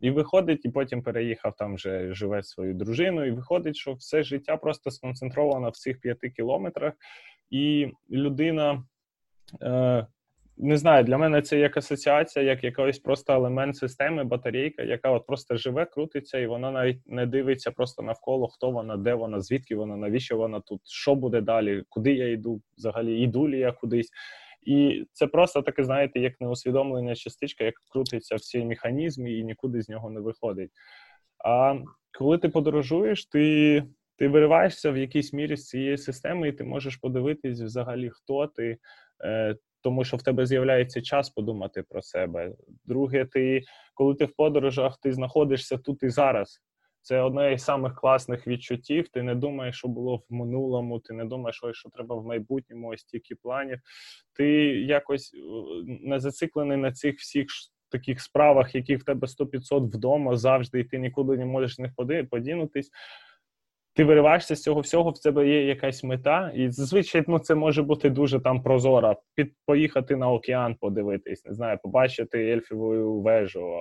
І 0.00 0.10
виходить, 0.10 0.64
і 0.64 0.68
потім 0.68 1.02
переїхав 1.02 1.54
там 1.56 1.74
вже 1.74 2.14
живе 2.14 2.42
свою 2.42 2.74
дружину. 2.74 3.24
І 3.24 3.30
виходить, 3.30 3.76
що 3.76 3.92
все 3.92 4.22
життя 4.22 4.56
просто 4.56 4.90
сконцентровано 4.90 5.70
в 5.70 5.76
цих 5.76 6.00
п'яти 6.00 6.30
кілометрах, 6.30 6.92
і 7.50 7.92
людина. 8.10 8.84
Е, 9.62 10.06
не 10.58 10.76
знаю, 10.76 11.04
для 11.04 11.18
мене 11.18 11.42
це 11.42 11.58
як 11.58 11.76
асоціація, 11.76 12.44
як 12.44 12.64
якийсь 12.64 12.98
просто 12.98 13.32
елемент 13.32 13.76
системи, 13.76 14.24
батарейка, 14.24 14.82
яка 14.82 15.10
от 15.10 15.26
просто 15.26 15.56
живе, 15.56 15.84
крутиться, 15.84 16.38
і 16.38 16.46
вона 16.46 16.70
навіть 16.70 17.00
не 17.06 17.26
дивиться 17.26 17.70
просто 17.70 18.02
навколо, 18.02 18.48
хто 18.48 18.70
вона, 18.70 18.96
де 18.96 19.14
вона, 19.14 19.40
звідки 19.40 19.76
вона, 19.76 19.96
навіщо 19.96 20.36
вона 20.36 20.60
тут, 20.60 20.80
що 20.84 21.14
буде 21.14 21.40
далі, 21.40 21.82
куди 21.88 22.14
я 22.14 22.32
йду, 22.32 22.62
взагалі, 22.78 23.20
йду 23.20 23.48
лі 23.48 23.58
я 23.58 23.72
кудись. 23.72 24.10
І 24.66 25.06
це 25.12 25.26
просто 25.26 25.62
таке, 25.62 25.84
знаєте, 25.84 26.20
як 26.20 26.40
неусвідомлена 26.40 27.14
частичка, 27.14 27.64
як 27.64 27.74
крутиться 27.92 28.36
в 28.36 28.40
цей 28.40 28.64
механізм 28.64 29.26
і 29.26 29.44
нікуди 29.44 29.82
з 29.82 29.88
нього 29.88 30.10
не 30.10 30.20
виходить. 30.20 30.70
А 31.44 31.74
коли 32.18 32.38
ти 32.38 32.48
подорожуєш, 32.48 33.26
ти 33.26 33.82
ти 34.18 34.28
вириваєшся 34.28 34.90
в 34.90 34.96
якійсь 34.96 35.32
мірі 35.32 35.56
з 35.56 35.66
цієї 35.66 35.98
системи, 35.98 36.48
і 36.48 36.52
ти 36.52 36.64
можеш 36.64 36.96
подивитись 36.96 37.60
взагалі, 37.60 38.10
хто 38.10 38.46
ти, 38.46 38.78
е, 39.24 39.56
тому 39.80 40.04
що 40.04 40.16
в 40.16 40.22
тебе 40.22 40.46
з'являється 40.46 41.02
час 41.02 41.30
подумати 41.30 41.82
про 41.82 42.02
себе. 42.02 42.52
Друге, 42.84 43.24
ти 43.24 43.62
коли 43.94 44.14
ти 44.14 44.24
в 44.24 44.36
подорожах, 44.36 44.98
ти 45.02 45.12
знаходишся 45.12 45.78
тут 45.78 46.02
і 46.02 46.08
зараз. 46.08 46.60
Це 47.06 47.20
одне 47.20 47.52
із 47.52 47.64
самих 47.64 47.94
класних 47.94 48.46
відчуттів. 48.46 49.08
Ти 49.08 49.22
не 49.22 49.34
думаєш, 49.34 49.76
що 49.76 49.88
було 49.88 50.16
в 50.16 50.34
минулому, 50.34 50.98
ти 50.98 51.14
не 51.14 51.24
думаєш, 51.24 51.62
що 51.72 51.88
треба 51.88 52.16
в 52.16 52.26
майбутньому, 52.26 52.88
ось 52.88 53.00
стільки 53.00 53.34
планів. 53.34 53.80
Ти 54.32 54.46
якось 54.80 55.34
е, 55.34 55.38
не 55.86 56.20
зациклений 56.20 56.76
на 56.76 56.92
цих 56.92 57.18
всіх 57.18 57.46
таких 57.90 58.20
справах, 58.20 58.74
які 58.74 58.96
в 58.96 59.04
тебе 59.04 59.26
100-500 59.26 59.80
вдома 59.80 60.36
завжди, 60.36 60.80
і 60.80 60.84
ти 60.84 60.98
нікуди 60.98 61.36
не 61.36 61.44
можеш 61.44 61.78
не 61.78 61.92
подінутись 62.30 62.90
ти 63.96 64.04
вириваєшся 64.04 64.56
з 64.56 64.62
цього 64.62 64.80
всього, 64.80 65.10
в 65.10 65.18
тебе 65.18 65.48
є 65.48 65.64
якась 65.64 66.04
мета, 66.04 66.52
і 66.54 66.70
зазвичай 66.70 67.24
ну, 67.26 67.38
це 67.38 67.54
може 67.54 67.82
бути 67.82 68.10
дуже 68.10 68.40
там 68.40 68.62
прозора. 68.62 69.16
Під 69.34 69.52
поїхати 69.66 70.16
на 70.16 70.30
океан, 70.30 70.74
подивитись, 70.74 71.44
не 71.44 71.54
знаю, 71.54 71.78
побачити 71.82 72.50
ельфіву 72.50 73.22
вежу, 73.22 73.74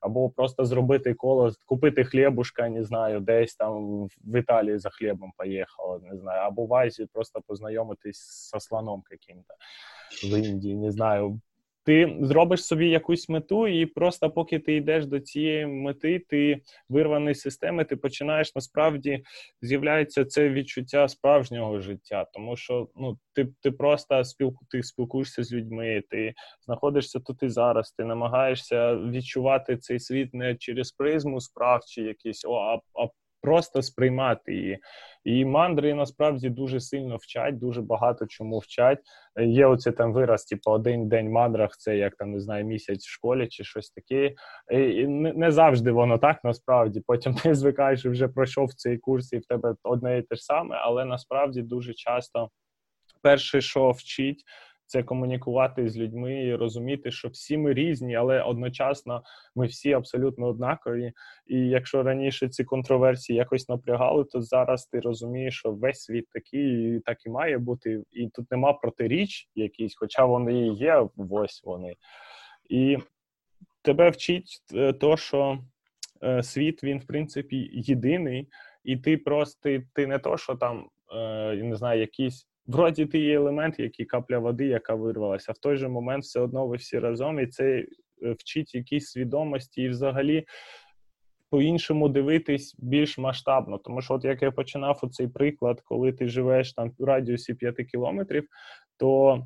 або 0.00 0.30
просто 0.30 0.64
зробити 0.64 1.14
коло, 1.14 1.52
купити 1.66 2.04
хлібушка, 2.04 2.68
не 2.68 2.84
знаю, 2.84 3.20
десь 3.20 3.56
там 3.56 4.04
в 4.24 4.38
Італії 4.38 4.78
за 4.78 4.90
хлібом 4.90 5.32
поїхала, 5.36 6.00
не 6.02 6.16
знаю, 6.16 6.40
або 6.40 6.66
в 6.66 6.74
Азії 6.74 7.08
просто 7.12 7.40
познайомитись 7.46 8.18
з 8.18 8.60
слоном 8.60 9.02
яким-то 9.10 9.54
в 10.24 10.38
Індії, 10.38 10.76
не 10.76 10.90
знаю. 10.90 11.40
Ти 11.84 12.16
зробиш 12.20 12.64
собі 12.64 12.88
якусь 12.88 13.28
мету, 13.28 13.68
і 13.68 13.86
просто 13.86 14.30
поки 14.30 14.58
ти 14.58 14.76
йдеш 14.76 15.06
до 15.06 15.20
цієї 15.20 15.66
мети, 15.66 16.18
ти 16.28 16.60
вирваний 16.88 17.34
з 17.34 17.40
системи, 17.40 17.84
ти 17.84 17.96
починаєш 17.96 18.54
насправді 18.54 19.24
з'являється 19.62 20.24
це 20.24 20.48
відчуття 20.48 21.08
справжнього 21.08 21.80
життя, 21.80 22.26
тому 22.32 22.56
що 22.56 22.88
ну 22.96 23.18
ти 23.32 23.48
ти 23.60 23.70
просто 23.70 24.24
спілку, 24.24 24.66
ти 24.70 24.82
спілкуєшся 24.82 25.42
з 25.42 25.52
людьми, 25.52 26.02
ти 26.10 26.34
знаходишся 26.66 27.20
тут 27.20 27.42
і 27.42 27.48
зараз. 27.48 27.92
Ти 27.92 28.04
намагаєшся 28.04 28.96
відчувати 28.96 29.76
цей 29.76 30.00
світ 30.00 30.34
не 30.34 30.54
через 30.54 30.92
призму 30.92 31.40
справ 31.40 31.80
чи 31.86 32.02
якісь 32.02 32.44
о, 32.44 32.54
а, 32.54 32.74
а 32.74 33.08
просто 33.42 33.82
сприймати 33.82 34.54
її. 34.54 34.78
І 35.24 35.44
мандри 35.44 35.94
насправді 35.94 36.50
дуже 36.50 36.80
сильно 36.80 37.16
вчать, 37.16 37.58
дуже 37.58 37.82
багато 37.82 38.26
чому 38.26 38.58
вчать. 38.58 38.98
Є 39.40 39.66
оце 39.66 39.92
там 39.92 40.12
вираз, 40.12 40.44
типу, 40.44 40.70
один 40.70 41.08
день 41.08 41.30
мандрах, 41.30 41.76
це 41.76 41.96
як 41.96 42.16
там 42.16 42.32
не 42.32 42.40
знаю, 42.40 42.64
місяць 42.64 43.06
в 43.06 43.10
школі 43.10 43.48
чи 43.48 43.64
щось 43.64 43.90
таке. 43.90 44.34
І 44.70 45.06
Не 45.06 45.50
завжди 45.50 45.90
воно 45.90 46.18
так 46.18 46.44
насправді. 46.44 47.02
Потім 47.06 47.34
ти 47.34 47.54
звикаєш 47.54 48.06
вже 48.06 48.28
пройшов 48.28 48.74
цей 48.74 48.98
курс, 48.98 49.32
і 49.32 49.38
в 49.38 49.46
тебе 49.46 49.74
одне 49.82 50.18
і 50.18 50.22
те 50.22 50.36
ж 50.36 50.44
саме, 50.44 50.76
але 50.76 51.04
насправді 51.04 51.62
дуже 51.62 51.94
часто 51.94 52.50
перше, 53.22 53.60
що 53.60 53.90
вчить 53.90 54.44
це 54.88 55.02
комунікувати 55.02 55.88
з 55.88 55.98
людьми 55.98 56.44
і 56.44 56.54
розуміти, 56.54 57.10
що 57.10 57.28
всі 57.28 57.56
ми 57.56 57.74
різні, 57.74 58.14
але 58.14 58.42
одночасно 58.42 59.22
ми 59.56 59.66
всі 59.66 59.92
абсолютно 59.92 60.46
однакові. 60.46 61.12
І 61.46 61.56
якщо 61.58 62.02
раніше 62.02 62.48
ці 62.48 62.64
контроверсії 62.64 63.36
якось 63.36 63.68
напрягали, 63.68 64.24
то 64.24 64.42
зараз 64.42 64.86
ти 64.86 65.00
розумієш, 65.00 65.58
що 65.58 65.72
весь 65.72 66.00
світ 66.00 66.26
такий, 66.32 66.96
і 66.96 67.00
так 67.00 67.26
і 67.26 67.30
має 67.30 67.58
бути. 67.58 68.02
І 68.12 68.28
тут 68.28 68.50
нема 68.50 68.72
протиріч 68.72 69.48
якісь, 69.54 69.96
хоча 69.96 70.24
вони 70.24 70.66
і 70.66 70.74
є, 70.74 71.06
ось 71.30 71.62
вони. 71.64 71.94
І 72.68 72.98
тебе 73.82 74.10
вчить 74.10 74.62
е, 74.74 74.92
то, 74.92 75.16
що 75.16 75.58
е, 76.22 76.42
світ 76.42 76.84
він 76.84 76.98
в 76.98 77.06
принципі 77.06 77.70
єдиний, 77.72 78.48
і 78.84 78.96
ти 78.96 79.16
просто 79.16 79.78
ти 79.94 80.06
не 80.06 80.18
то, 80.18 80.36
що 80.36 80.54
там 80.54 80.88
е, 81.14 81.56
не 81.56 81.76
знаю, 81.76 82.00
якісь 82.00 82.48
вроді 82.68 83.06
ти 83.06 83.18
є 83.18 83.34
елемент, 83.34 83.78
який 83.78 84.06
капля 84.06 84.38
води, 84.38 84.66
яка 84.66 84.94
вирвалася. 84.94 85.52
В 85.52 85.58
той 85.58 85.76
же 85.76 85.88
момент 85.88 86.24
все 86.24 86.40
одно 86.40 86.66
ви 86.66 86.76
всі 86.76 86.98
разом, 86.98 87.40
і 87.40 87.46
це 87.46 87.64
е, 88.22 88.32
вчить 88.32 88.74
якісь 88.74 89.10
свідомості 89.10 89.82
і 89.82 89.88
взагалі. 89.88 90.46
По-іншому 91.50 92.08
дивитись 92.08 92.76
більш 92.78 93.18
масштабно, 93.18 93.78
тому 93.78 94.02
що, 94.02 94.14
от 94.14 94.24
як 94.24 94.42
я 94.42 94.50
починав 94.50 95.00
оцей 95.02 95.28
приклад, 95.28 95.80
коли 95.80 96.12
ти 96.12 96.28
живеш 96.28 96.72
там 96.72 96.92
в 96.98 97.04
радіусі 97.04 97.54
5 97.54 97.76
кілометрів, 97.76 98.48
то 98.96 99.42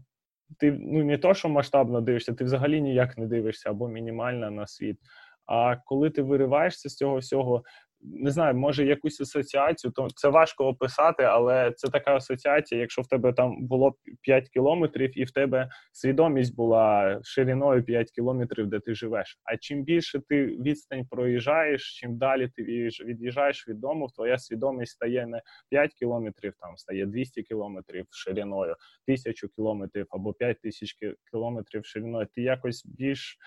ти 0.58 0.72
ну 0.72 1.04
не 1.04 1.18
то, 1.18 1.34
що 1.34 1.48
масштабно 1.48 2.00
дивишся, 2.00 2.32
ти 2.32 2.44
взагалі 2.44 2.80
ніяк 2.80 3.18
не 3.18 3.26
дивишся 3.26 3.70
або 3.70 3.88
мінімально 3.88 4.50
на 4.50 4.66
світ. 4.66 4.98
А 5.46 5.76
коли 5.76 6.10
ти 6.10 6.22
вириваєшся 6.22 6.88
з 6.88 6.96
цього 6.96 7.18
всього, 7.18 7.62
не 8.02 8.30
знаю, 8.30 8.54
може 8.54 8.86
якусь 8.86 9.20
асоціацію, 9.20 9.90
то 9.90 10.08
це 10.14 10.28
важко 10.28 10.66
описати, 10.66 11.22
але 11.22 11.72
це 11.76 11.88
така 11.88 12.16
асоціація, 12.16 12.80
якщо 12.80 13.02
в 13.02 13.06
тебе 13.06 13.32
там 13.32 13.66
було 13.66 13.94
5 14.20 14.48
кілометрів, 14.48 15.18
і 15.18 15.24
в 15.24 15.30
тебе 15.30 15.68
свідомість 15.92 16.56
була 16.56 17.18
шириною 17.22 17.84
5 17.84 18.10
кілометрів, 18.10 18.66
де 18.66 18.80
ти 18.80 18.94
живеш. 18.94 19.38
А 19.44 19.56
чим 19.56 19.84
більше 19.84 20.20
ти 20.28 20.46
відстань 20.46 21.06
проїжджаєш, 21.10 22.00
чим 22.00 22.18
далі 22.18 22.48
ти 22.56 22.62
від'їжджаєш 23.04 23.68
від 23.68 23.80
дому, 23.80 24.08
твоя 24.14 24.38
свідомість 24.38 24.92
стає 24.92 25.26
не 25.26 25.40
5 25.70 25.94
кілометрів, 25.94 26.52
там 26.60 26.76
стає 26.76 27.06
200 27.06 27.42
кілометрів 27.42 28.06
шириною, 28.10 28.76
тисячу 29.06 29.48
кілометрів 29.48 30.06
або 30.10 30.32
5 30.32 30.60
тисяч 30.60 30.96
кілометрів 31.30 31.84
шириною. 31.84 32.26
Ти 32.34 32.42
якось 32.42 32.86
більш 32.86 33.38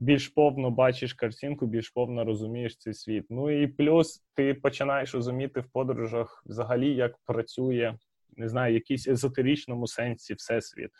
більш 0.00 0.28
повно 0.28 0.70
бачиш 0.70 1.14
картинку, 1.14 1.66
більш 1.66 1.90
повно 1.90 2.24
розумієш 2.24 2.76
цей 2.76 2.94
світ. 2.94 3.24
Ну 3.30 3.62
і 3.62 3.66
плюс 3.66 4.24
ти 4.34 4.54
починаєш 4.54 5.14
розуміти 5.14 5.60
в 5.60 5.66
подорожах 5.72 6.42
взагалі, 6.46 6.94
як 6.94 7.18
працює, 7.26 7.94
не 8.36 8.48
знаю, 8.48 8.74
якийсь 8.74 9.08
езотеричному 9.08 9.86
сенсі 9.86 10.34
всесвіт. 10.34 10.90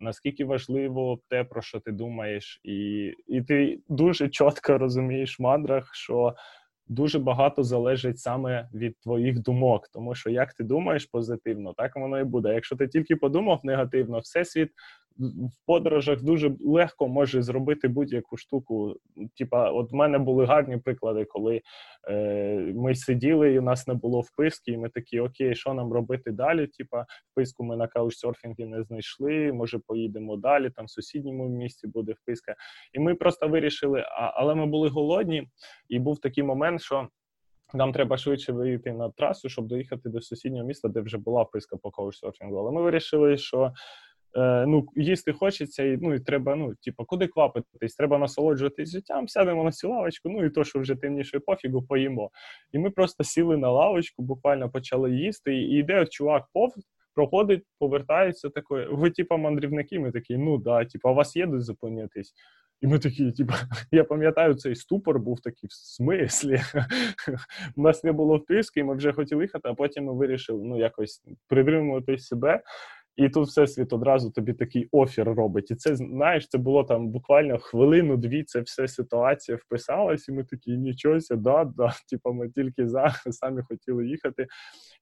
Наскільки 0.00 0.44
важливо 0.44 1.20
те, 1.28 1.44
про 1.44 1.62
що 1.62 1.80
ти 1.80 1.92
думаєш, 1.92 2.60
і 2.64 3.12
і 3.26 3.42
ти 3.42 3.80
дуже 3.88 4.28
чітко 4.28 4.78
розумієш 4.78 5.40
в 5.40 5.42
мандрах, 5.42 5.94
що 5.94 6.34
дуже 6.88 7.18
багато 7.18 7.62
залежить 7.62 8.18
саме 8.18 8.68
від 8.74 9.00
твоїх 9.00 9.38
думок, 9.38 9.88
тому 9.88 10.14
що 10.14 10.30
як 10.30 10.54
ти 10.54 10.64
думаєш 10.64 11.06
позитивно, 11.06 11.72
так 11.72 11.96
воно 11.96 12.20
і 12.20 12.24
буде. 12.24 12.54
Якщо 12.54 12.76
ти 12.76 12.88
тільки 12.88 13.16
подумав 13.16 13.60
негативно, 13.64 14.18
всесвіт 14.18 14.70
в 15.18 15.66
подорожах 15.66 16.22
дуже 16.22 16.56
легко 16.60 17.08
може 17.08 17.42
зробити 17.42 17.88
будь-яку 17.88 18.36
штуку. 18.36 18.96
Типа, 19.38 19.70
от 19.70 19.92
в 19.92 19.94
мене 19.94 20.18
були 20.18 20.44
гарні 20.44 20.76
приклади, 20.76 21.24
коли 21.24 21.62
е, 22.08 22.72
ми 22.74 22.94
сиділи, 22.94 23.52
і 23.52 23.58
у 23.58 23.62
нас 23.62 23.86
не 23.86 23.94
було 23.94 24.20
вписки, 24.20 24.72
і 24.72 24.78
ми 24.78 24.88
такі, 24.88 25.20
окей, 25.20 25.54
що 25.54 25.74
нам 25.74 25.92
робити 25.92 26.30
далі? 26.30 26.66
Типа, 26.66 27.06
вписку 27.32 27.64
ми 27.64 27.76
на 27.76 27.86
каучсерфінгі 27.86 28.66
не 28.66 28.82
знайшли. 28.82 29.52
Може, 29.52 29.78
поїдемо 29.86 30.36
далі. 30.36 30.70
Там 30.70 30.84
в 30.84 30.90
сусідньому 30.90 31.48
місці 31.48 31.86
буде 31.86 32.12
вписка. 32.12 32.54
І 32.92 32.98
ми 32.98 33.14
просто 33.14 33.48
вирішили, 33.48 34.00
а, 34.00 34.32
але 34.34 34.54
ми 34.54 34.66
були 34.66 34.88
голодні, 34.88 35.48
і 35.88 35.98
був 35.98 36.20
такий 36.20 36.44
момент, 36.44 36.82
що. 36.82 37.08
Нам 37.74 37.92
треба 37.92 38.16
швидше 38.16 38.52
вийти 38.52 38.92
на 38.92 39.10
трасу, 39.10 39.48
щоб 39.48 39.66
доїхати 39.66 40.08
до 40.08 40.20
сусіднього 40.20 40.66
міста, 40.66 40.88
де 40.88 41.00
вже 41.00 41.18
була 41.18 41.42
вписка 41.42 41.76
по 41.76 41.90
коучсерфінгу. 41.90 42.56
Але 42.56 42.70
ми 42.70 42.82
вирішили, 42.82 43.36
що 43.36 43.72
ну, 44.66 44.86
їсти 44.96 45.32
хочеться, 45.32 45.84
і 45.84 45.96
ну 45.96 46.14
і 46.14 46.20
треба, 46.20 46.56
ну, 46.56 46.74
типу, 46.84 47.04
куди 47.04 47.26
квапитись, 47.26 47.94
треба 47.94 48.18
насолоджуватись 48.18 48.90
життям, 48.90 49.28
сядемо 49.28 49.64
на 49.64 49.72
цю 49.72 49.90
лавочку, 49.90 50.28
ну 50.28 50.44
і 50.44 50.50
то, 50.50 50.64
що 50.64 50.78
вже 50.78 50.94
темніше 50.94 51.40
пофігу, 51.40 51.82
поїмо. 51.82 52.30
І 52.72 52.78
ми 52.78 52.90
просто 52.90 53.24
сіли 53.24 53.56
на 53.56 53.70
лавочку, 53.70 54.22
буквально 54.22 54.70
почали 54.70 55.16
їсти, 55.16 55.54
і 55.54 55.78
йде 55.78 56.06
чувак 56.06 56.44
пов, 56.52 56.74
проходить, 57.14 57.64
повертається 57.78 58.48
такий, 58.48 58.86
ви, 58.90 59.10
типа, 59.10 59.36
мандрівники, 59.36 59.98
ми 59.98 60.12
такі, 60.12 60.36
ну 60.36 60.58
да, 60.58 60.84
типу, 60.84 61.08
а 61.08 61.12
вас 61.12 61.32
де 61.34 61.60
зупинитись? 61.60 62.34
І 62.80 62.86
ми 62.86 62.98
такі, 62.98 63.32
типу, 63.32 63.52
я 63.92 64.04
пам'ятаю, 64.04 64.54
цей 64.54 64.74
ступор 64.74 65.18
був 65.18 65.40
такий 65.40 65.68
в 65.68 65.72
смислі. 65.72 66.60
У 67.76 67.82
нас 67.82 68.04
не 68.04 68.12
було 68.12 68.36
вписки, 68.36 68.80
і 68.80 68.84
ми 68.84 68.94
вже 68.94 69.12
хотіли 69.12 69.44
їхати, 69.44 69.68
а 69.68 69.74
потім 69.74 70.04
ми 70.04 70.14
вирішили 70.14 70.64
ну, 70.64 70.78
якось 70.78 71.22
притримувати 71.48 72.18
себе. 72.18 72.62
І 73.18 73.28
тут 73.28 73.48
всесвіт 73.48 73.92
одразу 73.92 74.30
тобі 74.30 74.52
такий 74.52 74.88
офір 74.92 75.34
робить. 75.34 75.70
І 75.70 75.74
це 75.74 75.96
знаєш, 75.96 76.48
це 76.48 76.58
було 76.58 76.84
там 76.84 77.08
буквально 77.08 77.58
хвилину-дві. 77.58 78.44
Це 78.44 78.60
все 78.60 78.88
ситуація 78.88 79.58
вписалась, 79.58 80.28
і 80.28 80.32
ми 80.32 80.44
такі 80.44 80.76
нічого, 80.76 81.18
да, 81.30 81.64
да, 81.64 81.94
типу, 82.10 82.32
ми 82.32 82.48
тільки 82.48 82.88
за 82.88 83.14
самі 83.30 83.62
хотіли 83.62 84.06
їхати. 84.06 84.46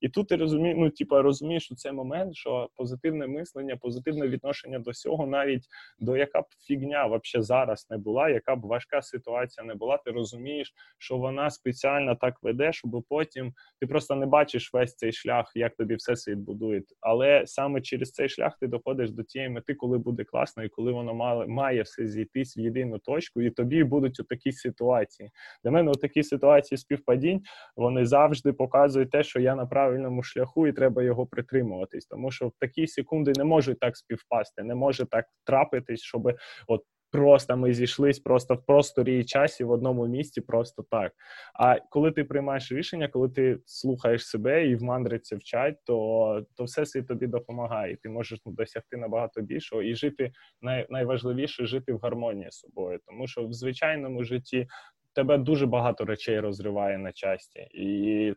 І 0.01 0.09
тут 0.09 0.29
ти 0.29 0.37
розумієш, 0.37 0.77
ну 0.81 0.91
типу, 0.91 1.23
розумієш 1.23 1.65
що 1.65 1.75
цей 1.75 1.93
момент, 1.93 2.35
що 2.35 2.69
позитивне 2.75 3.27
мислення, 3.27 3.77
позитивне 3.77 4.29
відношення 4.29 4.79
до 4.79 4.91
всього, 4.91 5.27
навіть 5.27 5.65
до 5.99 6.17
яка 6.17 6.41
б 6.41 6.45
фігня 6.67 7.07
вообще 7.07 7.43
зараз 7.43 7.87
не 7.91 7.99
була, 7.99 8.29
яка 8.29 8.57
б 8.57 8.61
важка 8.61 9.03
ситуація 9.03 9.67
не 9.67 9.75
була. 9.75 9.97
Ти 9.97 10.11
розумієш, 10.11 10.75
що 10.99 11.17
вона 11.17 11.51
спеціально 11.51 12.17
так 12.17 12.43
веде, 12.43 12.73
щоб 12.73 13.05
потім 13.09 13.53
ти 13.81 13.87
просто 13.87 14.15
не 14.15 14.27
бачиш 14.27 14.75
весь 14.75 14.97
цей 14.97 15.13
шлях, 15.13 15.53
як 15.55 15.77
тобі 15.77 15.95
все 15.95 16.17
світ 16.17 16.39
будує. 16.39 16.83
Але 17.01 17.43
саме 17.47 17.81
через 17.81 18.06
цей 18.13 18.29
шлях 18.29 18.59
ти 18.61 18.67
доходиш 18.67 19.11
до 19.11 19.23
тієї 19.23 19.51
мети, 19.51 19.75
коли 19.75 19.99
буде 19.99 20.25
класно, 20.25 20.65
і 20.65 20.69
коли 20.69 20.93
воно 20.93 21.15
має, 21.15 21.47
має 21.47 21.83
все 21.83 22.07
зійтись 22.07 22.57
в 22.57 22.61
єдину 22.61 22.99
точку, 22.99 23.43
і 23.43 23.51
тобі 23.51 23.85
будуть 23.85 24.23
такі 24.29 24.53
ситуації. 24.53 25.31
Для 25.65 25.71
мене 25.71 25.93
такі 25.93 26.23
ситуації 26.23 26.79
співпадінь 26.79 27.43
вони 27.77 28.07
завжди 28.07 28.53
показують 28.53 29.11
те, 29.11 29.23
що 29.23 29.41
я 29.41 29.55
на 29.55 29.67
правильному 29.67 30.23
шляху, 30.23 30.67
і 30.67 30.73
треба 30.73 31.03
його 31.03 31.27
притримуватись, 31.27 32.07
тому 32.07 32.31
що 32.31 32.49
в 32.49 32.53
такі 32.59 32.87
секунди 32.87 33.33
не 33.37 33.45
можуть 33.45 33.81
так 33.81 33.97
співпасти, 33.97 34.63
не 34.63 34.75
може 34.75 35.07
так 35.07 35.27
трапитись, 35.45 36.01
щоб 36.01 36.33
от. 36.67 36.83
Просто 37.11 37.57
ми 37.57 37.75
зійшлись 37.75 38.19
просто 38.19 38.55
в 38.55 38.67
просторі 38.67 39.21
і 39.21 39.25
часі 39.25 39.65
в 39.65 39.71
одному 39.71 40.07
місці, 40.07 40.41
просто 40.41 40.85
так. 40.91 41.13
А 41.55 41.81
коли 41.91 42.13
ти 42.13 42.25
приймаєш 42.25 42.73
рішення, 42.73 43.09
коли 43.09 43.29
ти 43.29 43.59
слухаєш 43.67 44.27
себе 44.27 44.67
і 44.67 44.77
в 44.77 44.83
мандриці 44.83 45.37
вчать, 45.37 45.79
то 45.85 46.47
то 46.57 46.65
все 46.65 46.87
світ 46.87 47.07
тобі 47.07 47.27
допомагає. 47.27 47.93
І 47.93 47.97
Ти 47.97 48.09
можеш 48.09 48.41
досягти 48.47 48.97
набагато 48.97 49.41
більшого 49.41 49.83
і 49.83 49.95
жити 49.95 50.33
най, 50.63 50.87
найважливіше 50.91 51.67
жити 51.67 51.93
в 51.93 51.99
гармонії 51.99 52.51
з 52.51 52.59
собою, 52.59 53.01
тому 53.07 53.27
що 53.27 53.47
в 53.47 53.53
звичайному 53.53 54.25
житті 54.25 54.67
тебе 55.15 55.39
дуже 55.39 55.67
багато 55.67 56.05
речей 56.05 56.41
розриває 56.41 56.99
на 56.99 57.13
часті 57.13 57.59
і 57.61 58.35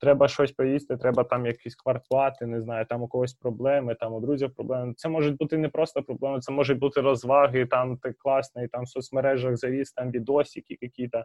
треба 0.00 0.28
щось 0.28 0.52
поїсти, 0.52 0.96
треба 0.96 1.24
там 1.24 1.46
якісь 1.46 1.74
квартплати, 1.74 2.46
не 2.46 2.60
знаю, 2.60 2.86
там 2.88 3.02
у 3.02 3.08
когось 3.08 3.34
проблеми, 3.34 3.94
там 4.00 4.12
у 4.12 4.20
друзів 4.20 4.54
проблеми. 4.54 4.94
Це 4.96 5.08
можуть 5.08 5.36
бути 5.36 5.58
не 5.58 5.68
просто 5.68 6.02
проблеми, 6.02 6.40
це 6.40 6.52
можуть 6.52 6.78
бути 6.78 7.00
розваги, 7.00 7.66
там 7.66 7.96
ти 7.96 8.12
класний, 8.18 8.68
там 8.68 8.84
в 8.84 8.88
соцмережах 8.88 9.56
завіс, 9.56 9.92
там 9.92 10.10
відосики 10.10 10.78
які-то. 10.80 11.24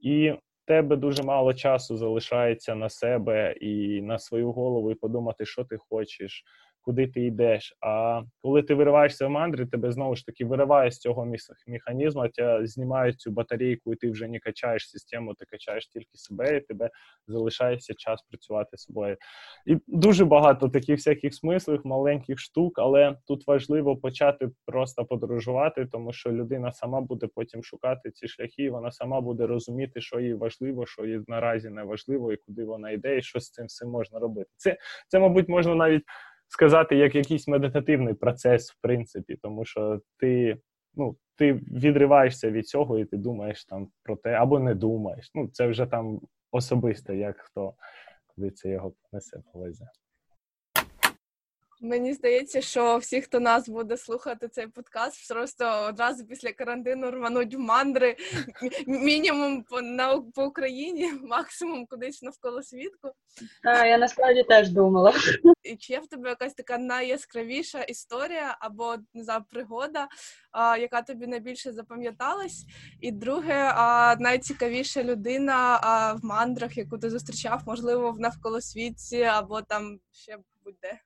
І 0.00 0.34
тебе 0.66 0.96
дуже 0.96 1.22
мало 1.22 1.54
часу 1.54 1.96
залишається 1.96 2.74
на 2.74 2.88
себе 2.88 3.52
і 3.52 4.02
на 4.02 4.18
свою 4.18 4.52
голову, 4.52 4.90
і 4.90 4.94
подумати, 4.94 5.46
що 5.46 5.64
ти 5.64 5.76
хочеш, 5.76 6.44
куди 6.80 7.06
ти 7.06 7.20
йдеш. 7.20 7.76
А 7.80 8.22
коли 8.42 8.62
ти 8.62 8.74
вириваєшся 8.74 9.26
в 9.26 9.30
мандри, 9.30 9.66
тебе 9.66 9.92
знову 9.92 10.16
ж 10.16 10.26
таки 10.26 10.44
вириває 10.44 10.90
з 10.90 10.98
цього 10.98 11.32
механізму, 11.66 12.28
тебе 12.28 12.66
знімають 12.66 13.20
цю 13.20 13.30
батарейку, 13.30 13.92
і 13.92 13.96
ти 13.96 14.10
вже 14.10 14.28
не 14.28 14.38
качаєш 14.38 14.90
систему, 14.90 15.34
ти 15.34 15.44
качаєш 15.44 15.86
тільки 15.86 16.10
себе, 16.18 16.56
і 16.56 16.60
тебе 16.60 16.90
залишається 17.26 17.94
час 17.94 18.22
працювати 18.22 18.76
з 18.76 18.80
собою. 18.82 19.16
І 19.66 19.76
дуже 19.86 20.24
багато 20.24 20.68
таких 20.68 20.96
всяких 20.96 21.34
смислів, 21.34 21.80
маленьких 21.84 22.38
штук, 22.38 22.78
але 22.78 23.16
тут 23.26 23.46
важливо 23.46 23.96
почати 23.96 24.50
просто 24.66 25.04
подорожувати, 25.04 25.86
тому 25.92 26.12
що 26.12 26.32
людина 26.32 26.72
сама 26.72 27.00
буде 27.00 27.28
потім 27.34 27.64
шукати 27.64 28.10
ці 28.10 28.28
шляхи, 28.28 28.70
вона 28.70 28.90
сама 28.90 29.20
буде 29.20 29.46
розуміти, 29.46 30.00
що 30.00 30.20
їй 30.20 30.34
важливо, 30.34 30.86
що 30.86 31.06
їй 31.06 31.20
наразі 31.26 31.70
не 31.70 31.82
важливо, 31.82 32.32
і 32.32 32.36
куди 32.36 32.64
вона 32.64 32.90
йде, 32.90 33.18
і 33.18 33.22
що 33.22 33.40
з 33.40 33.50
цим 33.50 33.66
всім 33.66 33.88
можна 33.88 34.18
робити. 34.18 34.50
Це, 34.56 34.76
Це, 35.08 35.18
мабуть, 35.18 35.48
можна 35.48 35.74
навіть 35.74 36.02
сказати 36.50 36.96
як 36.96 37.14
якийсь 37.14 37.48
медитативний 37.48 38.14
процес, 38.14 38.72
в 38.72 38.76
принципі, 38.80 39.38
тому 39.42 39.64
що 39.64 40.00
ти 40.18 40.58
ну, 40.94 41.16
ти 41.36 41.52
відриваєшся 41.52 42.50
від 42.50 42.68
цього 42.68 42.98
і 42.98 43.04
ти 43.04 43.16
думаєш 43.16 43.64
там 43.64 43.88
про 44.02 44.16
те, 44.16 44.32
або 44.32 44.58
не 44.58 44.74
думаєш. 44.74 45.30
Ну, 45.34 45.48
це 45.48 45.66
вже 45.66 45.86
там 45.86 46.20
особисто, 46.50 47.12
як 47.12 47.36
хто 47.38 47.74
куди 48.26 48.50
це 48.50 48.68
його 48.68 48.92
понесе 49.10 49.42
повезе. 49.52 49.86
Мені 51.82 52.14
здається, 52.14 52.60
що 52.60 52.96
всі, 52.96 53.20
хто 53.20 53.40
нас 53.40 53.68
буде 53.68 53.96
слухати 53.96 54.48
цей 54.48 54.66
подкаст, 54.66 55.28
просто 55.28 55.86
одразу 55.88 56.26
після 56.26 56.52
карантину 56.52 57.10
рвануть 57.10 57.54
в 57.54 57.58
мандри 57.58 58.16
мінімум 58.86 59.62
по 59.62 59.82
на 59.82 60.20
по 60.34 60.44
Україні, 60.44 61.12
максимум 61.22 61.86
кудись 61.86 62.22
навколо 62.22 62.62
світку. 62.62 63.10
Так, 63.62 63.86
я 63.86 63.98
насправді 63.98 64.42
теж 64.42 64.68
думала. 64.68 65.14
І 65.62 65.76
чи 65.76 65.92
є 65.92 66.00
в 66.00 66.06
тебе 66.06 66.28
якась 66.28 66.54
така 66.54 66.78
найяскравіша 66.78 67.82
історія 67.82 68.56
або 68.60 68.96
не 69.14 69.24
знаю, 69.24 69.44
пригода, 69.50 70.08
а, 70.52 70.76
яка 70.76 71.02
тобі 71.02 71.26
найбільше 71.26 71.72
запам'яталась? 71.72 72.64
І 73.00 73.12
друге, 73.12 73.72
а, 73.74 74.16
найцікавіша 74.18 75.04
людина 75.04 75.80
а, 75.82 76.12
в 76.12 76.24
мандрах, 76.24 76.76
яку 76.76 76.98
ти 76.98 77.10
зустрічав, 77.10 77.62
можливо, 77.66 78.12
в 78.12 78.20
навколосвітці 78.20 79.22
або 79.22 79.62
там 79.62 80.00
ще 80.12 80.38
будь-де. 80.64 81.00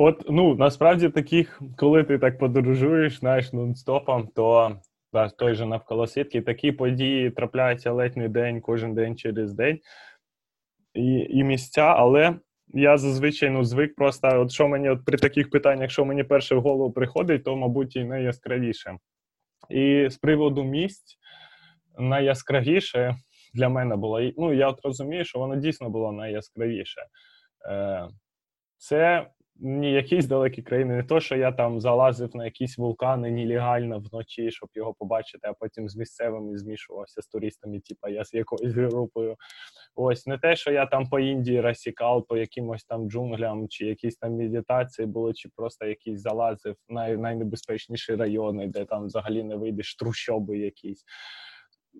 От 0.00 0.24
ну 0.28 0.54
насправді 0.54 1.08
таких, 1.08 1.62
коли 1.76 2.04
ти 2.04 2.18
так 2.18 2.38
подорожуєш, 2.38 3.18
знаєш, 3.18 3.52
нон-стопом, 3.52 4.28
то 4.34 4.76
да, 5.12 5.28
той 5.28 5.54
же 5.54 5.66
навколосвітки, 5.66 6.40
такі 6.40 6.72
події 6.72 7.30
трапляються 7.30 7.92
ледь 7.92 8.16
не 8.16 8.28
день, 8.28 8.60
кожен 8.60 8.94
день 8.94 9.16
через 9.16 9.52
день 9.52 9.78
і 10.94 11.26
і 11.30 11.44
місця, 11.44 11.82
але 11.82 12.38
я 12.68 12.98
зазвичай 12.98 13.50
ну, 13.50 13.64
звик 13.64 13.94
просто, 13.94 14.40
от 14.40 14.52
що 14.52 14.68
мені 14.68 14.88
от 14.88 15.04
при 15.04 15.18
таких 15.18 15.50
питаннях, 15.50 15.90
що 15.90 16.04
мені 16.04 16.24
перше 16.24 16.54
в 16.54 16.60
голову 16.60 16.92
приходить, 16.92 17.44
то, 17.44 17.56
мабуть, 17.56 17.96
і 17.96 18.04
найяскравіше. 18.04 18.96
І 19.70 20.08
з 20.10 20.16
приводу 20.16 20.64
місць 20.64 21.18
найяскравіше 21.98 23.16
для 23.54 23.68
мене 23.68 23.96
було. 23.96 24.20
Ну, 24.36 24.52
я 24.52 24.68
от 24.68 24.80
розумію, 24.84 25.24
що 25.24 25.38
воно 25.38 25.56
дійсно 25.56 25.90
було 25.90 26.12
найяскравіше. 26.12 27.00
Е, 27.70 28.08
Це 28.76 29.26
ні 29.58 29.92
якісь 29.92 30.26
далекі 30.26 30.62
країни, 30.62 30.96
не 30.96 31.02
то, 31.02 31.20
що 31.20 31.36
я 31.36 31.52
там 31.52 31.80
залазив 31.80 32.36
на 32.36 32.44
якісь 32.44 32.78
вулкани 32.78 33.30
нелегально 33.30 33.98
вночі, 33.98 34.50
щоб 34.50 34.68
його 34.74 34.94
побачити, 34.94 35.48
а 35.48 35.52
потім 35.52 35.88
з 35.88 35.96
місцевими 35.96 36.58
змішувався 36.58 37.22
з 37.22 37.26
туристами, 37.26 37.80
типа 37.80 38.08
я 38.08 38.24
з 38.24 38.34
якоюсь 38.34 38.72
групою. 38.72 39.36
Ось 39.94 40.26
не 40.26 40.38
те, 40.38 40.56
що 40.56 40.70
я 40.70 40.86
там 40.86 41.08
по 41.08 41.20
Індії 41.20 41.60
розсікав 41.60 42.26
по 42.26 42.36
якимось 42.36 42.84
там 42.84 43.10
джунглям, 43.10 43.68
чи 43.68 43.86
якісь 43.86 44.16
там 44.16 44.32
медитації 44.32 45.06
були, 45.06 45.32
чи 45.32 45.48
просто 45.56 45.86
якісь 45.86 46.20
залазив 46.20 46.76
най, 46.88 47.16
найнебезпечніші 47.16 48.14
райони, 48.14 48.66
де 48.66 48.84
там 48.84 49.06
взагалі 49.06 49.42
не 49.42 49.56
вийдеш 49.56 49.96
трущоби 49.96 50.58
якісь 50.58 51.04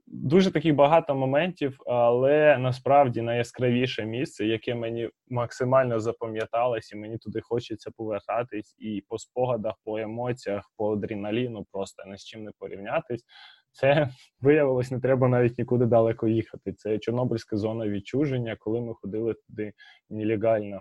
дуже 0.06 0.50
таких 0.50 0.74
багато 0.74 1.14
моментів, 1.14 1.78
але 1.86 2.58
насправді 2.58 3.22
найяскравіше 3.22 4.04
місце, 4.04 4.46
яке 4.46 4.74
мені 4.74 5.10
максимально 5.28 6.00
запам'яталось, 6.00 6.92
і 6.92 6.96
мені 6.96 7.18
туди 7.18 7.40
хочеться 7.40 7.90
повертатись, 7.96 8.76
і 8.78 9.04
по 9.08 9.18
спогадах, 9.18 9.74
по 9.84 9.98
емоціях, 9.98 10.72
по 10.76 10.92
адреналіну, 10.92 11.66
просто 11.72 12.02
ні 12.06 12.18
з 12.18 12.24
чим 12.24 12.44
не 12.44 12.50
порівнятись. 12.58 13.24
Це 13.72 14.08
виявилось, 14.40 14.90
не 14.90 15.00
треба 15.00 15.28
навіть 15.28 15.58
нікуди 15.58 15.86
далеко 15.86 16.28
їхати. 16.28 16.72
Це 16.72 16.98
Чорнобильська 16.98 17.56
зона 17.56 17.88
відчуження, 17.88 18.56
коли 18.60 18.80
ми 18.80 18.94
ходили 18.94 19.34
туди 19.34 19.72
нелегально. 20.10 20.80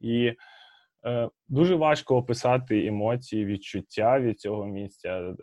І 0.00 0.32
е, 1.06 1.28
дуже 1.48 1.74
важко 1.74 2.16
описати 2.16 2.86
емоції, 2.86 3.44
відчуття 3.44 4.20
від 4.20 4.40
цього 4.40 4.66
місця. 4.66 5.34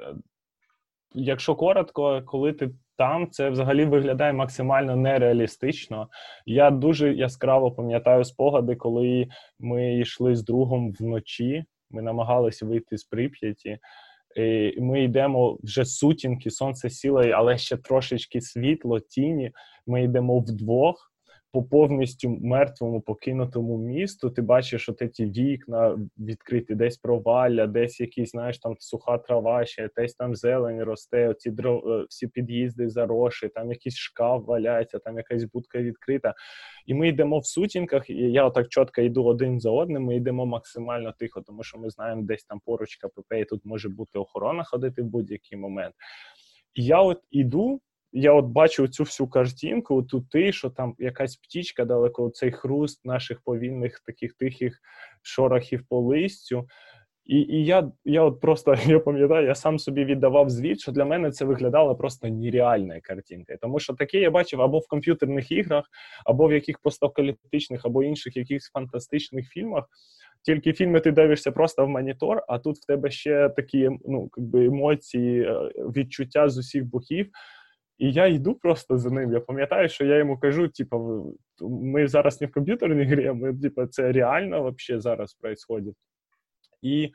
Якщо 1.13 1.55
коротко, 1.55 2.21
коли 2.25 2.53
ти 2.53 2.71
там 2.97 3.31
це 3.31 3.49
взагалі 3.49 3.85
виглядає 3.85 4.33
максимально 4.33 4.95
нереалістично. 4.95 6.07
Я 6.45 6.71
дуже 6.71 7.13
яскраво 7.13 7.71
пам'ятаю 7.71 8.23
спогади, 8.23 8.75
коли 8.75 9.27
ми 9.59 9.99
йшли 9.99 10.35
з 10.35 10.43
другом 10.43 10.91
вночі. 10.91 11.63
Ми 11.89 12.01
намагалися 12.01 12.65
вийти 12.65 12.97
з 12.97 13.03
Прип'яті. 13.03 13.77
І 14.35 14.81
Ми 14.81 15.03
йдемо 15.03 15.57
вже 15.63 15.85
сутінки, 15.85 16.51
сонце 16.51 16.89
сіло, 16.89 17.21
але 17.21 17.57
ще 17.57 17.77
трошечки 17.77 18.41
світло, 18.41 18.99
тіні. 18.99 19.51
Ми 19.87 20.03
йдемо 20.03 20.39
вдвох 20.39 21.10
по 21.53 21.63
повністю 21.63 22.29
мертвому 22.29 23.01
покинутому 23.01 23.77
місту, 23.77 24.29
ти 24.29 24.41
бачиш, 24.41 24.81
що 24.81 24.93
ті 24.93 25.25
вікна 25.25 25.99
відкриті, 26.17 26.65
десь 26.69 26.97
провалля, 26.97 27.67
десь 27.67 27.99
якісь, 27.99 28.31
знаєш, 28.31 28.59
там 28.59 28.75
суха 28.79 29.17
трава, 29.17 29.65
ще 29.65 29.89
десь 29.95 30.15
там 30.15 30.35
зелень 30.35 30.83
росте, 30.83 31.27
оці 31.27 31.51
дров, 31.51 31.87
е, 31.87 32.05
всі 32.09 32.27
під'їзди 32.27 32.89
зароші, 32.89 33.49
там 33.49 33.69
якийсь 33.71 33.95
шкаф 33.95 34.45
валяється, 34.45 34.99
там 34.99 35.17
якась 35.17 35.43
будка 35.43 35.79
відкрита. 35.79 36.33
І 36.85 36.93
ми 36.93 37.07
йдемо 37.07 37.39
в 37.39 37.45
сутінках, 37.45 38.09
і 38.09 38.15
я 38.15 38.45
отак 38.45 38.67
чітко 38.69 39.01
йду 39.01 39.25
один 39.25 39.59
за 39.59 39.71
одним. 39.71 40.03
Ми 40.03 40.15
йдемо 40.15 40.45
максимально 40.45 41.13
тихо, 41.19 41.41
тому 41.41 41.63
що 41.63 41.77
ми 41.77 41.89
знаємо, 41.89 42.21
десь 42.21 42.43
там 42.43 42.59
поруч 42.65 42.95
КПП, 42.95 43.33
і 43.39 43.45
тут 43.45 43.65
може 43.65 43.89
бути 43.89 44.19
охорона 44.19 44.63
ходити 44.63 45.01
в 45.01 45.05
будь-який 45.05 45.57
момент. 45.57 45.95
І 46.73 46.85
я 46.85 47.01
от 47.01 47.19
іду 47.31 47.81
я 48.11 48.33
от 48.33 48.45
бачу 48.45 48.87
цю 48.87 49.03
всю 49.03 49.27
картинку, 49.27 50.03
тут 50.03 50.29
ти, 50.29 50.51
що 50.51 50.69
там 50.69 50.95
якась 50.99 51.35
птічка 51.35 51.85
далеко, 51.85 52.29
цей 52.29 52.51
хруст 52.51 53.05
наших 53.05 53.41
повільних 53.41 53.99
таких 53.99 54.33
тихих 54.33 54.79
шорохів 55.21 55.85
по 55.89 55.99
листю. 55.99 56.67
І 57.25 57.37
і 57.37 57.65
я 57.65 57.91
я 58.05 58.21
от 58.21 58.39
просто 58.39 58.75
я 58.85 58.99
пам'ятаю, 58.99 59.47
я 59.47 59.55
сам 59.55 59.79
собі 59.79 60.05
віддавав 60.05 60.49
звіт, 60.49 60.79
що 60.79 60.91
для 60.91 61.05
мене 61.05 61.31
це 61.31 61.45
виглядало 61.45 61.95
просто 61.95 62.27
нереальною 62.27 63.01
картинкою. 63.03 63.57
Тому 63.61 63.79
що 63.79 63.93
таке 63.93 64.19
я 64.19 64.31
бачив 64.31 64.61
або 64.61 64.79
в 64.79 64.87
комп'ютерних 64.87 65.51
іграх, 65.51 65.85
або 66.25 66.47
в 66.47 66.53
яких 66.53 66.79
постапокаліптичних, 66.79 67.85
або 67.85 68.03
інших 68.03 68.37
якихось 68.37 68.69
фантастичних 68.73 69.49
фільмах. 69.49 69.85
Тільки 70.43 70.73
фільми 70.73 70.99
ти 70.99 71.11
дивишся 71.11 71.51
просто 71.51 71.85
в 71.85 71.89
монітор, 71.89 72.43
а 72.47 72.59
тут 72.59 72.77
в 72.77 72.85
тебе 72.85 73.11
ще 73.11 73.49
такі 73.49 73.89
ну, 74.05 74.29
якби 74.37 74.65
емоції, 74.65 75.41
е, 75.41 75.53
відчуття 75.77 76.49
з 76.49 76.57
усіх 76.57 76.85
боків. 76.85 77.29
І 78.01 78.11
я 78.11 78.27
йду 78.27 78.55
просто 78.55 78.97
за 78.97 79.09
ним. 79.09 79.33
Я 79.33 79.39
пам'ятаю, 79.39 79.89
що 79.89 80.05
я 80.05 80.17
йому 80.17 80.37
кажу: 80.37 80.67
типу, 80.67 81.25
ми 81.61 82.07
зараз 82.07 82.41
не 82.41 82.47
в 82.47 82.51
комп'ютерній 82.51 83.03
грі, 83.03 83.31
ми, 83.31 83.53
типу, 83.53 83.85
це 83.85 84.11
реально 84.11 84.61
вообще 84.61 84.99
зараз 84.99 85.37
відбувається. 85.43 85.93
І 86.81 87.11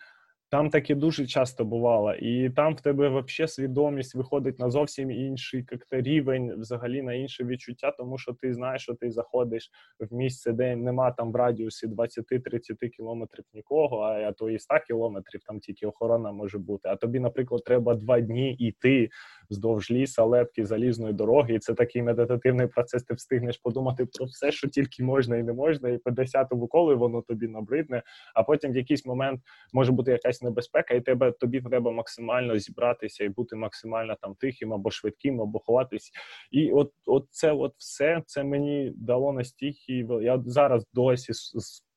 там 0.50 0.70
таке 0.70 0.94
дуже 0.94 1.26
часто 1.26 1.64
бувало, 1.64 2.14
і 2.14 2.50
там 2.50 2.74
в 2.74 2.80
тебе 2.80 3.08
взагалі 3.08 3.48
свідомість 3.48 4.14
виходить 4.14 4.58
на 4.58 4.70
зовсім 4.70 5.10
інший 5.10 5.66
рівень, 5.90 6.60
взагалі 6.60 7.02
на 7.02 7.14
інше 7.14 7.44
відчуття, 7.44 7.90
тому 7.90 8.18
що 8.18 8.32
ти 8.32 8.54
знаєш, 8.54 8.82
що 8.82 8.94
ти 8.94 9.10
заходиш 9.10 9.70
в 10.00 10.14
місце, 10.14 10.52
де 10.52 10.76
нема 10.76 11.10
там 11.10 11.32
в 11.32 11.36
радіусі 11.36 11.86
20-30 11.86 12.88
кілометрів 12.88 13.44
нікого, 13.54 13.98
а 14.00 14.32
то 14.32 14.50
і 14.50 14.58
100 14.58 14.74
кілометрів 14.86 15.40
там 15.46 15.60
тільки 15.60 15.86
охорона 15.86 16.32
може 16.32 16.58
бути. 16.58 16.88
А 16.88 16.96
тобі, 16.96 17.20
наприклад, 17.20 17.64
треба 17.64 17.94
два 17.94 18.20
дні 18.20 18.54
йти 18.54 19.08
вздовж 19.50 19.90
ліса, 19.90 20.24
лепки, 20.24 20.66
залізної 20.66 21.12
дороги, 21.12 21.54
і 21.54 21.58
це 21.58 21.74
такий 21.74 22.02
медитативний 22.02 22.66
процес. 22.66 23.02
Ти 23.02 23.14
встигнеш 23.14 23.58
подумати 23.58 24.06
про 24.06 24.26
все, 24.26 24.52
що 24.52 24.68
тільки 24.68 25.02
можна 25.02 25.36
і 25.36 25.42
не 25.42 25.52
можна, 25.52 25.88
і 25.88 25.98
по 25.98 26.10
десятому 26.10 26.66
колу 26.66 26.98
воно 26.98 27.22
тобі 27.22 27.48
набридне. 27.48 28.02
А 28.34 28.42
потім 28.42 28.72
в 28.72 28.76
якийсь 28.76 29.06
момент 29.06 29.40
може 29.72 29.92
бути 29.92 30.10
якась 30.10 30.42
небезпека, 30.42 30.94
і 30.94 31.00
тебе 31.00 31.32
тобі 31.32 31.60
треба 31.60 31.90
максимально 31.90 32.58
зібратися 32.58 33.24
і 33.24 33.28
бути 33.28 33.56
максимально 33.56 34.16
там 34.20 34.34
тихим 34.34 34.72
або 34.72 34.90
швидким, 34.90 35.40
або 35.40 35.58
ховатись. 35.58 36.10
І 36.50 36.70
от, 36.70 36.92
от 37.06 37.26
це 37.30 37.52
от 37.52 37.74
все 37.76 38.22
це 38.26 38.44
мені 38.44 38.92
дало 38.96 39.32
настільки. 39.32 40.06
Я 40.22 40.42
зараз 40.46 40.86
досі 40.94 41.32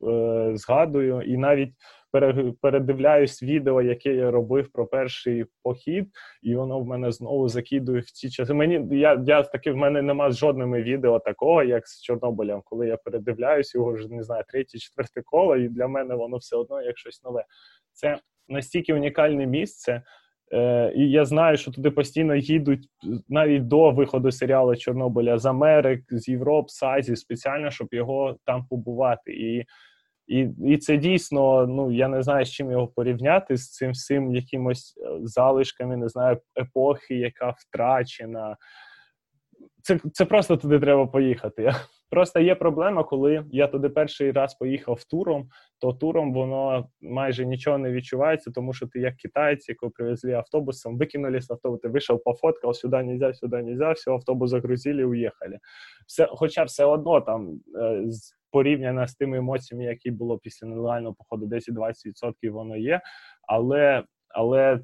е, 0.08 0.52
згадую, 0.54 1.22
і 1.22 1.38
навіть 1.38 1.74
передивляюсь 2.62 3.44
відео, 3.44 3.82
яке 3.82 4.16
я 4.16 4.32
робив 4.32 4.72
про 4.72 4.88
перший 4.88 5.46
похід, 5.64 6.08
і 6.42 6.56
воно 6.56 6.80
в 6.80 6.86
мене 6.86 7.12
знову 7.12 7.50
закидує 7.50 8.00
в 8.00 8.12
ці 8.12 8.30
часи. 8.30 8.54
Мені 8.54 8.98
я 8.98 9.24
я 9.26 9.44
таки 9.44 9.72
в 9.72 9.76
мене 9.76 10.02
нема 10.02 10.32
жодними 10.32 10.82
відео 10.84 11.20
такого, 11.20 11.64
як 11.64 11.88
з 11.88 12.02
Чорнобилем, 12.02 12.62
коли 12.66 12.88
я 12.88 12.98
передивляюсь 12.98 13.76
його 13.76 13.94
вже 13.94 14.08
не 14.10 14.24
знаю, 14.24 14.44
третє, 14.48 14.78
четверте 14.78 15.22
коло, 15.26 15.56
і 15.56 15.70
для 15.70 15.88
мене 15.88 16.16
воно 16.16 16.38
все 16.38 16.56
одно 16.56 16.82
як 16.82 16.98
щось 16.98 17.24
нове. 17.24 17.46
Це 17.94 18.20
настільки 18.48 18.94
унікальне 18.94 19.46
місце. 19.46 20.04
Е, 20.54 20.94
І 20.96 21.12
я 21.12 21.26
знаю, 21.26 21.58
що 21.58 21.72
туди 21.72 21.92
постійно 21.92 22.36
їдуть 22.36 22.88
навіть 23.30 23.68
до 23.68 23.92
виходу 23.92 24.32
серіалу 24.32 24.76
Чорнобиля 24.76 25.38
з 25.38 25.46
Америк, 25.46 26.04
з 26.10 26.30
Європ, 26.30 26.70
з 26.70 26.84
Азії, 26.84 27.16
спеціально, 27.16 27.72
щоб 27.72 27.88
його 27.92 28.38
там 28.46 28.66
побувати. 28.70 29.34
І 29.34 29.66
і 30.30 30.50
і 30.66 30.78
це 30.78 30.98
дійсно, 30.98 31.68
ну 31.68 31.92
я 31.92 32.08
не 32.08 32.24
знаю, 32.24 32.46
з 32.46 32.52
чим 32.52 32.72
його 32.72 32.88
порівняти 32.88 33.58
з 33.58 33.72
цим 33.72 33.92
всім 33.92 34.36
якимось 34.36 34.98
е, 34.98 35.20
залишками, 35.24 35.98
не 35.98 36.10
знаю, 36.10 36.40
епохи, 36.60 37.16
яка 37.16 37.56
втрачена. 37.58 38.58
Це 39.84 40.00
це 40.14 40.26
просто 40.26 40.58
туди 40.58 40.80
треба 40.80 41.08
поїхати. 41.08 41.74
Просто 42.10 42.40
є 42.40 42.56
проблема, 42.56 43.04
коли 43.04 43.46
я 43.52 43.68
туди 43.68 43.90
перший 43.90 44.32
раз 44.32 44.56
поїхав 44.56 45.04
туром, 45.04 45.50
то 45.80 45.94
туром 45.94 46.34
воно 46.34 46.90
майже 47.02 47.46
нічого 47.46 47.78
не 47.78 47.92
відчувається, 47.92 48.52
тому 48.52 48.74
що 48.74 48.88
ти 48.88 49.00
як 49.00 49.16
китайці, 49.16 49.72
якого 49.72 49.92
привезли 49.92 50.34
автобусом, 50.34 50.98
викинули 50.98 51.42
з 51.42 51.52
автобуса, 51.52 51.82
ти 51.82 51.88
вийшов, 51.88 52.24
пофоткав, 52.24 52.76
сюди 52.76 53.04
нельзя, 53.04 53.34
сюди 53.34 53.62
нельзя, 53.64 53.92
все, 53.92 54.12
автобус 54.12 54.50
загрузили, 54.50 55.04
уїхали. 55.04 55.60
Все, 56.08 56.28
Хоча 56.32 56.64
все 56.64 56.86
одно 56.86 57.22
там 57.22 57.60
е, 57.76 58.04
порівняно 58.52 59.08
з 59.08 59.16
тими 59.16 59.38
емоціями, 59.38 59.86
які 59.86 60.12
було 60.12 60.38
після 60.38 60.68
нелегального 60.68 61.16
походу, 61.16 61.46
10-20% 61.46 62.52
воно 62.52 62.78
є, 62.78 63.02
але 63.48 64.04
але 64.30 64.80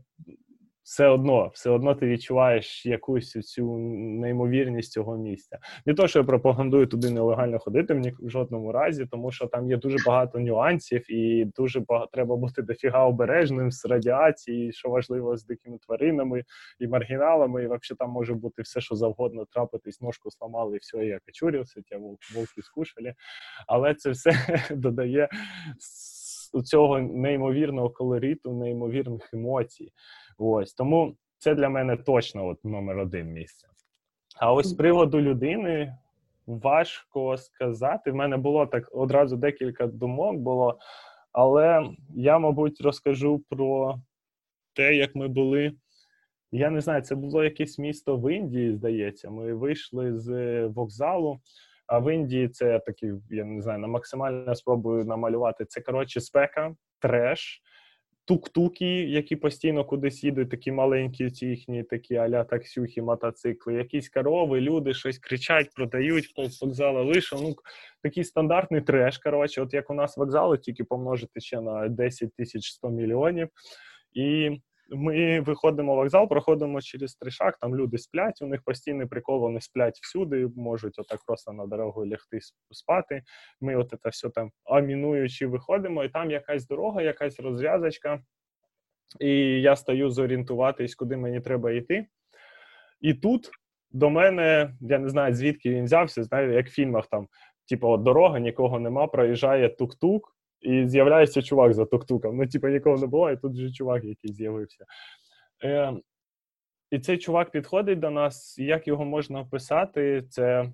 все 0.85 1.07
одно 1.07 1.51
все 1.53 1.69
одно 1.69 1.95
ти 1.95 2.07
відчуваєш 2.07 2.85
якусь 2.85 3.31
цю 3.31 3.77
неймовірність 3.77 4.91
цього 4.91 5.17
місця. 5.17 5.59
Не 5.85 5.93
то, 5.93 6.07
що 6.07 6.19
я 6.19 6.25
пропагандую 6.25 6.87
туди 6.87 7.09
нелегально 7.09 7.59
ходити 7.59 8.13
в 8.19 8.29
жодному 8.29 8.71
разі, 8.71 9.05
тому 9.05 9.31
що 9.31 9.47
там 9.47 9.69
є 9.69 9.77
дуже 9.77 9.97
багато 10.05 10.39
нюансів, 10.39 11.11
і 11.11 11.45
дуже 11.45 11.79
багато 11.79 12.09
треба 12.13 12.35
бути 12.35 12.61
дофіга 12.61 13.05
обережним 13.05 13.71
з 13.71 13.85
радіації, 13.85 14.73
що 14.73 14.89
важливо 14.89 15.37
з 15.37 15.45
дикими 15.45 15.77
тваринами 15.77 16.43
і 16.79 16.87
маргіналами. 16.87 17.63
І 17.63 17.65
взагалі 17.65 17.97
там 17.99 18.09
може 18.09 18.33
бути 18.33 18.61
все, 18.61 18.81
що 18.81 18.95
завгодно 18.95 19.45
трапитись, 19.45 20.01
ножку 20.01 20.31
сламали, 20.31 20.75
і 20.75 20.79
все, 20.79 21.05
я 21.05 21.19
качурівся, 21.25 21.81
ті 21.81 21.95
вовки 22.35 22.61
скушали. 22.61 23.13
Але 23.67 23.93
це 23.93 24.09
все 24.09 24.33
додає 24.71 25.29
цього 26.63 26.99
неймовірного 26.99 27.89
колориту, 27.89 28.53
неймовірних 28.53 29.33
емоцій. 29.33 29.91
Ось 30.37 30.73
тому 30.73 31.15
це 31.37 31.55
для 31.55 31.69
мене 31.69 31.97
точно 31.97 32.47
от 32.47 32.65
номер 32.65 32.99
один 32.99 33.27
місце. 33.27 33.67
А 34.39 34.53
ось 34.53 34.67
з 34.67 34.73
приводу 34.73 35.21
людини 35.21 35.97
важко 36.47 37.37
сказати. 37.37 38.11
В 38.11 38.15
мене 38.15 38.37
було 38.37 38.65
так 38.65 38.89
одразу 38.91 39.37
декілька 39.37 39.87
думок 39.87 40.35
було, 40.35 40.79
але 41.31 41.83
я, 42.15 42.39
мабуть, 42.39 42.81
розкажу 42.81 43.43
про 43.49 43.95
те, 44.73 44.95
як 44.95 45.15
ми 45.15 45.27
були 45.27 45.73
Я 46.51 46.69
не 46.69 46.81
знаю, 46.81 47.01
це 47.01 47.15
було 47.15 47.43
якесь 47.43 47.79
місто 47.79 48.17
в 48.17 48.33
Індії, 48.33 48.73
здається. 48.73 49.29
Ми 49.29 49.53
вийшли 49.53 50.19
з 50.19 50.61
вокзалу. 50.67 51.39
А 51.87 51.99
в 51.99 52.13
Індії 52.13 52.49
це 52.49 52.79
такий, 52.79 53.11
я 53.29 53.43
не 53.43 53.61
знаю, 53.61 53.79
на 53.79 53.87
максимально 53.87 54.55
спробую 54.55 55.05
намалювати. 55.05 55.65
Це 55.65 55.81
коротше 55.81 56.21
спека, 56.21 56.75
треш, 56.99 57.61
тук-туки, 58.25 58.85
які 59.03 59.35
постійно 59.35 59.85
кудись 59.85 60.23
їдуть, 60.23 60.49
такі 60.49 60.71
маленькі, 60.71 61.31
ці 61.31 61.45
їхні 61.45 61.83
такі 61.83 62.15
аля 62.15 62.43
таксюхи, 62.43 63.01
мотоцикли, 63.01 63.73
якісь 63.73 64.09
корови, 64.09 64.61
люди 64.61 64.93
щось 64.93 65.17
кричать, 65.17 65.69
продають, 65.75 66.33
з 66.37 66.61
вокзалу 66.61 67.05
вийшов. 67.05 67.41
Ну 67.41 67.55
такий 68.03 68.23
стандартний 68.23 68.81
треш. 68.81 69.17
Коротше, 69.17 69.61
от 69.61 69.73
як 69.73 69.89
у 69.89 69.93
нас 69.93 70.17
вокзали, 70.17 70.57
тільки 70.57 70.83
помножити 70.83 71.39
ще 71.39 71.61
на 71.61 71.87
10 71.87 72.35
тисяч 72.35 72.71
100 72.71 72.89
мільйонів. 72.89 73.49
І 74.13 74.49
ми 74.89 75.39
виходимо 75.39 75.93
в 75.93 75.95
вокзал, 75.95 76.27
проходимо 76.27 76.81
через 76.81 77.15
тришак, 77.15 77.57
там 77.57 77.75
люди 77.75 77.97
сплять, 77.97 78.41
у 78.41 78.47
них 78.47 78.63
постійний 78.63 79.07
прикол, 79.07 79.39
вони 79.39 79.61
сплять 79.61 79.99
всюди, 80.01 80.47
можуть 80.55 80.99
отак 80.99 81.19
просто 81.25 81.53
на 81.53 81.65
дорогу 81.65 82.05
лягти 82.05 82.39
спати. 82.71 83.23
Ми 83.61 83.75
от 83.75 83.93
це 84.03 84.09
все 84.09 84.29
там 84.29 84.51
амінуючи 84.63 85.47
виходимо, 85.47 86.03
і 86.03 86.09
там 86.09 86.31
якась 86.31 86.67
дорога, 86.67 87.01
якась 87.01 87.39
розв'язочка. 87.39 88.19
І 89.19 89.61
я 89.61 89.75
стаю 89.75 90.09
зорієнтуватись, 90.09 90.95
куди 90.95 91.17
мені 91.17 91.41
треба 91.41 91.71
йти. 91.71 92.07
І 93.01 93.13
тут 93.13 93.49
до 93.91 94.09
мене, 94.09 94.73
я 94.81 94.99
не 94.99 95.09
знаю, 95.09 95.35
звідки 95.35 95.69
він 95.69 95.85
взявся, 95.85 96.23
знаю, 96.23 96.53
як 96.53 96.67
в 96.67 96.71
фільмах 96.71 97.07
там, 97.07 97.27
типу, 97.69 97.87
от 97.87 98.03
дорога, 98.03 98.39
нікого 98.39 98.79
нема, 98.79 99.07
проїжджає 99.07 99.69
тук-тук, 99.69 100.34
і 100.65 100.87
з'являється 100.87 101.41
чувак 101.41 101.73
за 101.73 101.85
тук-туком. 101.85 102.37
Ну, 102.37 102.47
типу, 102.47 102.67
нікого 102.67 102.97
не 102.97 103.07
було, 103.07 103.31
і 103.31 103.37
тут 103.37 103.55
же 103.55 103.71
чувак, 103.71 104.03
який 104.03 104.33
з'явився. 104.33 104.85
Е, 105.63 105.93
І 106.91 106.99
цей 106.99 107.17
чувак 107.17 107.51
підходить 107.51 107.99
до 107.99 108.09
нас. 108.09 108.57
Як 108.57 108.87
його 108.87 109.05
можна 109.05 109.39
описати? 109.39 110.23
Це 110.29 110.73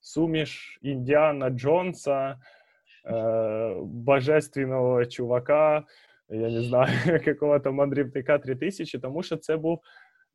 суміш 0.00 0.78
Індіана 0.82 1.50
Джонса, 1.50 2.38
е, 3.06 3.74
божественного 3.84 5.04
чувака, 5.06 5.84
я 6.28 6.50
не 6.50 6.62
знаю, 6.62 6.90
якого-то 7.26 7.72
мандрівника 7.72 8.38
3000, 8.38 8.98
тому 8.98 9.22
що 9.22 9.36
це 9.36 9.56
був 9.56 9.80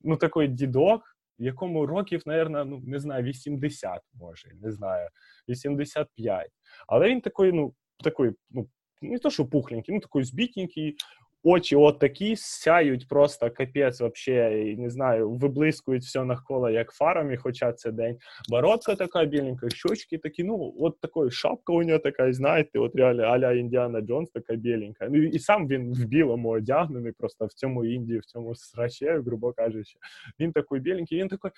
ну, 0.01 0.17
такий 0.17 0.47
дідок, 0.47 1.17
якому 1.37 1.85
років, 1.85 2.21
наверное, 2.25 2.63
ну, 2.63 2.81
не 2.85 2.99
знаю, 2.99 3.23
80, 3.23 4.01
може, 4.13 4.49
не 4.61 4.71
знаю, 4.71 5.09
85. 5.49 6.49
Але 6.87 7.09
він 7.09 7.21
такий, 7.21 7.51
ну, 7.51 7.73
такий, 8.03 8.31
ну, 8.49 8.69
не 9.01 9.17
то, 9.17 9.29
что 9.29 9.45
пухленький, 9.45 9.93
ну 9.93 9.99
такой 9.99 10.23
збітненький, 10.23 10.97
очі 11.45 11.75
от 11.75 11.99
такі 11.99 12.35
сяють 12.35 13.07
просто 13.07 13.51
капець, 13.51 14.01
вообще, 14.01 14.63
і 14.67 14.77
не 14.77 14.89
знаю, 14.89 15.29
виблискують 15.29 16.03
все 16.03 16.23
навколо 16.23 16.69
як 16.69 16.91
фарами, 16.91 17.37
хоча 17.37 17.73
це 17.73 17.91
день. 17.91 18.17
Бородка 18.49 18.95
така 18.95 19.25
біленька, 19.25 19.69
щочки 19.69 20.17
такі, 20.17 20.43
ну, 20.43 20.73
от 20.79 20.99
такої 20.99 21.31
шапка 21.31 21.73
у 21.73 21.83
нього 21.83 21.99
така, 21.99 22.33
знаєте, 22.33 22.79
от 22.79 22.95
реально 22.95 23.23
аля 23.23 23.51
Індіана 23.51 24.01
Джонс 24.01 24.29
така 24.29 24.55
біленька. 24.55 25.07
Ну 25.11 25.23
і 25.23 25.39
сам 25.39 25.67
він 25.67 25.93
в 25.93 26.05
білому 26.05 26.49
одягнений, 26.49 27.11
просто 27.11 27.45
в 27.45 27.53
цьому 27.53 27.85
Індії, 27.85 28.19
в 28.19 28.25
цьому 28.25 28.55
сраче, 28.55 29.21
грубо 29.25 29.53
кажучи. 29.53 29.97
Він 30.39 30.51
такий 30.51 30.79
біленький, 30.79 31.19
він 31.19 31.27
такий 31.27 31.51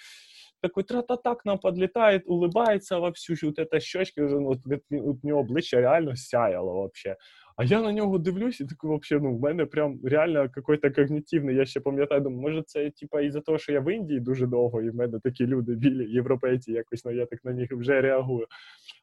такой 0.62 0.84
тра-та-так 0.84 1.46
нам 1.46 1.60
подлетает, 1.60 2.24
улыбается 2.28 3.00
во 3.00 3.12
всю, 3.12 3.36
вот 3.44 3.60
это 3.60 3.80
щечки, 3.80 4.22
вот, 4.22 4.60
у 4.90 5.20
нього 5.24 5.42
обличчя 5.42 5.78
реально 5.78 6.16
сяяло 6.16 6.74
вообще. 6.74 7.16
А 7.58 7.64
я 7.64 7.82
на 7.82 7.92
нього 7.92 8.18
дивлюсь, 8.18 8.62
і 8.62 8.66
такий, 8.66 8.90
вообще, 8.90 9.20
ну, 9.20 9.36
в 9.38 9.40
мене 9.40 9.66
прям 9.66 10.00
реально 10.04 10.50
какой-то 10.50 10.92
когнітивний. 10.92 11.56
Я 11.56 11.66
ще 11.66 11.80
пам'ятаю, 11.80 12.22
думаю, 12.22 12.42
може, 12.42 12.64
це 12.66 12.90
типа 12.90 13.22
із-за 13.22 13.42
того, 13.42 13.58
що 13.58 13.74
я 13.74 13.80
в 13.80 13.94
Індії 13.94 14.20
дуже 14.20 14.48
довго, 14.48 14.82
і 14.82 14.90
в 14.90 14.96
мене 14.96 15.20
такі 15.20 15.48
люди 15.48 15.76
білі, 15.76 16.12
європейці, 16.12 16.72
якось 16.72 17.06
ну, 17.06 17.12
я 17.12 17.26
так 17.26 17.46
на 17.46 17.54
них 17.54 17.72
вже 17.72 18.02
реагую. 18.02 18.48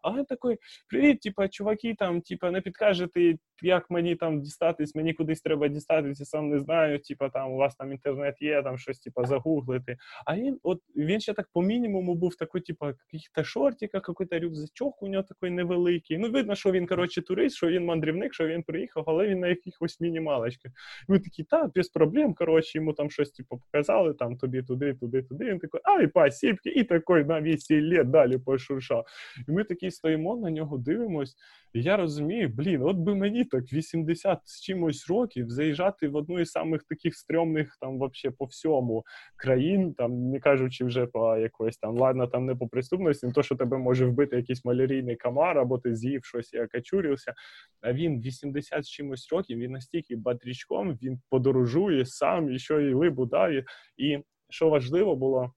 А 0.03 0.17
він 0.17 0.25
такий, 0.25 0.57
привіт, 0.89 1.21
типа, 1.21 1.49
чуваки, 1.49 1.95
там, 1.99 2.21
типа, 2.21 2.51
не 2.51 2.61
підкажете, 2.61 3.35
як 3.63 3.91
мені 3.91 4.15
там 4.15 4.41
дістатись, 4.41 4.95
мені 4.95 5.15
кудись 5.15 5.41
треба 5.41 5.69
дістатися, 5.69 6.25
сам 6.25 6.49
не 6.49 6.61
знаю, 6.61 6.99
типа 6.99 7.29
там 7.29 7.53
у 7.53 7.57
вас 7.57 7.77
там 7.77 7.93
інтернет 7.93 8.43
є, 8.43 8.63
там 8.63 8.79
щось 8.79 8.99
типа 8.99 9.25
загуглити. 9.25 9.97
А 10.27 10.37
він 10.37 10.59
от 10.63 10.81
він 10.97 11.21
ще 11.21 11.35
так 11.35 11.49
по 11.53 11.63
мінімуму 11.63 12.15
був 12.15 12.37
такий, 12.37 12.61
типа, 12.61 12.95
яких-то 13.13 13.45
шортика, 13.45 14.03
який-то 14.09 14.39
рюкзачок 14.39 15.03
у 15.03 15.09
нього 15.09 15.25
такий 15.29 15.51
невеликий. 15.51 16.19
Ну, 16.19 16.31
видно, 16.31 16.55
що 16.55 16.73
він, 16.73 16.87
коротше, 16.87 17.23
турист, 17.23 17.57
що 17.57 17.69
він 17.69 17.85
мандрівник, 17.85 18.35
що 18.35 18.44
він 18.47 18.63
приїхав, 18.63 19.05
але 19.07 19.29
він 19.29 19.41
на 19.41 19.49
якихось 19.49 20.01
мінімалочках. 20.01 20.73
І 21.09 21.13
ми 21.13 21.19
такі, 21.19 21.45
та, 21.45 21.71
без 21.75 21.89
проблем. 21.89 22.35
Коротше, 22.35 22.79
йому 22.79 22.93
там 22.93 23.11
щось 23.11 23.31
типу, 23.31 23.59
показали, 23.59 24.15
там 24.15 24.37
тобі 24.37 24.63
туди, 24.63 24.95
туди, 24.95 25.23
туди. 25.23 25.45
Він 25.45 25.59
такий, 25.59 25.81
ай, 25.85 26.07
пасібки, 26.07 26.71
і 26.71 26.85
такий 26.85 27.25
на 27.25 27.41
весіллі 27.41 28.05
далі 28.05 28.39
пошуршав. 28.39 29.07
І 29.49 29.53
ми 29.53 29.65
такі 29.65 29.91
стоїмо 29.91 30.37
на 30.37 30.51
нього, 30.51 30.79
дивимось. 30.79 31.37
І 31.75 31.83
я 31.83 31.97
розумію, 31.97 32.49
блін, 32.49 32.83
от 32.83 32.97
би 32.97 33.15
мені 33.15 33.45
так 33.45 33.73
80 33.73 34.39
з 34.45 34.61
чимось 34.61 35.09
років 35.09 35.51
заїжджати 35.51 36.09
в 36.09 36.17
одну 36.17 36.41
із 36.41 36.51
самих 36.51 36.83
таких 36.83 37.17
стрьомних 37.17 37.77
там 37.81 37.99
вообще 37.99 38.31
по 38.31 38.45
всьому 38.45 39.05
країн, 39.37 39.95
там 39.95 40.31
не 40.31 40.41
кажучи 40.41 40.85
вже 40.85 41.07
по 41.07 41.37
якоїсь 41.37 41.77
там, 41.77 41.99
ладно, 41.99 42.27
там 42.27 42.47
не 42.47 42.55
по 42.55 42.69
преступності, 42.69 43.27
не 43.27 43.33
то, 43.33 43.43
що 43.43 43.57
тебе 43.57 43.79
може 43.79 44.07
вбити 44.07 44.37
якийсь 44.37 44.65
малярійний 44.65 45.17
комар, 45.17 45.59
або 45.59 45.79
ти 45.79 45.95
з'їв 45.95 46.25
щось 46.25 46.53
і 46.53 46.61
окачурився. 46.61 47.35
А 47.81 47.93
він 47.93 48.21
80 48.43 48.85
з 48.85 48.89
чимось 48.89 49.33
років, 49.33 49.59
він 49.59 49.73
настільки 49.73 50.17
батрічком, 50.17 50.99
він 51.03 51.21
подорожує 51.31 52.07
сам, 52.07 52.53
і 52.53 52.59
що 52.59 52.81
і 52.81 52.95
либу 52.95 53.27
дає. 53.27 53.65
І 53.97 54.19
що 54.51 54.69
важливо 54.69 55.17
було 55.17 55.53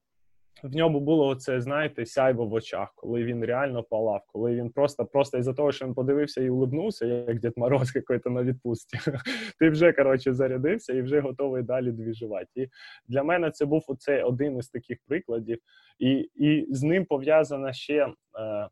в 0.63 0.75
ньому 0.75 0.99
було 0.99 1.35
це, 1.35 1.61
знаєте, 1.61 2.05
сяйво 2.05 2.45
в 2.45 2.53
очах, 2.53 2.93
коли 2.95 3.23
він 3.23 3.45
реально 3.45 3.83
палав, 3.83 4.21
коли 4.27 4.55
він 4.55 4.69
просто 4.69 5.05
просто 5.05 5.37
із-за 5.37 5.53
того, 5.53 5.71
що 5.71 5.85
він 5.85 5.93
подивився 5.93 6.41
і 6.41 6.49
улибнувся, 6.49 7.05
як 7.05 7.39
Дід 7.39 7.53
Мороз 7.57 7.95
якийсь 7.95 8.25
на 8.25 8.43
відпустці. 8.43 8.97
Ти 9.59 9.69
вже 9.69 9.93
коротше 9.93 10.33
зарядився 10.33 10.93
і 10.93 11.01
вже 11.01 11.19
готовий 11.19 11.63
далі 11.63 11.91
двіжувати. 11.91 12.49
І 12.55 12.67
для 13.07 13.23
мене 13.23 13.51
це 13.51 13.65
був 13.65 13.85
оце 13.87 14.23
один 14.23 14.57
із 14.57 14.69
таких 14.69 14.97
прикладів, 15.07 15.59
і 15.99 16.29
і 16.35 16.67
з 16.69 16.83
ним 16.83 17.05
пов'язана 17.05 17.73
ще. 17.73 18.07
Е, 18.39 18.69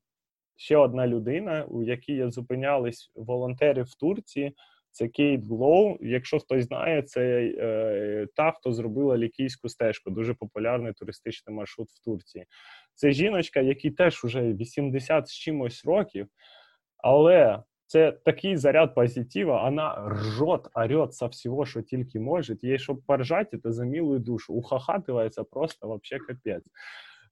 Ще 0.57 0.77
одна 0.77 1.07
людина, 1.07 1.65
у 1.67 1.83
якій 1.83 2.29
зупинялись 2.29 3.11
волонтери 3.15 3.83
в 3.83 3.95
Турції, 3.95 4.55
це 4.91 5.07
Кейт 5.07 5.45
Клоу. 5.45 5.97
Якщо 6.01 6.39
хтось 6.39 6.65
знає, 6.65 7.01
це 7.01 7.53
е, 7.59 8.27
та, 8.35 8.51
хто 8.51 8.73
зробила 8.73 9.17
лікійську 9.17 9.69
стежку, 9.69 10.11
дуже 10.11 10.33
популярний 10.33 10.93
туристичний 10.93 11.55
маршрут 11.55 11.89
в 11.89 12.03
Турції. 12.03 12.45
Це 12.93 13.11
жіночка, 13.11 13.59
якій 13.59 13.91
теж 13.91 14.23
вже 14.23 14.53
80 14.53 15.27
з 15.27 15.33
чимось 15.33 15.85
років, 15.85 16.27
але 16.97 17.63
це 17.87 18.11
такий 18.11 18.57
заряд 18.57 18.95
позитива, 18.95 19.63
вона 19.63 20.09
ржет, 20.09 20.67
орет 20.75 21.13
со 21.13 21.27
всього, 21.27 21.65
що 21.65 21.81
тільки 21.81 22.19
може. 22.19 22.57
Їй, 22.61 22.79
щоб 22.79 23.01
поржати, 23.07 23.57
це 23.57 23.71
за 23.71 23.85
милую 23.85 24.19
душу. 24.19 24.53
Ухахатується 24.53 25.43
просто 25.43 25.87
вообще 25.87 26.19
капець 26.19 26.63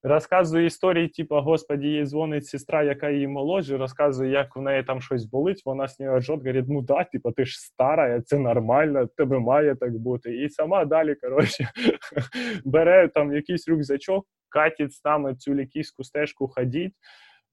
розказує 0.04 0.66
історії, 0.66 1.08
типу, 1.08 1.36
господі, 1.36 1.88
їй 1.88 2.06
дзвонить 2.06 2.46
сестра, 2.46 2.84
яка 2.84 3.10
її 3.10 3.28
молодша, 3.28 3.78
розказує, 3.78 4.32
як 4.32 4.56
в 4.56 4.62
неї 4.62 4.84
там 4.84 5.02
щось 5.02 5.26
болить. 5.26 5.62
Вона 5.66 5.88
з 5.88 6.00
нею 6.00 6.18
ржот, 6.18 6.40
говорить, 6.40 6.66
ну 6.68 6.82
да, 6.82 7.04
типу, 7.04 7.32
ти 7.32 7.46
ж 7.46 7.60
стара, 7.60 8.22
це 8.22 8.38
нормально, 8.38 9.08
тебе 9.18 9.40
має 9.40 9.76
так 9.76 9.98
бути. 9.98 10.36
І 10.38 10.50
сама 10.50 10.86
далі, 10.86 11.16
коротше, 11.16 11.70
бере 12.66 13.08
там 13.08 13.34
якийсь 13.34 13.68
рюкзачок, 13.68 14.26
катить 14.50 15.02
нами 15.06 15.36
цю 15.36 15.54
лікійську 15.54 16.04
стежку 16.04 16.48
ходіть. 16.48 16.94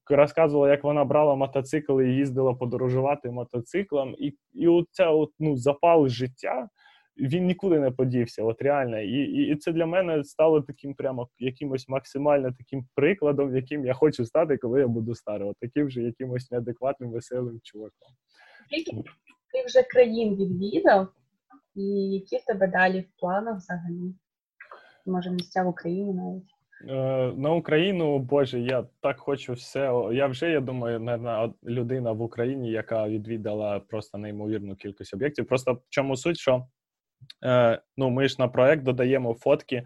Розказувала, 0.09 0.71
як 0.71 0.83
вона 0.83 1.05
брала 1.05 1.35
мотоцикл 1.35 2.01
і 2.01 2.15
їздила 2.15 2.53
подорожувати 2.53 3.31
мотоциклом, 3.31 4.15
і 4.17 4.33
і 4.53 4.67
оце 4.67 5.07
от, 5.07 5.29
ну, 5.39 5.57
запал 5.57 6.07
життя 6.07 6.67
він 7.17 7.45
нікуди 7.45 7.79
не 7.79 7.91
подівся, 7.91 8.43
от 8.43 8.61
реально. 8.61 8.99
І, 8.99 9.11
і 9.11 9.51
і, 9.51 9.55
це 9.55 9.71
для 9.71 9.85
мене 9.85 10.23
стало 10.23 10.61
таким 10.61 10.93
прямо 10.93 11.29
якимось 11.39 11.89
максимально 11.89 12.51
таким 12.57 12.85
прикладом, 12.95 13.55
яким 13.55 13.85
я 13.85 13.93
хочу 13.93 14.25
стати, 14.25 14.57
коли 14.57 14.79
я 14.79 14.87
буду 14.87 15.15
старий. 15.15 15.49
От 15.49 15.55
таким 15.59 15.89
же 15.89 16.03
якимось 16.03 16.51
неадекватним, 16.51 17.11
веселим 17.11 17.59
чуваком. 17.63 18.09
Ти 19.53 19.65
вже 19.65 19.83
країн 19.83 20.35
відвідав, 20.35 21.07
і 21.75 21.83
які 22.11 22.37
в 22.37 22.45
тебе 22.45 22.67
далі 22.67 22.99
в 22.99 23.19
планах 23.19 23.57
взагалі? 23.57 24.15
Може, 25.05 25.31
місця 25.31 25.63
в 25.63 25.67
Україні 25.67 26.13
навіть? 26.13 26.51
Е, 26.89 27.33
на 27.37 27.53
Україну, 27.53 28.19
Боже, 28.19 28.59
я 28.59 28.85
так 29.01 29.19
хочу 29.19 29.53
все. 29.53 30.09
Я 30.13 30.27
вже 30.27 30.51
я 30.51 30.59
думаю, 30.59 30.99
наверное, 30.99 31.53
людина 31.63 32.11
в 32.11 32.21
Україні, 32.21 32.71
яка 32.71 33.07
відвідала 33.07 33.79
просто 33.79 34.17
неймовірну 34.17 34.75
кількість 34.75 35.13
об'єктів. 35.13 35.47
Просто 35.47 35.73
в 35.73 35.81
чому 35.89 36.15
суть, 36.15 36.37
що 36.37 36.65
ну, 37.97 38.09
ми 38.09 38.27
ж 38.27 38.35
на 38.39 38.47
проект 38.47 38.83
додаємо 38.83 39.33
фотки 39.33 39.83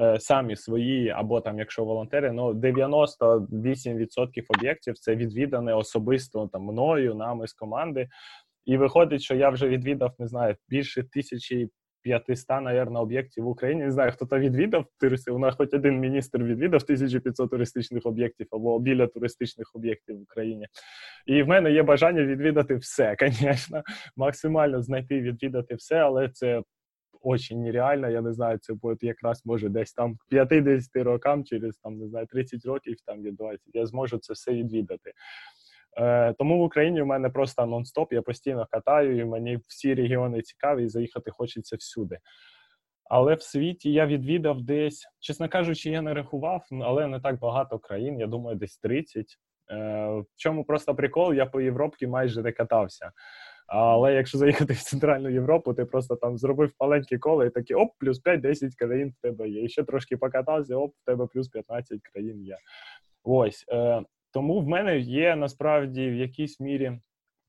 е, 0.00 0.20
самі 0.20 0.56
свої, 0.56 1.08
або 1.08 1.40
там, 1.40 1.58
якщо 1.58 1.84
волонтери, 1.84 2.32
ну 2.32 2.52
98% 2.52 4.44
об'єктів 4.48 4.98
це 4.98 5.16
відвідане 5.16 5.74
особисто 5.74 6.48
там 6.52 6.62
мною, 6.62 7.14
нами 7.14 7.46
з 7.46 7.52
команди. 7.52 8.08
І 8.64 8.76
виходить, 8.76 9.22
що 9.22 9.34
я 9.34 9.50
вже 9.50 9.68
відвідав, 9.68 10.14
не 10.18 10.26
знаю, 10.26 10.56
більше 10.68 11.02
тисячі 11.02 11.70
500, 12.02 12.48
наверное, 12.48 13.02
об'єктів 13.02 13.44
в 13.44 13.48
Україні. 13.48 13.82
Не 13.82 13.90
знаю, 13.90 14.12
хто 14.12 14.26
то 14.26 14.38
відвідав 14.38 14.84
туристів. 15.00 15.34
У 15.34 15.38
нас 15.38 15.54
хоч 15.56 15.74
один 15.74 15.98
міністр 15.98 16.42
відвідав 16.42 16.80
1500 16.82 17.50
туристичних 17.50 18.06
об'єктів 18.06 18.46
або 18.50 18.78
біля 18.78 19.06
туристичних 19.06 19.70
об'єктів 19.74 20.18
в 20.18 20.22
Україні. 20.22 20.66
І 21.26 21.42
в 21.42 21.48
мене 21.48 21.72
є 21.72 21.82
бажання 21.82 22.22
відвідати 22.22 22.76
все, 22.76 23.16
звісно, 23.30 23.82
максимально 24.16 24.82
знайти 24.82 25.20
відвідати 25.20 25.74
все, 25.74 25.96
але 25.96 26.28
це. 26.28 26.62
Очень 27.24 27.62
нереально, 27.62 28.10
я 28.10 28.20
не 28.20 28.32
знаю, 28.32 28.58
це 28.58 28.74
буде 28.74 29.06
якраз 29.06 29.46
може 29.46 29.68
десь 29.68 29.92
там 29.92 30.16
50 30.28 30.96
рокам, 30.96 31.44
через 31.44 31.76
там 31.76 31.98
не 31.98 32.08
знаю 32.08 32.26
30 32.26 32.64
років, 32.64 32.96
там 33.06 33.24
є 33.24 33.32
20, 33.32 33.60
Я 33.74 33.86
зможу 33.86 34.18
це 34.18 34.32
все 34.32 34.52
відвідати. 34.52 35.12
Е, 35.98 36.32
Тому 36.38 36.58
в 36.58 36.62
Україні 36.62 37.02
у 37.02 37.06
мене 37.06 37.30
просто 37.30 37.62
нон-стоп, 37.62 38.06
я 38.10 38.22
постійно 38.22 38.66
катаю, 38.70 39.18
і 39.18 39.24
мені 39.24 39.58
всі 39.66 39.94
регіони 39.94 40.42
цікаві, 40.42 40.84
і 40.84 40.88
заїхати 40.88 41.30
хочеться 41.30 41.76
всюди. 41.76 42.18
Але 43.04 43.34
в 43.34 43.42
світі 43.42 43.92
я 43.92 44.06
відвідав 44.06 44.62
десь, 44.62 45.06
чесно 45.20 45.48
кажучи, 45.48 45.90
я 45.90 46.02
не 46.02 46.14
рахував, 46.14 46.64
але 46.82 47.06
не 47.06 47.20
так 47.20 47.38
багато 47.38 47.78
країн, 47.78 48.20
я 48.20 48.26
думаю, 48.26 48.56
десь 48.56 48.78
30. 48.78 49.26
Е, 49.70 49.76
В 50.06 50.26
чому 50.36 50.64
просто 50.64 50.94
прикол, 50.94 51.34
я 51.34 51.46
по 51.46 51.60
Європі 51.60 52.06
майже 52.06 52.42
не 52.42 52.52
катався. 52.52 53.12
Але 53.66 54.14
якщо 54.14 54.38
заїхати 54.38 54.72
в 54.72 54.82
Центральну 54.82 55.28
Європу, 55.28 55.74
ти 55.74 55.84
просто 55.84 56.16
там 56.16 56.38
зробив 56.38 56.72
маленьке 56.80 57.18
коло 57.18 57.44
і 57.44 57.50
такі 57.50 57.74
оп, 57.74 57.92
плюс 57.98 58.22
5-10 58.22 58.70
країн 58.78 59.14
в 59.18 59.22
тебе 59.22 59.48
є. 59.48 59.64
І 59.64 59.68
ще 59.68 59.82
трошки 59.82 60.16
покатався, 60.16 60.76
оп, 60.76 60.94
в 61.02 61.04
тебе 61.04 61.26
плюс 61.26 61.48
15 61.48 62.00
країн 62.12 62.42
є. 62.44 62.56
Ось. 63.24 63.64
Е, 63.72 64.02
тому 64.32 64.60
в 64.60 64.68
мене 64.68 64.98
є 64.98 65.36
насправді 65.36 66.10
в 66.10 66.14
якійсь 66.14 66.60
мірі 66.60 67.00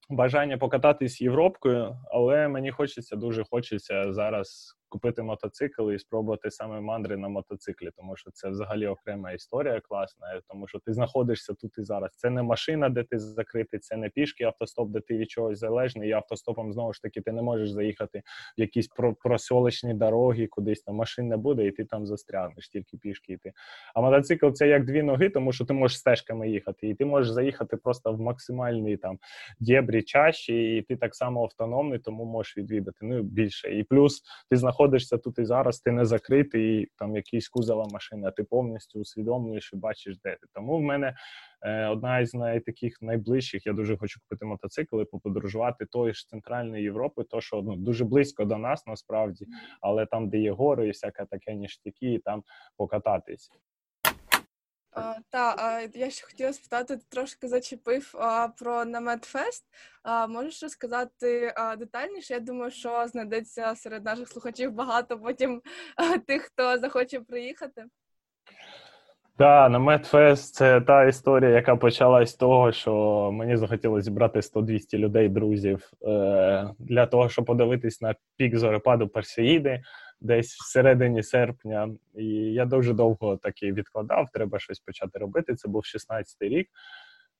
бажання 0.09 0.57
покататись 0.57 1.21
Європкою, 1.21 1.97
але 2.11 2.47
мені 2.47 2.71
хочеться 2.71 3.15
дуже 3.15 3.43
хочеться 3.49 4.13
зараз 4.13 4.75
купити 4.93 5.23
мотоцикл 5.23 5.91
і 5.91 5.99
спробувати 5.99 6.51
саме 6.51 6.81
мандри 6.81 7.17
на 7.17 7.29
мотоциклі, 7.29 7.89
тому 7.95 8.15
що 8.15 8.31
це 8.31 8.49
взагалі 8.49 8.87
окрема 8.87 9.31
історія 9.31 9.79
класна, 9.79 10.41
тому 10.49 10.67
що 10.67 10.79
ти 10.79 10.93
знаходишся 10.93 11.53
тут 11.53 11.77
і 11.77 11.83
зараз. 11.83 12.11
Це 12.15 12.29
не 12.29 12.43
машина, 12.43 12.89
де 12.89 13.03
ти 13.03 13.19
закритий, 13.19 13.79
це 13.79 13.97
не 13.97 14.09
пішки 14.09 14.43
автостоп, 14.43 14.89
де 14.89 14.99
ти 14.99 15.17
від 15.17 15.31
чогось 15.31 15.59
залежний. 15.59 16.09
І 16.09 16.11
автостопом 16.11 16.73
знову 16.73 16.93
ж 16.93 17.01
таки 17.01 17.21
ти 17.21 17.31
не 17.31 17.41
можеш 17.41 17.71
заїхати 17.71 18.21
в 18.57 18.61
якісь 18.61 18.87
просьолочні 19.23 19.93
дороги, 19.93 20.47
кудись 20.47 20.81
там 20.81 20.95
машин 20.95 21.27
не 21.27 21.37
буде, 21.37 21.65
і 21.65 21.71
ти 21.71 21.85
там 21.85 22.05
застрягнеш, 22.05 22.69
тільки 22.69 22.97
пішки 22.97 23.33
йти. 23.33 23.51
А 23.95 24.01
мотоцикл 24.01 24.49
це 24.49 24.67
як 24.67 24.85
дві 24.85 25.03
ноги, 25.03 25.29
тому 25.29 25.53
що 25.53 25.65
ти 25.65 25.73
можеш 25.73 25.97
стежками 25.97 26.49
їхати, 26.49 26.89
і 26.89 26.95
ти 26.95 27.05
можеш 27.05 27.31
заїхати 27.31 27.77
просто 27.77 28.13
в 28.13 28.19
максимальні 28.19 28.97
там 28.97 29.19
дєбрі 29.59 30.03
чащі, 30.03 30.77
і 30.77 30.81
ти 30.81 30.95
так 30.95 31.15
само 31.15 31.43
автономний, 31.43 31.99
тому 31.99 32.25
можеш 32.25 32.57
відвідати. 32.57 32.97
Ну 33.01 33.23
більше. 33.23 33.79
І 33.79 33.83
плюс 33.83 34.21
ти 34.49 34.57
знаходишся 34.57 34.82
знаходишся 34.83 35.17
тут 35.17 35.39
і 35.39 35.45
зараз, 35.45 35.79
ти 35.79 35.91
не 35.91 36.05
закритий, 36.05 36.81
і 36.81 36.87
там 36.97 37.15
якийсь 37.15 37.49
кузова 37.49 37.85
машина, 37.91 38.31
ти 38.31 38.43
повністю 38.43 38.99
усвідомлюєш 38.99 39.71
і 39.73 39.75
бачиш, 39.75 40.17
де 40.23 40.31
ти. 40.31 40.47
Тому 40.53 40.77
в 40.77 40.81
мене 40.81 41.15
е, 41.61 41.87
одна 41.87 42.19
із 42.19 42.33
найтаких 42.33 43.01
найближчих, 43.01 43.65
я 43.65 43.73
дуже 43.73 43.97
хочу 43.97 44.19
купити 44.19 44.45
мотоцикл 44.45 45.01
і 45.01 45.05
поподорожувати 45.05 45.85
тої 45.85 46.13
ж 46.13 46.27
центральної 46.27 46.83
Європи, 46.83 47.23
то 47.23 47.41
що 47.41 47.61
ну, 47.61 47.75
дуже 47.75 48.05
близько 48.05 48.45
до 48.45 48.57
нас 48.57 48.87
насправді, 48.87 49.45
але 49.81 50.05
там, 50.05 50.29
де 50.29 50.37
є 50.37 50.51
гори, 50.51 50.87
і 50.87 50.91
всяке 50.91 51.25
таке 51.25 51.55
ніштяки, 51.55 52.13
і 52.13 52.19
там 52.19 52.43
покататись. 52.77 53.49
А, 54.95 55.13
Та 55.29 55.81
я 55.93 56.09
ще 56.09 56.25
хотіла 56.25 56.53
спитати, 56.53 56.97
ти 56.97 57.03
трошки 57.09 57.47
зачепив 57.47 58.13
про 58.59 58.85
наметфест. 58.85 59.65
Можеш 60.29 60.63
розказати 60.63 61.53
детальніше? 61.79 62.33
Я 62.33 62.39
думаю, 62.39 62.71
що 62.71 63.07
знайдеться 63.07 63.75
серед 63.75 64.05
наших 64.05 64.27
слухачів 64.27 64.71
багато 64.71 65.19
потім 65.19 65.61
тих, 66.27 66.41
хто 66.41 66.77
захоче 66.77 67.19
приїхати. 67.19 67.85
Так, 69.37 69.71
наметфест 69.71 70.55
це 70.55 70.81
та 70.81 71.05
історія, 71.05 71.49
яка 71.49 71.75
почалась 71.75 72.29
з 72.29 72.35
того, 72.35 72.71
що 72.71 73.29
мені 73.33 73.57
захотілося 73.57 74.03
зібрати 74.03 74.39
100-200 74.39 74.97
людей, 74.97 75.29
друзів, 75.29 75.91
е, 76.07 76.69
для 76.79 77.05
того, 77.05 77.29
щоб 77.29 77.45
подивитись 77.45 78.01
на 78.01 78.15
пік 78.37 78.57
зорепаду 78.57 79.07
Персеїди 79.07 79.83
десь 80.23 80.53
всередині 80.53 81.23
серпня, 81.23 81.89
і 82.15 82.25
я 82.33 82.65
дуже 82.65 82.93
довго 82.93 83.37
таки 83.37 83.73
відкладав. 83.73 84.27
Треба 84.33 84.59
щось 84.59 84.79
почати 84.79 85.19
робити. 85.19 85.55
Це 85.55 85.69
був 85.69 85.81
16-й 85.81 86.49
рік. 86.49 86.67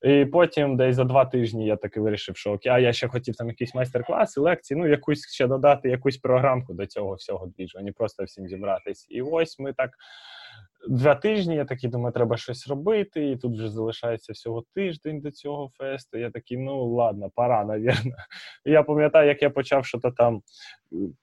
І 0.02 0.24
потім, 0.24 0.76
десь 0.76 0.96
за 0.96 1.04
два 1.04 1.24
тижні, 1.24 1.66
я 1.66 1.76
таки 1.76 2.00
вирішив, 2.00 2.36
що 2.36 2.52
окей, 2.52 2.72
а 2.72 2.78
я 2.78 2.92
ще 2.92 3.08
хотів 3.08 3.36
там 3.36 3.48
якісь 3.48 3.74
майстер-класи, 3.74 4.40
лекції, 4.40 4.80
ну 4.80 4.86
якусь 4.86 5.32
ще 5.34 5.46
додати 5.46 5.88
якусь 5.88 6.16
програмку 6.16 6.74
до 6.74 6.86
цього 6.86 7.14
всього 7.14 7.46
двіжу, 7.46 7.78
а 7.78 7.82
не 7.82 7.92
просто 7.92 8.24
всім 8.24 8.48
зібратись. 8.48 9.06
І 9.10 9.22
ось 9.22 9.58
ми 9.58 9.72
так 9.72 9.90
два 10.88 11.14
тижні. 11.14 11.56
Я 11.56 11.64
такий 11.64 11.90
думаю, 11.90 12.12
треба 12.12 12.36
щось 12.36 12.68
робити, 12.68 13.30
і 13.30 13.36
тут 13.36 13.54
вже 13.54 13.70
залишається 13.70 14.32
всього 14.32 14.64
тиждень 14.74 15.20
до 15.20 15.30
цього 15.30 15.70
фесту. 15.78 16.18
Я 16.18 16.30
такий, 16.30 16.58
ну 16.58 16.84
ладно, 16.84 17.30
пора, 17.34 17.64
навірно. 17.64 18.16
Я 18.64 18.82
пам'ятаю, 18.82 19.28
як 19.28 19.42
я 19.42 19.50
почав 19.50 19.86
що 19.86 19.98
то 19.98 20.10
там 20.10 20.42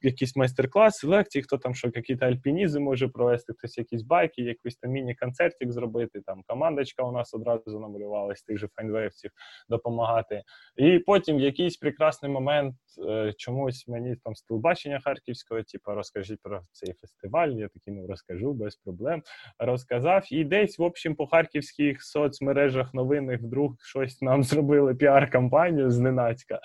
якісь 0.01 0.35
майстер-класи, 0.35 1.07
лекції, 1.07 1.43
хто 1.43 1.57
там 1.57 1.75
що 1.75 1.91
якісь 1.95 2.21
альпінізи 2.21 2.79
може 2.79 3.07
провести, 3.07 3.53
хтось 3.53 3.77
якісь 3.77 4.01
байки, 4.01 4.41
якийсь 4.41 4.75
там 4.75 4.91
міні-концертик 4.91 5.71
зробити. 5.71 6.21
Там 6.25 6.43
командочка 6.47 7.03
у 7.03 7.11
нас 7.11 7.33
одразу 7.33 7.79
намалювалась, 7.79 8.43
тих 8.43 8.57
же 8.57 8.67
файнвейвців 8.75 9.31
допомагати. 9.69 10.43
І 10.75 10.99
потім 10.99 11.39
якийсь 11.39 11.77
прекрасний 11.77 12.31
момент 12.31 12.75
е, 13.09 13.33
чомусь 13.37 13.87
мені 13.87 14.15
там 14.23 14.35
з 14.35 14.41
телебачення 14.41 14.99
харківського, 15.03 15.63
типу, 15.63 15.91
розкажіть 15.91 16.39
про 16.43 16.61
цей 16.71 16.93
фестиваль. 16.93 17.49
Я 17.49 17.67
такий 17.67 17.93
ну 17.93 18.07
розкажу 18.07 18.53
без 18.53 18.75
проблем. 18.75 19.23
Розказав. 19.59 20.27
І 20.31 20.43
десь, 20.43 20.79
в 20.79 20.83
общем, 20.83 21.15
по 21.15 21.27
харківських 21.27 22.03
соцмережах 22.03 22.93
новинних 22.93 23.41
вдруг 23.41 23.75
щось 23.79 24.21
нам 24.21 24.43
зробили 24.43 24.95
піар-кампанію 24.95 25.89
зненацька. 25.89 26.59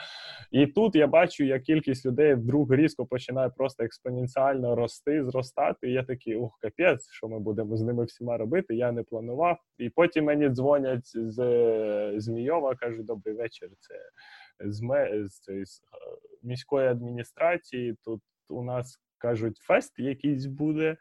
І 0.51 0.67
тут 0.67 0.95
я 0.95 1.07
бачу, 1.07 1.45
як 1.45 1.63
кількість 1.63 2.07
людей 2.07 2.35
вдруг 2.35 2.73
різко 2.73 3.07
починає 3.07 3.49
просто 3.49 3.85
експоненціально 3.85 4.75
рости, 4.75 5.25
зростати. 5.25 5.89
І 5.89 5.93
я 5.93 6.03
такий, 6.03 6.37
ух, 6.37 6.59
капець, 6.61 7.09
що 7.11 7.29
ми 7.29 7.39
будемо 7.39 7.77
з 7.77 7.83
ними 7.83 8.05
всіма 8.05 8.37
робити. 8.37 8.75
Я 8.75 8.93
не 8.93 9.03
планував. 9.03 9.59
І 9.79 9.91
потім 9.91 10.25
мені 10.25 10.49
дзвонять 10.49 11.07
з 11.15 12.13
Змійова, 12.17 12.75
кажуть, 12.75 13.07
добрий 13.07 13.35
вечір. 13.35 13.69
Це 13.81 13.95
з, 14.61 14.81
з, 15.29 15.65
з, 15.65 15.65
з 15.65 15.83
міської 16.43 16.89
адміністрації. 16.89 17.97
Тут 18.05 18.23
у 18.49 18.63
нас 18.63 19.01
кажуть, 19.19 19.57
фест 19.59 19.99
якийсь 19.99 20.47
буде. 20.47 20.97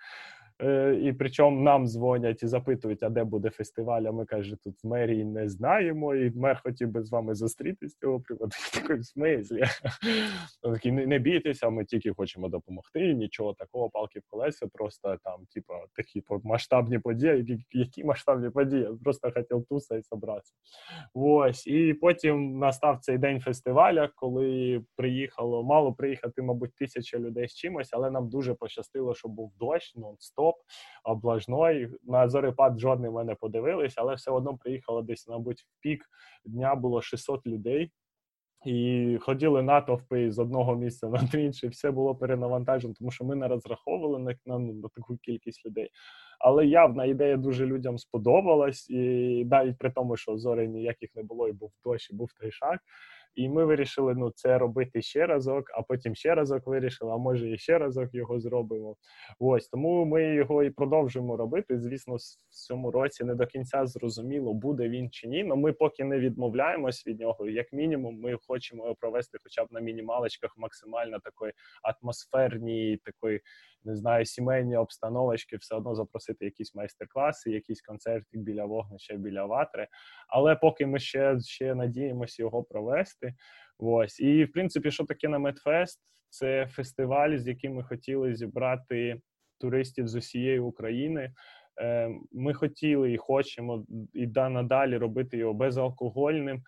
Е, 0.61 0.99
і 1.03 1.13
причому 1.13 1.61
нам 1.61 1.87
дзвонять 1.87 2.43
і 2.43 2.47
запитують, 2.47 3.03
а 3.03 3.09
де 3.09 3.23
буде 3.23 3.49
фестиваль. 3.49 4.01
А 4.01 4.11
ми 4.11 4.25
каже, 4.25 4.55
тут 4.63 4.83
в 4.83 4.87
мерії 4.87 5.25
не 5.25 5.49
знаємо, 5.49 6.15
і 6.15 6.31
мер 6.31 6.61
хотів 6.63 6.89
би 6.89 7.03
з 7.03 7.11
вами 7.11 7.35
зустрітися 7.35 7.95
з 7.95 7.97
цього 7.97 8.19
приводу. 8.19 8.51
Такий 8.73 8.95
в 8.95 9.05
смислі. 9.05 9.63
Такий, 10.63 10.91
не, 10.91 11.19
бійтеся, 11.19 11.69
ми 11.69 11.85
тільки 11.85 12.13
хочемо 12.13 12.49
допомогти. 12.49 13.13
Нічого 13.13 13.53
такого, 13.53 13.89
палки 13.89 14.19
в 14.19 14.23
колеса, 14.29 14.67
просто 14.67 15.17
там, 15.23 15.45
типу, 15.53 15.73
такі 15.95 16.23
масштабні 16.43 16.99
події. 16.99 17.65
Які, 17.71 18.03
масштабні 18.03 18.49
події? 18.49 18.89
Просто 19.03 19.31
хотів 19.31 19.65
туса 19.69 19.95
і 19.95 20.01
зібратися. 20.01 20.53
Ось. 21.13 21.67
І 21.67 21.93
потім 21.93 22.59
настав 22.59 22.99
цей 22.99 23.17
день 23.17 23.39
фестиваля, 23.39 24.09
коли 24.15 24.81
приїхало, 24.95 25.63
мало 25.63 25.93
приїхати, 25.93 26.41
мабуть, 26.41 26.75
тисяча 26.75 27.19
людей 27.19 27.47
з 27.47 27.55
чимось, 27.55 27.89
але 27.91 28.11
нам 28.11 28.29
дуже 28.29 28.53
пощастило, 28.53 29.15
що 29.15 29.27
був 29.27 29.53
дощ, 29.59 29.93
ну 29.95 30.15
стоп, 30.45 30.55
облажной. 31.03 31.89
На 32.03 32.29
зорепад 32.29 32.79
жодний 32.79 33.11
мене 33.11 33.31
не 33.31 33.35
подивились, 33.35 33.93
але 33.97 34.15
все 34.15 34.31
одно 34.31 34.57
приїхало 34.57 35.01
десь, 35.01 35.27
мабуть, 35.27 35.61
в 35.61 35.81
пік 35.81 36.05
дня 36.45 36.75
було 36.75 37.01
600 37.01 37.47
людей. 37.47 37.91
І 38.65 39.17
ходили 39.21 39.61
натовпи 39.61 40.31
з 40.31 40.39
одного 40.39 40.75
місця 40.75 41.07
на 41.07 41.39
інше, 41.39 41.67
все 41.67 41.91
було 41.91 42.15
перенавантажено, 42.15 42.93
тому 42.93 43.11
що 43.11 43.25
ми 43.25 43.35
не 43.35 43.47
розраховували 43.47 44.19
на, 44.19 44.35
на, 44.45 44.59
на 44.59 44.89
таку 44.95 45.17
кількість 45.17 45.65
людей. 45.65 45.89
Але 46.39 46.65
явна 46.65 47.05
ідея 47.05 47.37
дуже 47.37 47.65
людям 47.65 47.97
сподобалась, 47.97 48.89
і 48.89 49.45
навіть 49.45 49.77
при 49.77 49.91
тому, 49.91 50.17
що 50.17 50.37
зори 50.37 50.67
ніяких 50.67 51.15
не 51.15 51.23
було, 51.23 51.47
і 51.47 51.51
був 51.51 51.71
дощ, 51.83 52.09
і 52.11 52.15
був 52.15 52.33
тришак. 52.33 52.79
І 53.35 53.49
ми 53.49 53.65
вирішили 53.65 54.15
ну, 54.15 54.31
це 54.35 54.57
робити 54.57 55.01
ще 55.01 55.25
разок, 55.25 55.71
а 55.73 55.81
потім 55.81 56.15
ще 56.15 56.35
разок 56.35 56.67
вирішили, 56.67 57.11
а 57.11 57.17
може 57.17 57.51
і 57.51 57.57
ще 57.57 57.77
разок 57.77 58.13
його 58.13 58.39
зробимо. 58.39 58.95
Ось 59.39 59.67
тому 59.67 60.05
ми 60.05 60.23
його 60.35 60.63
і 60.63 60.69
продовжуємо 60.69 61.37
робити. 61.37 61.79
Звісно, 61.79 62.15
в 62.15 62.53
цьому 62.53 62.91
році 62.91 63.23
не 63.23 63.35
до 63.35 63.45
кінця 63.45 63.85
зрозуміло, 63.85 64.53
буде 64.53 64.89
він 64.89 65.09
чи 65.11 65.27
ні. 65.27 65.43
але 65.43 65.55
ми 65.55 65.73
поки 65.73 66.03
не 66.03 66.19
відмовляємось 66.19 67.07
від 67.07 67.19
нього. 67.19 67.49
Як 67.49 67.73
мінімум, 67.73 68.19
ми 68.19 68.37
хочемо 68.47 68.83
його 68.83 68.95
провести, 68.95 69.37
хоча 69.43 69.65
б 69.65 69.67
на 69.71 69.79
мінімалочках, 69.79 70.57
максимально 70.57 71.19
такої 71.19 71.53
атмосферній, 71.83 72.99
такої 73.03 73.41
не 73.85 73.95
знаю, 73.95 74.25
сімейні 74.25 74.77
обстановочки, 74.77 75.57
все 75.57 75.75
одно 75.75 75.95
запросити 75.95 76.45
якісь 76.45 76.75
майстер-класи, 76.75 77.51
якісь 77.51 77.81
концерти 77.81 78.37
біля 78.37 78.65
вогнища, 78.65 79.15
біля 79.15 79.45
ватри. 79.45 79.87
Але 80.27 80.55
поки 80.55 80.85
ми 80.85 80.99
ще 80.99 81.39
ще 81.39 81.75
надіємося 81.75 82.43
його 82.43 82.63
провести. 82.63 83.24
Ось 83.77 84.19
і 84.19 84.43
в 84.43 84.51
принципі, 84.51 84.91
що 84.91 85.03
таке 85.03 85.27
наметфест? 85.27 85.99
Це 86.29 86.67
фестиваль, 86.67 87.37
з 87.37 87.47
яким 87.47 87.73
ми 87.73 87.83
хотіли 87.83 88.35
зібрати 88.35 89.21
туристів 89.59 90.07
з 90.07 90.15
усієї 90.15 90.59
України. 90.59 91.33
Е, 91.81 92.09
ми 92.31 92.53
хотіли 92.53 93.11
і 93.11 93.17
хочемо 93.17 93.85
і 94.13 94.27
надалі 94.27 94.97
робити 94.97 95.37
його 95.37 95.53
безалкогольним. 95.53 96.63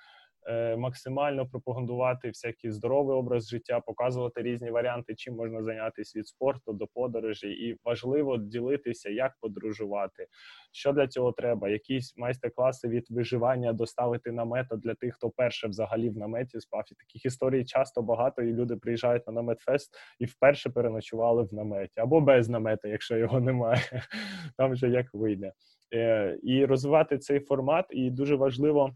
Е, 0.50 0.76
максимально 0.78 1.48
пропагандувати 1.48 2.30
всякий 2.30 2.72
здоровий 2.72 3.18
образ 3.18 3.50
життя, 3.50 3.80
показувати 3.80 4.42
різні 4.42 4.72
варіанти, 4.72 5.16
чим 5.16 5.36
можна 5.36 5.64
зайнятися 5.64 6.20
від 6.20 6.28
спорту 6.28 6.74
до 6.74 6.88
подорожі, 6.88 7.48
і 7.48 7.78
важливо 7.86 8.38
ділитися, 8.38 9.10
як 9.10 9.34
подорожувати. 9.42 10.28
Що 10.72 10.94
для 10.94 11.08
цього 11.08 11.32
треба? 11.32 11.70
Якісь 11.70 12.18
майстер-класи 12.18 12.88
від 12.88 13.06
виживання 13.10 13.74
доставити 13.74 14.32
намета 14.32 14.76
для 14.76 14.94
тих, 14.94 15.16
хто 15.16 15.30
перше 15.30 15.68
взагалі 15.68 16.10
в 16.10 16.18
наметі 16.18 16.60
спав. 16.60 16.84
І 16.92 16.96
таких 16.96 17.26
історій 17.26 17.66
часто 17.66 18.02
багато, 18.02 18.42
і 18.42 18.54
люди 18.54 18.76
приїжджають 18.76 19.28
на 19.28 19.34
наметфест 19.34 19.96
і 20.20 20.26
вперше 20.26 20.70
переночували 20.70 21.44
в 21.44 21.54
наметі 21.54 22.00
або 22.00 22.22
без 22.22 22.50
намета, 22.50 22.88
якщо 22.88 23.18
його 23.18 23.40
немає. 23.40 23.82
Там 24.58 24.72
вже 24.72 24.90
як 24.90 25.14
вийде. 25.14 25.52
Е, 25.94 26.40
і 26.44 26.66
розвивати 26.66 27.18
цей 27.18 27.40
формат, 27.40 27.86
і 27.90 28.12
дуже 28.12 28.36
важливо 28.36 28.96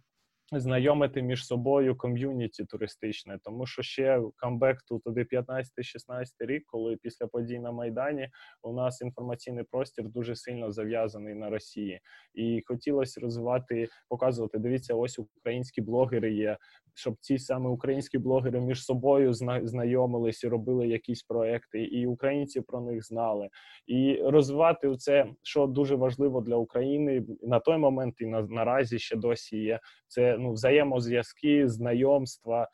знайомити 0.59 1.21
між 1.21 1.45
собою 1.45 1.97
ком'юніті 1.97 2.65
туристичне, 2.65 3.39
тому 3.43 3.65
що 3.65 3.81
ще 3.81 4.21
камбек 4.35 4.81
тут 4.87 5.03
туди 5.03 5.27
15-16 5.31 6.25
рік, 6.39 6.63
коли 6.67 6.95
після 6.95 7.27
подій 7.27 7.59
на 7.59 7.71
Майдані 7.71 8.29
у 8.63 8.73
нас 8.73 9.01
інформаційний 9.01 9.63
простір 9.71 10.09
дуже 10.09 10.35
сильно 10.35 10.71
зав'язаний 10.71 11.35
на 11.35 11.49
Росії, 11.49 11.99
і 12.33 12.61
хотілося 12.65 13.21
розвивати, 13.21 13.87
показувати. 14.09 14.59
Дивіться, 14.59 14.95
ось 14.95 15.19
українські 15.19 15.81
блогери 15.81 16.33
є. 16.33 16.57
Щоб 16.93 17.15
ці 17.19 17.37
саме 17.37 17.69
українські 17.69 18.17
блогери 18.17 18.61
між 18.61 18.85
собою 18.85 19.33
знайомились 19.63 20.43
і 20.43 20.47
робили 20.47 20.87
якісь 20.87 21.23
проекти, 21.23 21.83
і 21.83 22.07
українці 22.07 22.61
про 22.61 22.81
них 22.81 23.05
знали, 23.05 23.49
і 23.87 24.21
розвивати 24.23 24.95
це, 24.95 25.25
що 25.43 25.67
дуже 25.67 25.95
важливо 25.95 26.41
для 26.41 26.55
України 26.55 27.25
на 27.41 27.59
той 27.59 27.77
момент, 27.77 28.15
і 28.19 28.25
на 28.25 28.41
наразі 28.41 28.99
ще 28.99 29.15
досі 29.15 29.57
є 29.57 29.79
це 30.07 30.37
ну 30.41 30.51
взаємозв'язки, 30.51 31.67
знайомства. 31.67 32.67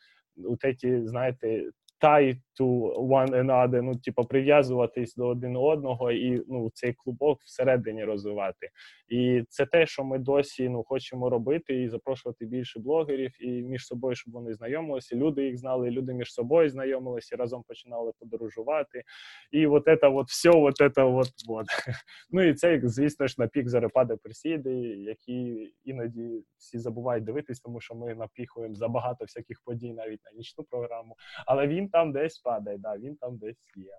от 0.45 0.77
ті, 0.77 1.07
знаєте, 1.07 1.69
tie 2.01 2.37
to 2.59 2.93
one 2.97 3.29
another, 3.29 3.81
ну, 3.81 3.95
типу, 3.95 4.23
прив'язуватись 4.23 5.15
до 5.15 5.27
один 5.27 5.55
одного 5.57 6.11
і 6.11 6.43
ну, 6.47 6.71
цей 6.73 6.93
клубок 6.93 7.41
всередині 7.41 8.03
розвивати. 8.03 8.69
І 9.09 9.43
це 9.49 9.65
те, 9.65 9.85
що 9.85 10.03
ми 10.03 10.19
досі 10.19 10.69
ну, 10.69 10.83
хочемо 10.83 11.29
робити, 11.29 11.81
і 11.81 11.89
запрошувати 11.89 12.45
більше 12.45 12.79
блогерів, 12.79 13.31
і 13.39 13.47
між 13.47 13.85
собою, 13.85 14.15
щоб 14.15 14.33
вони 14.33 14.53
знайомилися. 14.53 15.15
Люди 15.15 15.45
їх 15.45 15.57
знали, 15.57 15.91
люди 15.91 16.13
між 16.13 16.33
собою 16.33 16.69
знайомилися, 16.69 17.35
разом 17.35 17.63
починали 17.67 18.11
подорожувати. 18.19 19.03
І 19.51 19.67
от 19.67 19.83
це 19.85 20.07
от 20.07 20.27
все, 20.27 20.49
от 20.49 20.77
це 20.77 21.03
от, 21.03 21.27
от. 21.49 21.65
Ну 22.31 22.43
і 22.43 22.53
це, 22.53 22.81
звісно 22.83 23.27
ж, 23.27 23.35
на 23.37 23.47
пік 23.47 23.69
зарепади 23.69 24.15
Персіди, 24.15 24.71
які 24.97 25.67
іноді 25.83 26.43
всі 26.57 26.79
забувають 26.79 27.23
дивитись, 27.23 27.59
тому 27.59 27.81
що 27.81 27.95
ми 27.95 28.15
напіхуємо 28.15 28.75
забагато 28.75 29.25
всяких 29.25 29.61
подій 29.65 29.93
навіть 29.93 30.23
на 30.25 30.31
нічну 30.37 30.63
програму. 30.63 31.15
Але 31.45 31.67
він 31.67 31.89
там 31.89 32.11
десь 32.11 32.39
падає, 32.47 32.77
да, 32.77 32.97
він 32.97 33.15
там 33.15 33.37
десь 33.37 33.71
є. 33.75 33.97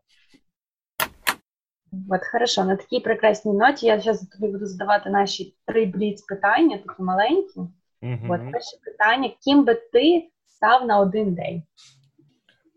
От 2.10 2.20
хорошо, 2.32 2.64
на 2.64 2.76
такій 2.76 3.00
прекрасній 3.00 3.52
ноті 3.52 3.86
я 3.86 4.00
зараз 4.00 4.28
тобі 4.28 4.52
буду 4.52 4.66
задавати 4.66 5.10
наші 5.10 5.56
три 5.66 5.86
бліц 5.86 6.22
питання, 6.22 6.78
такі 6.78 7.02
маленькі. 7.02 7.60
Угу. 8.02 8.26
От 8.28 8.40
перше 8.52 8.76
питання: 8.84 9.30
ким 9.44 9.64
би 9.64 9.74
ти 9.74 10.28
став 10.46 10.86
на 10.86 11.00
один 11.00 11.34
день? 11.34 11.62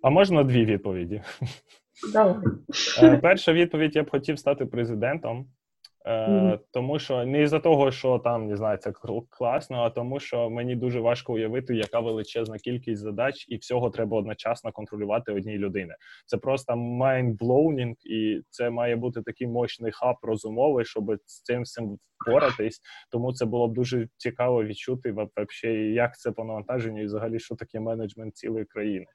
А 0.01 0.09
можна 0.09 0.43
дві 0.43 0.65
відповіді? 0.65 1.21
Давай. 2.13 2.35
Е, 3.03 3.17
перша 3.17 3.53
відповідь: 3.53 3.95
я 3.95 4.03
б 4.03 4.09
хотів 4.09 4.39
стати 4.39 4.65
президентом. 4.65 5.47
Е, 6.05 6.59
Тому 6.71 6.99
що 6.99 7.25
не 7.25 7.41
із-за 7.41 7.59
того, 7.59 7.91
що 7.91 8.19
там 8.19 8.47
не 8.47 8.55
знаю, 8.55 8.77
це 8.77 8.93
класно, 9.29 9.77
а 9.77 9.89
тому, 9.89 10.19
що 10.19 10.49
мені 10.49 10.75
дуже 10.75 10.99
важко 10.99 11.33
уявити, 11.33 11.75
яка 11.75 11.99
величезна 11.99 12.57
кількість 12.57 13.01
задач, 13.01 13.45
і 13.49 13.57
всього 13.57 13.89
треба 13.89 14.17
одночасно 14.17 14.71
контролювати 14.71 15.31
одній 15.31 15.57
людини. 15.57 15.95
Це 16.25 16.37
просто 16.37 16.75
майндблоунінг, 16.75 17.95
і 18.03 18.41
це 18.49 18.69
має 18.69 18.95
бути 18.95 19.21
такий 19.21 19.47
мощний 19.47 19.91
хаб 19.91 20.15
розумовий, 20.21 20.85
щоб 20.85 21.15
з 21.25 21.41
цим 21.41 21.61
всім 21.61 21.97
впоратись. 22.21 22.81
Тому 23.11 23.33
це 23.33 23.45
було 23.45 23.67
б 23.67 23.73
дуже 23.73 24.07
цікаво 24.17 24.63
відчути 24.63 25.11
вообще, 25.11 25.73
як 25.73 26.17
це 26.17 26.31
по 26.31 26.43
навантаженню, 26.43 27.01
і 27.01 27.05
взагалі 27.05 27.39
що 27.39 27.55
таке 27.55 27.79
менеджмент 27.79 28.35
цілої 28.35 28.65
країни. 28.65 29.05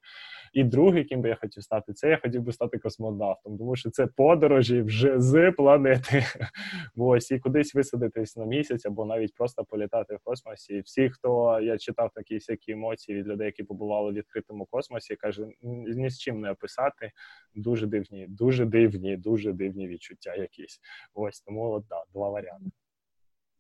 І 0.53 0.65
другий, 0.65 1.05
ким 1.05 1.21
би 1.21 1.29
я 1.29 1.35
хотів 1.35 1.63
стати, 1.63 1.93
це 1.93 2.11
я 2.11 2.19
хотів 2.23 2.43
би 2.43 2.53
стати 2.53 2.79
космонавтом, 2.79 3.59
тому 3.59 3.77
що 3.77 3.91
це 3.91 4.07
подорожі 4.07 4.83
вже 4.83 5.21
з 5.21 5.53
планети. 5.53 6.25
Ось 6.97 7.31
і 7.31 7.39
кудись 7.39 7.75
висадитись 7.75 8.37
на 8.37 8.45
місяць 8.45 8.87
або 8.87 9.05
навіть 9.05 9.35
просто 9.35 9.65
політати 9.65 10.17
в 10.17 10.19
космосі. 10.25 10.81
Всі, 10.81 11.11
хто 11.11 11.61
я 11.61 11.79
читав 11.79 12.11
такі 12.15 12.35
всякі 12.35 12.73
емоції 12.73 13.19
від 13.19 13.27
людей, 13.27 13.47
які 13.47 13.63
побували 13.63 14.11
в 14.11 14.15
відкритому 14.15 14.67
космосі, 14.71 15.17
каже, 15.17 15.47
ні 15.63 16.11
з 16.11 16.19
чим 16.19 16.41
не 16.41 16.51
описати. 16.51 17.11
Дуже 17.55 17.87
дивні, 17.87 18.27
дуже 18.29 18.65
дивні, 18.65 19.17
дуже 19.17 19.53
дивні 19.53 19.89
відчуття. 19.89 20.35
Якісь 20.35 20.81
ось 21.15 21.41
тому 21.41 21.71
от, 21.71 21.85
да, 21.89 22.05
два 22.13 22.29
варіанти. 22.31 22.71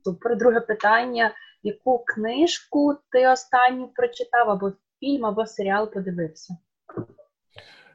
Супер. 0.05 0.37
Друге 0.37 0.61
питання: 0.61 1.35
яку 1.63 2.05
книжку 2.05 2.95
ти 3.11 3.29
останню 3.29 3.89
прочитав, 3.89 4.51
або 4.51 4.73
фільм, 5.01 5.27
або 5.27 5.47
серіал 5.47 5.93
подивився? 5.93 6.57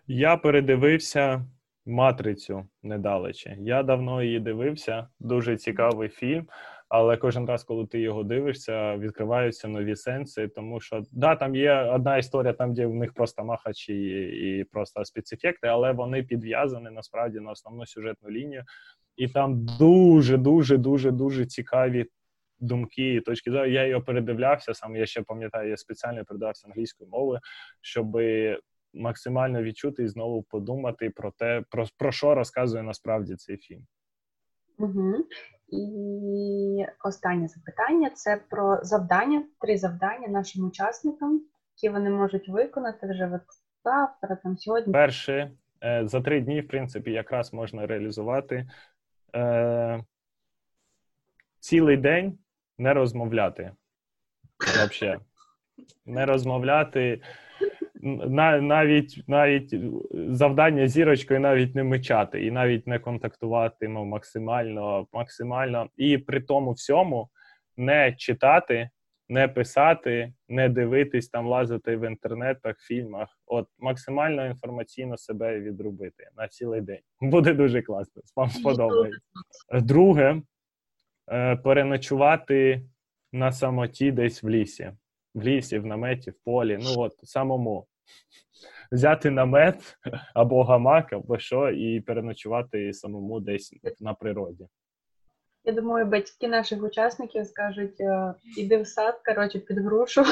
Я 0.07 0.37
передивився 0.37 1.45
матрицю 1.85 2.67
недалече. 2.83 3.57
Я 3.59 3.83
давно 3.83 4.23
її 4.23 4.39
дивився, 4.39 5.07
дуже 5.19 5.57
цікавий 5.57 6.09
фільм. 6.09 6.47
Але 6.89 7.17
кожен 7.17 7.45
раз, 7.45 7.63
коли 7.63 7.87
ти 7.87 7.99
його 7.99 8.23
дивишся, 8.23 8.97
відкриваються 8.97 9.67
нові 9.67 9.95
сенси. 9.95 10.47
Тому 10.47 10.79
що 10.79 11.03
да, 11.11 11.35
там 11.35 11.55
є 11.55 11.73
одна 11.73 12.17
історія, 12.17 12.53
там 12.53 12.73
де 12.73 12.85
в 12.85 12.95
них 12.95 13.13
просто 13.13 13.43
махачі 13.43 13.93
і, 13.93 14.59
і 14.59 14.63
просто 14.63 15.05
спецефекти, 15.05 15.67
але 15.67 15.91
вони 15.91 16.23
підв'язані 16.23 16.89
насправді 16.89 17.39
на 17.39 17.51
основну 17.51 17.85
сюжетну 17.85 18.29
лінію, 18.29 18.63
і 19.15 19.27
там 19.27 19.65
дуже, 19.79 20.37
дуже, 20.37 20.77
дуже, 20.77 21.11
дуже 21.11 21.45
цікаві 21.45 22.05
думки 22.59 23.13
і 23.13 23.21
точки 23.21 23.51
зору. 23.51 23.65
Я 23.65 23.85
його 23.85 24.01
передивлявся 24.01 24.73
сам. 24.73 24.95
Я 24.95 25.05
ще 25.05 25.21
пам'ятаю, 25.21 25.69
я 25.69 25.77
спеціально 25.77 26.25
передавався 26.25 26.67
англійською 26.67 27.09
мовою, 27.09 27.39
щоб 27.81 28.17
максимально 28.93 29.63
відчути 29.63 30.03
і 30.03 30.07
знову 30.07 30.43
подумати 30.43 31.09
про 31.09 31.31
те, 31.31 31.63
про, 31.69 31.85
про 31.97 32.11
що 32.11 32.35
розказує 32.35 32.83
насправді 32.83 33.35
цей 33.35 33.57
фільм. 33.57 33.85
Угу. 34.77 35.15
І 35.67 36.85
останнє 37.03 37.47
запитання 37.47 38.09
це 38.09 38.41
про 38.49 38.79
завдання, 38.83 39.43
три 39.61 39.77
завдання 39.77 40.27
нашим 40.27 40.65
учасникам, 40.65 41.41
які 41.75 41.93
вони 41.93 42.09
можуть 42.09 42.49
виконати 42.49 43.07
вже 43.07 43.31
от 43.33 43.41
завтра, 43.83 44.35
там 44.43 44.57
сьогодні. 44.57 44.93
Перше, 44.93 45.51
е, 45.83 46.07
за 46.07 46.21
три 46.21 46.41
дні, 46.41 46.61
в 46.61 46.67
принципі, 46.67 47.11
якраз 47.11 47.53
можна 47.53 47.87
реалізувати 47.87 48.69
е, 49.35 50.03
цілий 51.59 51.97
день 51.97 52.37
не 52.77 52.93
розмовляти. 52.93 53.71
Взагалі. 54.59 55.19
Не 56.05 56.25
розмовляти 56.25 57.21
навіть 58.01 59.23
навіть 59.27 59.75
завдання 60.11 60.87
зірочкою 60.87 61.39
навіть 61.39 61.75
не 61.75 61.83
мечати 61.83 62.45
і 62.45 62.51
навіть 62.51 62.87
не 62.87 62.99
контактувати 62.99 63.87
ну, 63.87 64.05
максимально 64.05 65.07
максимально. 65.13 65.89
І 65.97 66.17
при 66.17 66.41
тому 66.41 66.71
всьому 66.71 67.29
не 67.77 68.15
читати, 68.17 68.89
не 69.29 69.47
писати, 69.47 70.33
не 70.49 70.69
дивитись 70.69 71.29
там, 71.29 71.47
лазити 71.47 71.97
в 71.97 72.07
інтернетах, 72.07 72.79
фільмах. 72.79 73.39
От 73.45 73.67
максимально 73.79 74.45
інформаційно 74.45 75.17
себе 75.17 75.59
відробити 75.59 76.29
на 76.37 76.47
цілий 76.47 76.81
день. 76.81 77.01
Буде 77.21 77.53
дуже 77.53 77.81
класно. 77.81 78.21
Вам 78.35 78.49
сподобається. 78.49 79.19
Друге, 79.73 80.41
е, 81.31 81.55
переночувати 81.55 82.83
на 83.33 83.51
самоті 83.51 84.11
десь 84.11 84.43
в 84.43 84.49
лісі. 84.49 84.91
В 85.33 85.43
лісі, 85.43 85.79
в 85.79 85.85
наметі, 85.85 86.31
в 86.31 86.35
полі. 86.43 86.79
Ну 86.81 86.95
от 86.97 87.13
самому 87.23 87.87
взяти 88.91 89.29
намет 89.29 89.97
або 90.33 90.63
гамак, 90.63 91.13
або 91.13 91.39
що, 91.39 91.69
і 91.69 92.01
переночувати 92.01 92.93
самому 92.93 93.39
десь 93.39 93.73
на 93.99 94.13
природі. 94.13 94.67
Я 95.63 95.73
думаю, 95.73 96.05
батьки 96.05 96.47
наших 96.47 96.83
учасників 96.83 97.45
скажуть: 97.45 98.01
е, 98.01 98.33
іди 98.57 98.81
в 98.81 98.87
сад, 98.87 99.21
коротше, 99.25 99.59
під 99.59 99.77
грушу. 99.77 100.23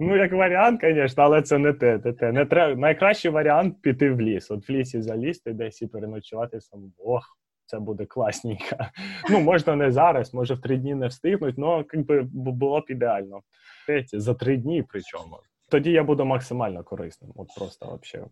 Ну, 0.00 0.16
як 0.16 0.32
варіант, 0.32 0.80
звісно, 0.82 1.22
але 1.22 1.42
це 1.42 1.58
не 1.58 1.72
те. 1.72 1.98
те, 1.98 2.12
те. 2.12 2.32
Не 2.32 2.46
треба. 2.46 2.80
Найкращий 2.80 3.30
варіант 3.30 3.82
піти 3.82 4.10
в 4.10 4.20
ліс. 4.20 4.50
От 4.50 4.68
в 4.68 4.72
лісі 4.72 5.02
залізти 5.02 5.52
десь 5.52 5.82
і 5.82 5.86
переночувати 5.86 6.60
самому. 6.60 6.92
Ох, 6.98 7.38
це 7.66 7.78
буде 7.78 8.06
класненько. 8.06 8.76
Ну, 9.30 9.40
можна 9.40 9.76
не 9.76 9.90
зараз, 9.90 10.34
може 10.34 10.54
в 10.54 10.60
три 10.60 10.76
дні 10.76 10.94
не 10.94 11.06
встигнуть, 11.06 11.54
але 11.58 11.84
якби 11.92 12.22
було 12.32 12.80
б 12.80 12.84
ідеально. 12.88 13.40
Третє, 13.86 14.20
За 14.20 14.34
три 14.34 14.56
дні 14.56 14.84
причому. 14.88 15.38
Тоді 15.68 15.90
я 15.90 16.04
буду 16.04 16.24
максимально 16.24 16.84
корисним. 16.84 17.32
От 17.36 17.48
просто 17.56 17.98
взагалі. 18.02 18.28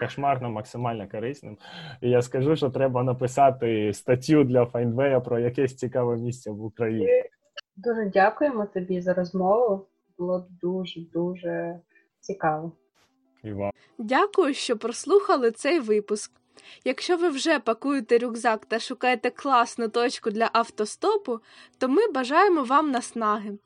Кошмарно, 0.00 0.50
максимально 0.50 1.08
корисним. 1.08 1.58
І 2.00 2.10
я 2.10 2.22
скажу, 2.22 2.56
що 2.56 2.70
треба 2.70 3.02
написати 3.02 3.92
статтю 3.92 4.44
для 4.44 4.66
Файндвея 4.66 5.20
про 5.20 5.38
якесь 5.38 5.76
цікаве 5.76 6.16
місце 6.16 6.50
в 6.50 6.64
Україні. 6.64 7.08
Дуже 7.76 8.10
дякуємо 8.14 8.66
тобі 8.66 9.00
за 9.00 9.14
розмову. 9.14 9.86
Було 10.18 10.46
дуже 10.62 11.00
дуже 11.00 11.80
цікаво. 12.20 12.72
І 13.44 13.52
вам. 13.52 13.70
Дякую, 13.98 14.54
що 14.54 14.76
прослухали 14.76 15.50
цей 15.50 15.80
випуск. 15.80 16.41
Якщо 16.84 17.16
ви 17.16 17.28
вже 17.28 17.58
пакуєте 17.58 18.18
рюкзак 18.18 18.66
та 18.66 18.78
шукаєте 18.78 19.30
класну 19.30 19.88
точку 19.88 20.30
для 20.30 20.50
автостопу, 20.52 21.40
то 21.78 21.88
ми 21.88 22.08
бажаємо 22.08 22.64
вам 22.64 22.90
наснаги. 22.90 23.58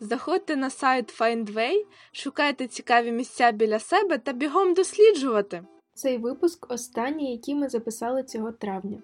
Заходьте 0.00 0.56
на 0.56 0.70
сайт 0.70 1.20
Findway, 1.20 1.84
шукайте 2.12 2.66
цікаві 2.66 3.12
місця 3.12 3.52
біля 3.52 3.78
себе 3.78 4.18
та 4.18 4.32
бігом 4.32 4.74
досліджувати. 4.74 5.62
Цей 5.94 6.18
випуск 6.18 6.72
останній, 6.72 7.32
який 7.32 7.54
ми 7.54 7.68
записали 7.68 8.22
цього 8.22 8.52
травня. 8.52 9.02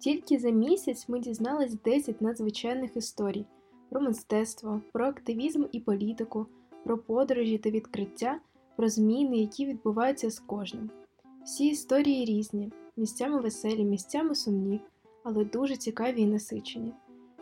Тільки 0.00 0.38
за 0.38 0.50
місяць 0.50 1.08
ми 1.08 1.18
дізнались 1.18 1.74
10 1.84 2.20
надзвичайних 2.20 2.96
історій 2.96 3.46
про 3.90 4.00
мистецтво, 4.00 4.80
про 4.92 5.06
активізм 5.06 5.64
і 5.72 5.80
політику, 5.80 6.46
про 6.84 6.98
подорожі 6.98 7.58
та 7.58 7.70
відкриття, 7.70 8.40
про 8.76 8.88
зміни, 8.88 9.36
які 9.36 9.66
відбуваються 9.66 10.30
з 10.30 10.38
кожним. 10.38 10.90
Всі 11.48 11.66
історії 11.66 12.24
різні, 12.24 12.72
місцями 12.96 13.40
веселі, 13.40 13.84
місцями 13.84 14.34
сумні, 14.34 14.80
але 15.24 15.44
дуже 15.44 15.76
цікаві 15.76 16.20
і 16.20 16.26
насичені. 16.26 16.92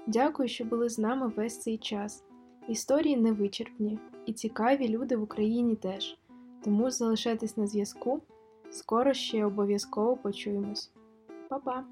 Дякую, 0.07 0.49
що 0.49 0.65
були 0.65 0.89
з 0.89 0.99
нами 0.99 1.33
весь 1.37 1.59
цей 1.59 1.79
час. 1.79 2.25
Історії 2.69 3.17
невичерпні 3.17 3.99
і 4.27 4.33
цікаві 4.33 4.89
люди 4.89 5.17
в 5.17 5.23
Україні 5.23 5.77
теж. 5.77 6.19
Тому 6.65 6.91
залишайтесь 6.91 7.57
на 7.57 7.67
зв'язку. 7.67 8.23
Скоро 8.71 9.15
ще 9.15 9.45
обов'язково 9.45 10.17
почуємось. 10.17 10.91
Па-па! 11.49 11.85